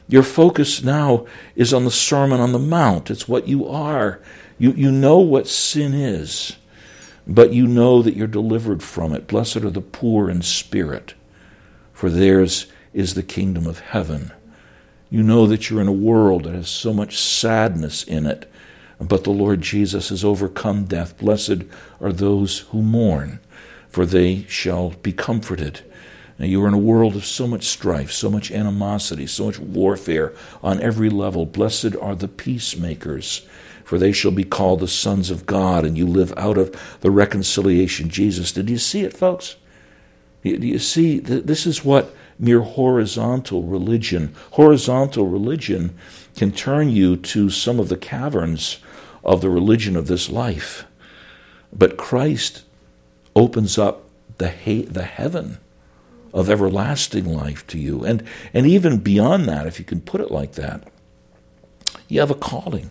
Your 0.08 0.22
focus 0.22 0.82
now 0.82 1.26
is 1.56 1.74
on 1.74 1.84
the 1.84 1.90
Sermon 1.90 2.40
on 2.40 2.52
the 2.52 2.58
Mount. 2.58 3.10
It's 3.10 3.28
what 3.28 3.46
you 3.46 3.68
are. 3.68 4.22
You, 4.58 4.72
you 4.72 4.90
know 4.90 5.18
what 5.18 5.48
sin 5.48 5.92
is, 5.94 6.56
but 7.26 7.52
you 7.52 7.66
know 7.66 8.02
that 8.02 8.16
you're 8.16 8.26
delivered 8.26 8.82
from 8.82 9.12
it. 9.12 9.26
Blessed 9.26 9.58
are 9.58 9.70
the 9.70 9.80
poor 9.80 10.30
in 10.30 10.42
spirit, 10.42 11.14
for 11.92 12.08
theirs 12.08 12.66
is 12.94 13.14
the 13.14 13.22
kingdom 13.22 13.66
of 13.66 13.80
heaven. 13.80 14.32
You 15.10 15.22
know 15.22 15.46
that 15.46 15.68
you're 15.68 15.80
in 15.80 15.88
a 15.88 15.92
world 15.92 16.44
that 16.44 16.54
has 16.54 16.68
so 16.68 16.92
much 16.92 17.18
sadness 17.18 18.02
in 18.02 18.26
it, 18.26 18.50
but 18.98 19.24
the 19.24 19.30
Lord 19.30 19.60
Jesus 19.60 20.08
has 20.08 20.24
overcome 20.24 20.84
death. 20.84 21.18
Blessed 21.18 21.64
are 22.00 22.12
those 22.12 22.60
who 22.70 22.82
mourn, 22.82 23.40
for 23.88 24.06
they 24.06 24.44
shall 24.48 24.90
be 25.02 25.12
comforted. 25.12 25.82
Now, 26.38 26.46
you 26.46 26.62
are 26.64 26.68
in 26.68 26.74
a 26.74 26.78
world 26.78 27.16
of 27.16 27.24
so 27.24 27.46
much 27.46 27.64
strife, 27.64 28.12
so 28.12 28.30
much 28.30 28.50
animosity, 28.50 29.26
so 29.26 29.46
much 29.46 29.58
warfare 29.58 30.34
on 30.62 30.80
every 30.80 31.08
level. 31.08 31.46
Blessed 31.46 31.96
are 31.96 32.14
the 32.14 32.28
peacemakers, 32.28 33.46
for 33.86 33.98
they 33.98 34.10
shall 34.10 34.32
be 34.32 34.42
called 34.42 34.80
the 34.80 34.88
sons 34.88 35.30
of 35.30 35.46
God, 35.46 35.84
and 35.84 35.96
you 35.96 36.08
live 36.08 36.34
out 36.36 36.58
of 36.58 36.74
the 37.02 37.10
reconciliation 37.10 38.08
Jesus 38.08 38.50
did. 38.50 38.68
you 38.68 38.78
see 38.78 39.02
it, 39.02 39.16
folks? 39.16 39.54
Do 40.42 40.50
you 40.50 40.80
see? 40.80 41.20
This 41.20 41.66
is 41.66 41.84
what 41.84 42.12
mere 42.36 42.62
horizontal 42.62 43.62
religion, 43.62 44.34
horizontal 44.50 45.28
religion 45.28 45.96
can 46.34 46.50
turn 46.50 46.90
you 46.90 47.16
to 47.16 47.48
some 47.48 47.78
of 47.78 47.88
the 47.88 47.96
caverns 47.96 48.78
of 49.24 49.40
the 49.40 49.50
religion 49.50 49.94
of 49.94 50.08
this 50.08 50.28
life. 50.28 50.84
But 51.72 51.96
Christ 51.96 52.64
opens 53.36 53.78
up 53.78 54.02
the, 54.38 54.48
he- 54.48 54.82
the 54.82 55.04
heaven 55.04 55.58
of 56.34 56.50
everlasting 56.50 57.32
life 57.32 57.64
to 57.68 57.78
you. 57.78 58.04
And, 58.04 58.24
and 58.52 58.66
even 58.66 58.98
beyond 58.98 59.44
that, 59.44 59.68
if 59.68 59.78
you 59.78 59.84
can 59.84 60.00
put 60.00 60.20
it 60.20 60.32
like 60.32 60.54
that, 60.54 60.88
you 62.08 62.18
have 62.18 62.32
a 62.32 62.34
calling. 62.34 62.90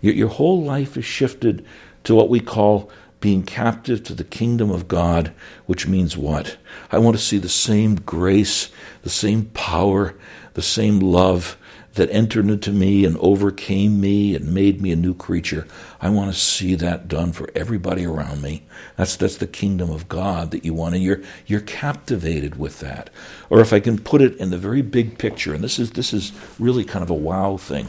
Your, 0.00 0.14
your 0.14 0.28
whole 0.28 0.62
life 0.62 0.96
is 0.96 1.04
shifted 1.04 1.64
to 2.04 2.14
what 2.14 2.28
we 2.28 2.40
call 2.40 2.90
being 3.20 3.42
captive 3.42 4.02
to 4.04 4.14
the 4.14 4.24
kingdom 4.24 4.70
of 4.70 4.88
God, 4.88 5.32
which 5.66 5.86
means 5.86 6.16
what? 6.16 6.56
I 6.90 6.98
want 6.98 7.16
to 7.16 7.22
see 7.22 7.38
the 7.38 7.48
same 7.48 7.96
grace, 7.96 8.70
the 9.02 9.10
same 9.10 9.46
power, 9.46 10.14
the 10.54 10.62
same 10.62 11.00
love 11.00 11.56
that 11.94 12.10
entered 12.10 12.48
into 12.48 12.72
me 12.72 13.04
and 13.04 13.16
overcame 13.18 14.00
me 14.00 14.34
and 14.34 14.54
made 14.54 14.80
me 14.80 14.92
a 14.92 14.96
new 14.96 15.14
creature. 15.14 15.66
I 16.00 16.08
want 16.08 16.32
to 16.32 16.38
see 16.38 16.74
that 16.76 17.08
done 17.08 17.32
for 17.32 17.50
everybody 17.54 18.06
around 18.06 18.42
me. 18.42 18.62
That's 18.96 19.16
that's 19.16 19.36
the 19.36 19.46
kingdom 19.46 19.90
of 19.90 20.08
God 20.08 20.52
that 20.52 20.64
you 20.64 20.72
want, 20.72 20.94
and 20.94 21.02
you're 21.02 21.20
you're 21.46 21.60
captivated 21.60 22.56
with 22.56 22.80
that. 22.80 23.10
Or 23.50 23.60
if 23.60 23.72
I 23.72 23.80
can 23.80 23.98
put 23.98 24.22
it 24.22 24.36
in 24.36 24.50
the 24.50 24.58
very 24.58 24.82
big 24.82 25.18
picture, 25.18 25.52
and 25.52 25.64
this 25.64 25.78
is 25.78 25.90
this 25.90 26.12
is 26.12 26.32
really 26.58 26.84
kind 26.84 27.02
of 27.02 27.10
a 27.10 27.14
wow 27.14 27.56
thing. 27.56 27.88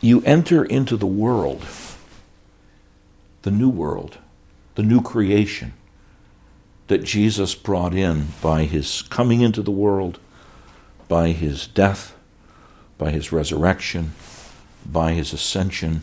You 0.00 0.22
enter 0.22 0.64
into 0.64 0.96
the 0.96 1.06
world, 1.06 1.64
the 3.42 3.50
new 3.50 3.70
world, 3.70 4.18
the 4.74 4.82
new 4.82 5.00
creation 5.00 5.72
that 6.88 7.02
Jesus 7.02 7.54
brought 7.54 7.94
in 7.94 8.28
by 8.40 8.64
his 8.64 9.02
coming 9.02 9.40
into 9.40 9.62
the 9.62 9.70
world 9.70 10.20
by 11.08 11.30
his 11.30 11.66
death, 11.66 12.16
by 12.98 13.10
his 13.10 13.32
resurrection, 13.32 14.12
by 14.84 15.12
his 15.12 15.32
ascension, 15.32 16.02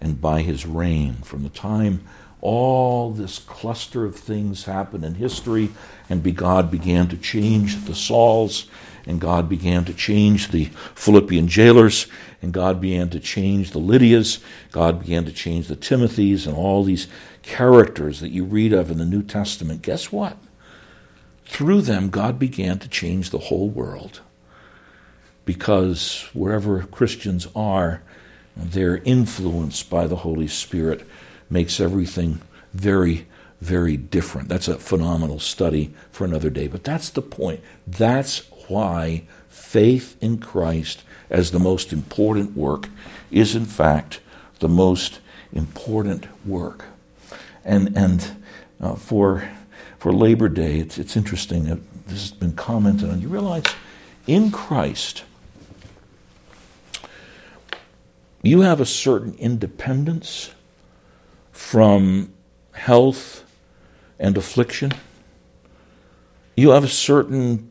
and 0.00 0.20
by 0.20 0.42
his 0.42 0.66
reign. 0.66 1.14
From 1.22 1.42
the 1.42 1.48
time 1.48 2.00
all 2.40 3.10
this 3.10 3.38
cluster 3.38 4.04
of 4.04 4.16
things 4.16 4.64
happened 4.64 5.04
in 5.04 5.14
history, 5.14 5.70
and 6.10 6.36
God 6.36 6.70
began 6.70 7.08
to 7.08 7.16
change 7.16 7.84
the 7.86 7.94
Sauls, 7.94 8.66
and 9.06 9.20
God 9.20 9.48
began 9.48 9.84
to 9.84 9.94
change 9.94 10.48
the 10.48 10.66
Philippian 10.94 11.48
jailers, 11.48 12.06
and 12.40 12.52
God 12.52 12.80
began 12.80 13.10
to 13.10 13.20
change 13.20 13.70
the 13.70 13.80
Lydias, 13.80 14.42
God 14.70 15.00
began 15.00 15.24
to 15.24 15.32
change 15.32 15.68
the 15.68 15.76
Timothys, 15.76 16.46
and 16.46 16.56
all 16.56 16.84
these 16.84 17.06
characters 17.42 18.20
that 18.20 18.30
you 18.30 18.44
read 18.44 18.72
of 18.72 18.90
in 18.90 18.98
the 18.98 19.04
New 19.04 19.22
Testament. 19.22 19.82
Guess 19.82 20.10
what? 20.10 20.36
Through 21.44 21.82
them, 21.82 22.08
God 22.08 22.38
began 22.38 22.78
to 22.78 22.88
change 22.88 23.30
the 23.30 23.38
whole 23.38 23.68
world 23.68 24.20
because 25.44 26.28
wherever 26.32 26.82
Christians 26.84 27.46
are, 27.54 28.02
their 28.56 28.98
influence 28.98 29.82
by 29.82 30.06
the 30.06 30.16
Holy 30.16 30.48
Spirit 30.48 31.06
makes 31.50 31.80
everything 31.80 32.40
very, 32.72 33.26
very 33.60 33.96
different. 33.96 34.48
That's 34.48 34.68
a 34.68 34.78
phenomenal 34.78 35.38
study 35.38 35.92
for 36.10 36.24
another 36.24 36.50
day. 36.50 36.66
But 36.66 36.84
that's 36.84 37.10
the 37.10 37.22
point. 37.22 37.60
That's 37.86 38.42
why 38.68 39.24
faith 39.48 40.16
in 40.20 40.38
Christ 40.38 41.02
as 41.30 41.50
the 41.50 41.58
most 41.58 41.92
important 41.92 42.56
work 42.56 42.88
is, 43.30 43.54
in 43.54 43.66
fact, 43.66 44.20
the 44.60 44.68
most 44.68 45.20
important 45.52 46.26
work. 46.46 46.86
And, 47.64 47.96
and 47.96 48.44
uh, 48.80 48.94
for, 48.94 49.48
for 49.98 50.12
Labor 50.12 50.48
Day, 50.48 50.78
it's, 50.78 50.98
it's 50.98 51.16
interesting. 51.16 51.64
This 52.06 52.20
has 52.20 52.32
been 52.32 52.52
commented 52.52 53.10
on. 53.10 53.20
You 53.20 53.28
realize 53.28 53.64
in 54.26 54.50
Christ, 54.50 55.24
you 58.42 58.60
have 58.60 58.80
a 58.80 58.86
certain 58.86 59.34
independence 59.34 60.50
from 61.52 62.32
health 62.72 63.44
and 64.18 64.36
affliction. 64.36 64.92
You 66.56 66.70
have 66.70 66.84
a 66.84 66.88
certain 66.88 67.70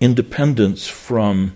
independence 0.00 0.86
from 0.88 1.54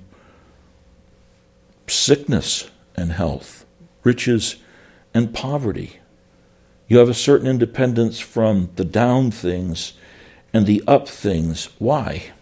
sickness 1.87 2.71
and 2.97 3.13
health, 3.13 3.65
riches 4.05 4.57
and 5.13 5.35
poverty. 5.35 5.99
You 6.89 6.99
have 6.99 7.09
a 7.09 7.15
certain 7.15 7.47
independence 7.47 8.19
from 8.21 8.71
the 8.77 8.85
down 8.85 9.31
things 9.31 9.93
and 10.53 10.67
the 10.67 10.83
up 10.87 11.09
things. 11.09 11.69
Why? 11.79 12.33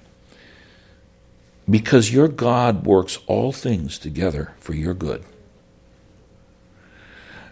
Because 1.69 2.13
your 2.13 2.29
God 2.29 2.87
works 2.87 3.19
all 3.27 3.53
things 3.53 3.99
together 3.99 4.55
for 4.59 4.75
your 4.75 4.95
good 4.95 5.25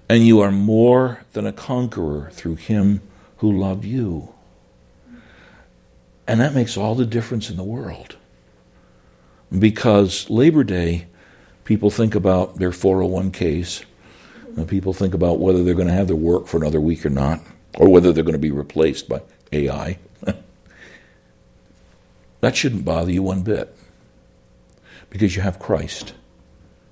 and 0.09 0.27
you 0.27 0.41
are 0.41 0.53
more 0.53 1.21
than 1.33 1.47
a 1.47 1.53
conqueror 1.53 2.31
through 2.33 2.57
him 2.57 3.01
who 3.39 3.51
loved 3.51 3.85
you. 3.85 4.33
And 6.27 6.41
that 6.41 6.55
makes 6.55 6.77
all 6.77 6.95
the 6.95 7.07
difference 7.07 7.51
in 7.51 7.57
the 7.57 7.65
world. 7.65 8.17
Because 9.57 10.29
Labor 10.29 10.65
Day, 10.65 11.07
people 11.65 11.91
think 11.91 12.15
about 12.15 12.57
their 12.59 12.71
401ks, 12.71 13.85
and 14.49 14.61
uh, 14.61 14.65
people 14.65 14.93
think 14.93 15.15
about 15.15 15.39
whether 15.39 15.63
they're 15.63 15.75
going 15.75 15.89
to 15.89 15.95
have 15.95 16.09
their 16.09 16.17
work 16.17 16.47
for 16.47 16.57
another 16.57 16.81
week 16.81 17.07
or 17.07 17.11
not, 17.11 17.41
or 17.79 17.89
whether 17.89 18.13
they're 18.13 18.25
going 18.25 18.33
to 18.33 18.39
be 18.39 18.51
replaced 18.51 19.09
by 19.09 19.23
AI. 19.53 19.99
that 22.41 22.57
shouldn't 22.57 22.85
bother 22.85 23.13
you 23.13 23.23
one 23.23 23.43
bit 23.43 23.77
because 25.11 25.37
you 25.37 25.43
have 25.43 25.59
Christ 25.59 26.15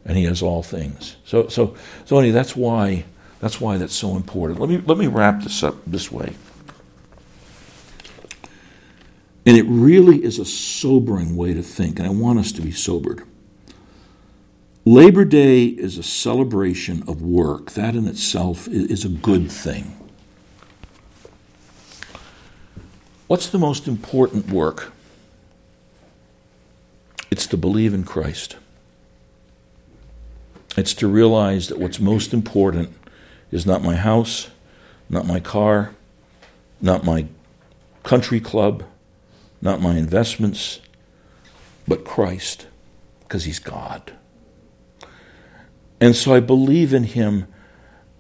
and 0.05 0.17
he 0.17 0.25
has 0.25 0.43
all 0.43 0.63
things. 0.63 1.17
So, 1.25 1.49
so, 1.49 1.75
so 2.05 2.19
anyway, 2.19 2.33
that's 2.33 2.55
why 2.55 3.05
that's 3.41 3.61
why 3.61 3.77
that's 3.77 3.95
so 3.95 4.17
important. 4.17 4.61
Let 4.61 4.71
me 4.71 4.79
let 4.79 4.99
me 4.99 5.07
wrap 5.07 5.43
this 5.43 5.63
up 5.63 5.77
this 5.87 6.11
way. 6.11 6.35
And 9.47 9.57
it 9.57 9.65
really 9.65 10.25
is 10.25 10.39
a 10.39 10.45
sobering 10.45 11.37
way 11.37 11.53
to 11.53 11.63
think, 11.63 11.99
and 11.99 12.09
I 12.09 12.11
want 12.11 12.39
us 12.39 12.51
to 12.53 12.63
be 12.63 12.73
sobered. 12.73 13.23
Labor 14.87 15.25
Day 15.25 15.65
is 15.65 15.99
a 15.99 16.03
celebration 16.03 17.03
of 17.09 17.23
work. 17.23 17.73
That 17.73 17.95
in 17.95 18.07
itself 18.07 18.69
is 18.69 19.05
a 19.05 19.09
good 19.09 19.51
thing. 19.51 19.97
What's 23.27 23.49
the 23.49 23.59
most 23.59 23.89
important 23.89 24.51
work? 24.51 24.93
It's 27.31 27.47
to 27.49 27.57
believe 27.57 27.95
in 27.95 28.05
Christ. 28.05 28.57
It's 30.77 30.95
to 30.95 31.09
realize 31.09 31.69
that 31.69 31.79
what's 31.79 32.01
most 32.01 32.35
important 32.35 32.95
is 33.51 33.65
not 33.65 33.83
my 33.83 33.97
house, 33.97 34.51
not 35.09 35.27
my 35.27 35.41
car, 35.41 35.95
not 36.81 37.05
my 37.05 37.27
country 38.03 38.41
club, 38.41 38.85
not 39.65 39.81
my 39.81 39.97
investments, 39.97 40.81
but 41.89 42.05
Christ, 42.05 42.67
because 43.21 43.45
He's 43.45 43.59
God. 43.59 44.13
And 46.01 46.15
so 46.15 46.35
I 46.35 46.41
believe 46.41 46.93
in 46.93 47.05
Him. 47.05 47.47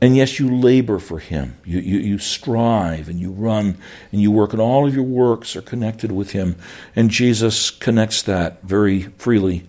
And 0.01 0.16
yes, 0.16 0.38
you 0.38 0.55
labor 0.55 0.99
for 0.99 1.18
Him. 1.18 1.57
You, 1.64 1.78
you, 1.78 1.99
you 1.99 2.18
strive 2.18 3.09
and 3.09 3.20
you 3.20 3.30
run 3.30 3.78
and 4.11 4.20
you 4.20 4.30
work, 4.30 4.53
and 4.53 4.61
all 4.61 4.86
of 4.86 4.95
your 4.95 5.05
works 5.05 5.55
are 5.55 5.62
connected 5.62 6.11
with 6.11 6.32
Him. 6.32 6.57
And 6.97 7.11
Jesus 7.11 7.70
connects 7.70 8.22
that 8.22 8.62
very 8.62 9.03
freely 9.18 9.66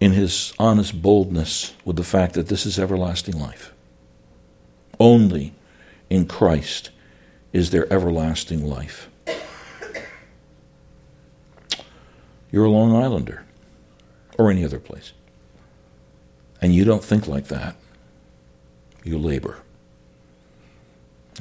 in 0.00 0.12
his 0.12 0.52
honest 0.58 1.00
boldness 1.02 1.74
with 1.84 1.96
the 1.96 2.04
fact 2.04 2.34
that 2.34 2.48
this 2.48 2.64
is 2.64 2.78
everlasting 2.78 3.38
life. 3.38 3.72
Only 5.00 5.54
in 6.08 6.26
Christ 6.26 6.90
is 7.52 7.70
there 7.70 7.92
everlasting 7.92 8.64
life. 8.64 9.08
You're 12.50 12.64
a 12.64 12.70
Long 12.70 12.94
Islander 12.94 13.44
or 14.38 14.50
any 14.50 14.64
other 14.64 14.78
place. 14.78 15.12
And 16.60 16.74
you 16.74 16.84
don't 16.84 17.04
think 17.04 17.28
like 17.28 17.48
that. 17.48 17.76
You 19.04 19.18
labor. 19.18 19.58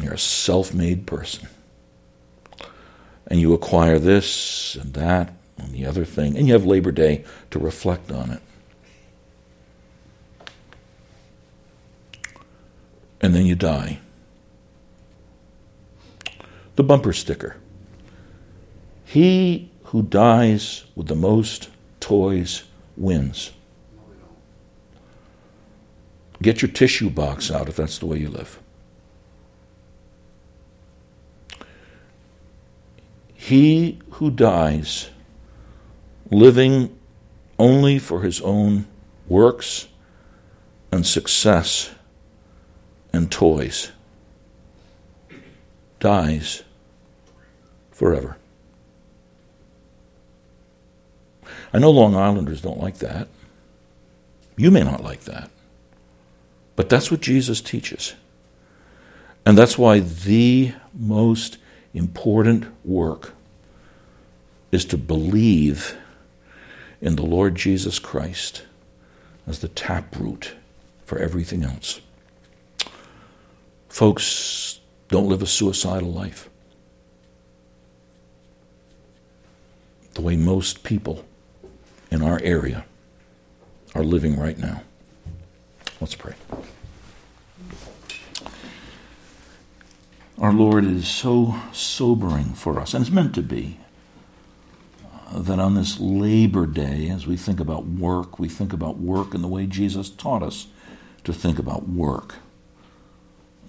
You're 0.02 0.14
a 0.14 0.20
self 0.20 0.74
made 0.74 1.08
person. 1.08 1.48
And 3.26 3.40
you 3.42 3.54
acquire 3.54 4.00
this 4.00 4.76
and 4.76 4.94
that 4.94 5.34
and 5.58 5.74
the 5.74 5.86
other 5.86 6.06
thing. 6.06 6.38
And 6.38 6.48
you 6.48 6.54
have 6.54 6.66
Labor 6.66 6.92
Day 6.92 7.26
to 7.52 7.60
reflect 7.60 8.12
on 8.12 8.32
it. 8.32 8.42
and 13.22 13.36
then 13.36 13.46
you 13.46 13.56
die. 13.56 14.00
The 16.76 16.84
bumper 16.84 17.14
sticker. 17.14 17.58
He 19.06 19.72
who 19.88 20.02
dies 20.02 20.84
with 20.96 21.08
the 21.08 21.16
most 21.16 21.70
toys 22.02 22.64
wins. 22.98 23.54
Get 26.42 26.62
your 26.62 26.70
tissue 26.70 27.10
box 27.10 27.50
out 27.50 27.70
if 27.70 27.78
that's 27.78 27.98
the 27.98 28.06
way 28.06 28.20
you 28.20 28.30
live. 28.30 28.60
He 33.34 34.00
who 34.12 34.30
dies 34.30 35.10
living 36.30 37.00
only 37.58 37.98
for 37.98 38.24
his 38.24 38.42
own 38.42 38.88
works 39.30 39.88
and 40.92 41.08
success 41.08 41.92
and 43.14 43.32
toys 43.32 43.94
dies 46.02 46.64
forever. 47.90 48.38
I 51.78 51.80
know 51.80 51.92
Long 51.92 52.16
Islanders 52.16 52.60
don't 52.60 52.80
like 52.80 52.98
that. 52.98 53.28
You 54.56 54.72
may 54.72 54.82
not 54.82 55.04
like 55.04 55.26
that. 55.26 55.52
But 56.76 56.90
that's 56.90 57.12
what 57.12 57.22
Jesus 57.22 57.62
teaches. 57.62 58.16
And 59.46 59.56
that's 59.56 59.78
why 59.78 60.00
the 60.00 60.74
most 60.92 61.60
important 61.94 62.66
work 62.84 63.36
is 64.72 64.86
to 64.86 64.98
believe 64.98 65.96
in 67.00 67.16
the 67.16 67.22
Lord 67.22 67.54
Jesus 67.54 68.00
Christ 68.00 68.64
as 69.46 69.60
the 69.60 69.68
taproot 69.68 70.56
for 71.06 71.20
everything 71.20 71.64
else. 71.64 72.02
Folks, 73.88 74.80
don't 75.10 75.30
live 75.30 75.44
a 75.44 75.46
suicidal 75.46 76.12
life. 76.12 76.50
The 80.16 80.24
way 80.24 80.36
most 80.36 80.82
people 80.82 81.24
in 82.12 82.22
our 82.22 82.40
area 82.44 82.86
are 83.96 84.04
living 84.04 84.40
right 84.40 84.58
now. 84.58 84.84
Let's 86.00 86.16
pray. 86.16 86.34
Our 90.40 90.54
Lord 90.54 90.86
is 90.86 91.08
so 91.08 91.56
sobering 91.72 92.54
for 92.54 92.80
us, 92.80 92.94
and 92.94 93.02
it's 93.02 93.12
meant 93.12 93.34
to 93.36 93.42
be, 93.42 93.80
uh, 95.32 95.40
that 95.40 95.60
on 95.60 95.74
this 95.74 96.00
Labor 96.00 96.68
Day, 96.68 97.10
as 97.10 97.26
we 97.26 97.36
think 97.36 97.60
about 97.60 97.88
work, 97.88 98.38
we 98.38 98.48
think 98.48 98.72
about 98.72 99.00
work 99.00 99.34
in 99.34 99.42
the 99.42 99.48
way 99.48 99.66
Jesus 99.66 100.12
taught 100.12 100.44
us 100.44 100.68
to 101.24 101.34
think 101.34 101.58
about 101.58 101.90
work. 101.90 102.36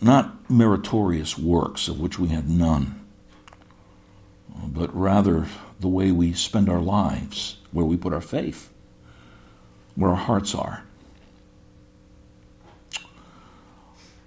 Not 0.03 0.51
meritorious 0.51 1.39
works, 1.39 1.89
of 1.89 1.99
which 1.99 2.18
we 2.18 2.28
have 2.28 2.49
none, 2.49 3.03
but 4.55 4.95
rather 4.95 5.47
the 5.81 5.89
way 5.89 6.11
we 6.11 6.33
spend 6.33 6.68
our 6.68 6.81
lives, 6.81 7.57
where 7.72 7.85
we 7.85 7.97
put 7.97 8.12
our 8.12 8.20
faith, 8.20 8.70
where 9.95 10.11
our 10.11 10.16
hearts 10.16 10.55
are. 10.55 10.83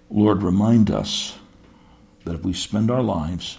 Lord, 0.10 0.44
remind 0.44 0.92
us 0.92 1.38
that 2.26 2.36
if 2.36 2.44
we 2.44 2.54
spend 2.54 2.92
our 2.92 3.02
lives 3.02 3.58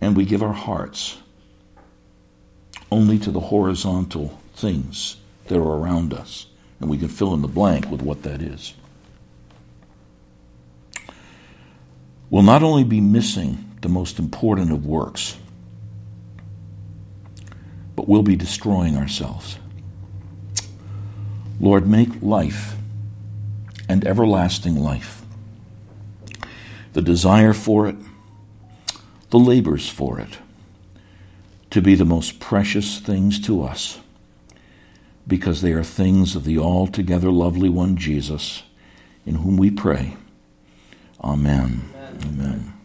and 0.00 0.16
we 0.16 0.24
give 0.24 0.42
our 0.42 0.54
hearts 0.54 1.18
only 2.90 3.18
to 3.18 3.30
the 3.30 3.40
horizontal 3.40 4.40
things 4.54 5.16
that 5.46 5.58
are 5.58 5.78
around 5.78 6.12
us, 6.14 6.46
and 6.80 6.88
we 6.88 6.96
can 6.96 7.08
fill 7.08 7.34
in 7.34 7.42
the 7.42 7.48
blank 7.48 7.90
with 7.90 8.00
what 8.00 8.22
that 8.22 8.40
is, 8.40 8.74
we'll 12.30 12.42
not 12.42 12.62
only 12.62 12.84
be 12.84 13.00
missing 13.00 13.70
the 13.82 13.88
most 13.88 14.18
important 14.18 14.72
of 14.72 14.86
works, 14.86 15.36
but 18.00 18.08
we'll 18.08 18.22
be 18.22 18.34
destroying 18.34 18.96
ourselves. 18.96 19.58
Lord, 21.60 21.86
make 21.86 22.22
life 22.22 22.74
and 23.90 24.06
everlasting 24.06 24.74
life 24.74 25.20
the 26.94 27.02
desire 27.02 27.52
for 27.52 27.86
it, 27.86 27.96
the 29.28 29.38
labors 29.38 29.86
for 29.86 30.18
it, 30.18 30.38
to 31.68 31.82
be 31.82 31.94
the 31.94 32.06
most 32.06 32.40
precious 32.40 33.00
things 33.00 33.38
to 33.40 33.62
us, 33.62 33.98
because 35.26 35.60
they 35.60 35.72
are 35.72 35.84
things 35.84 36.34
of 36.34 36.44
the 36.44 36.58
altogether 36.58 37.30
lovely 37.30 37.68
one, 37.68 37.98
Jesus, 37.98 38.62
in 39.26 39.34
whom 39.34 39.58
we 39.58 39.70
pray. 39.70 40.16
Amen. 41.22 41.82
Amen. 41.94 42.18
Amen. 42.24 42.79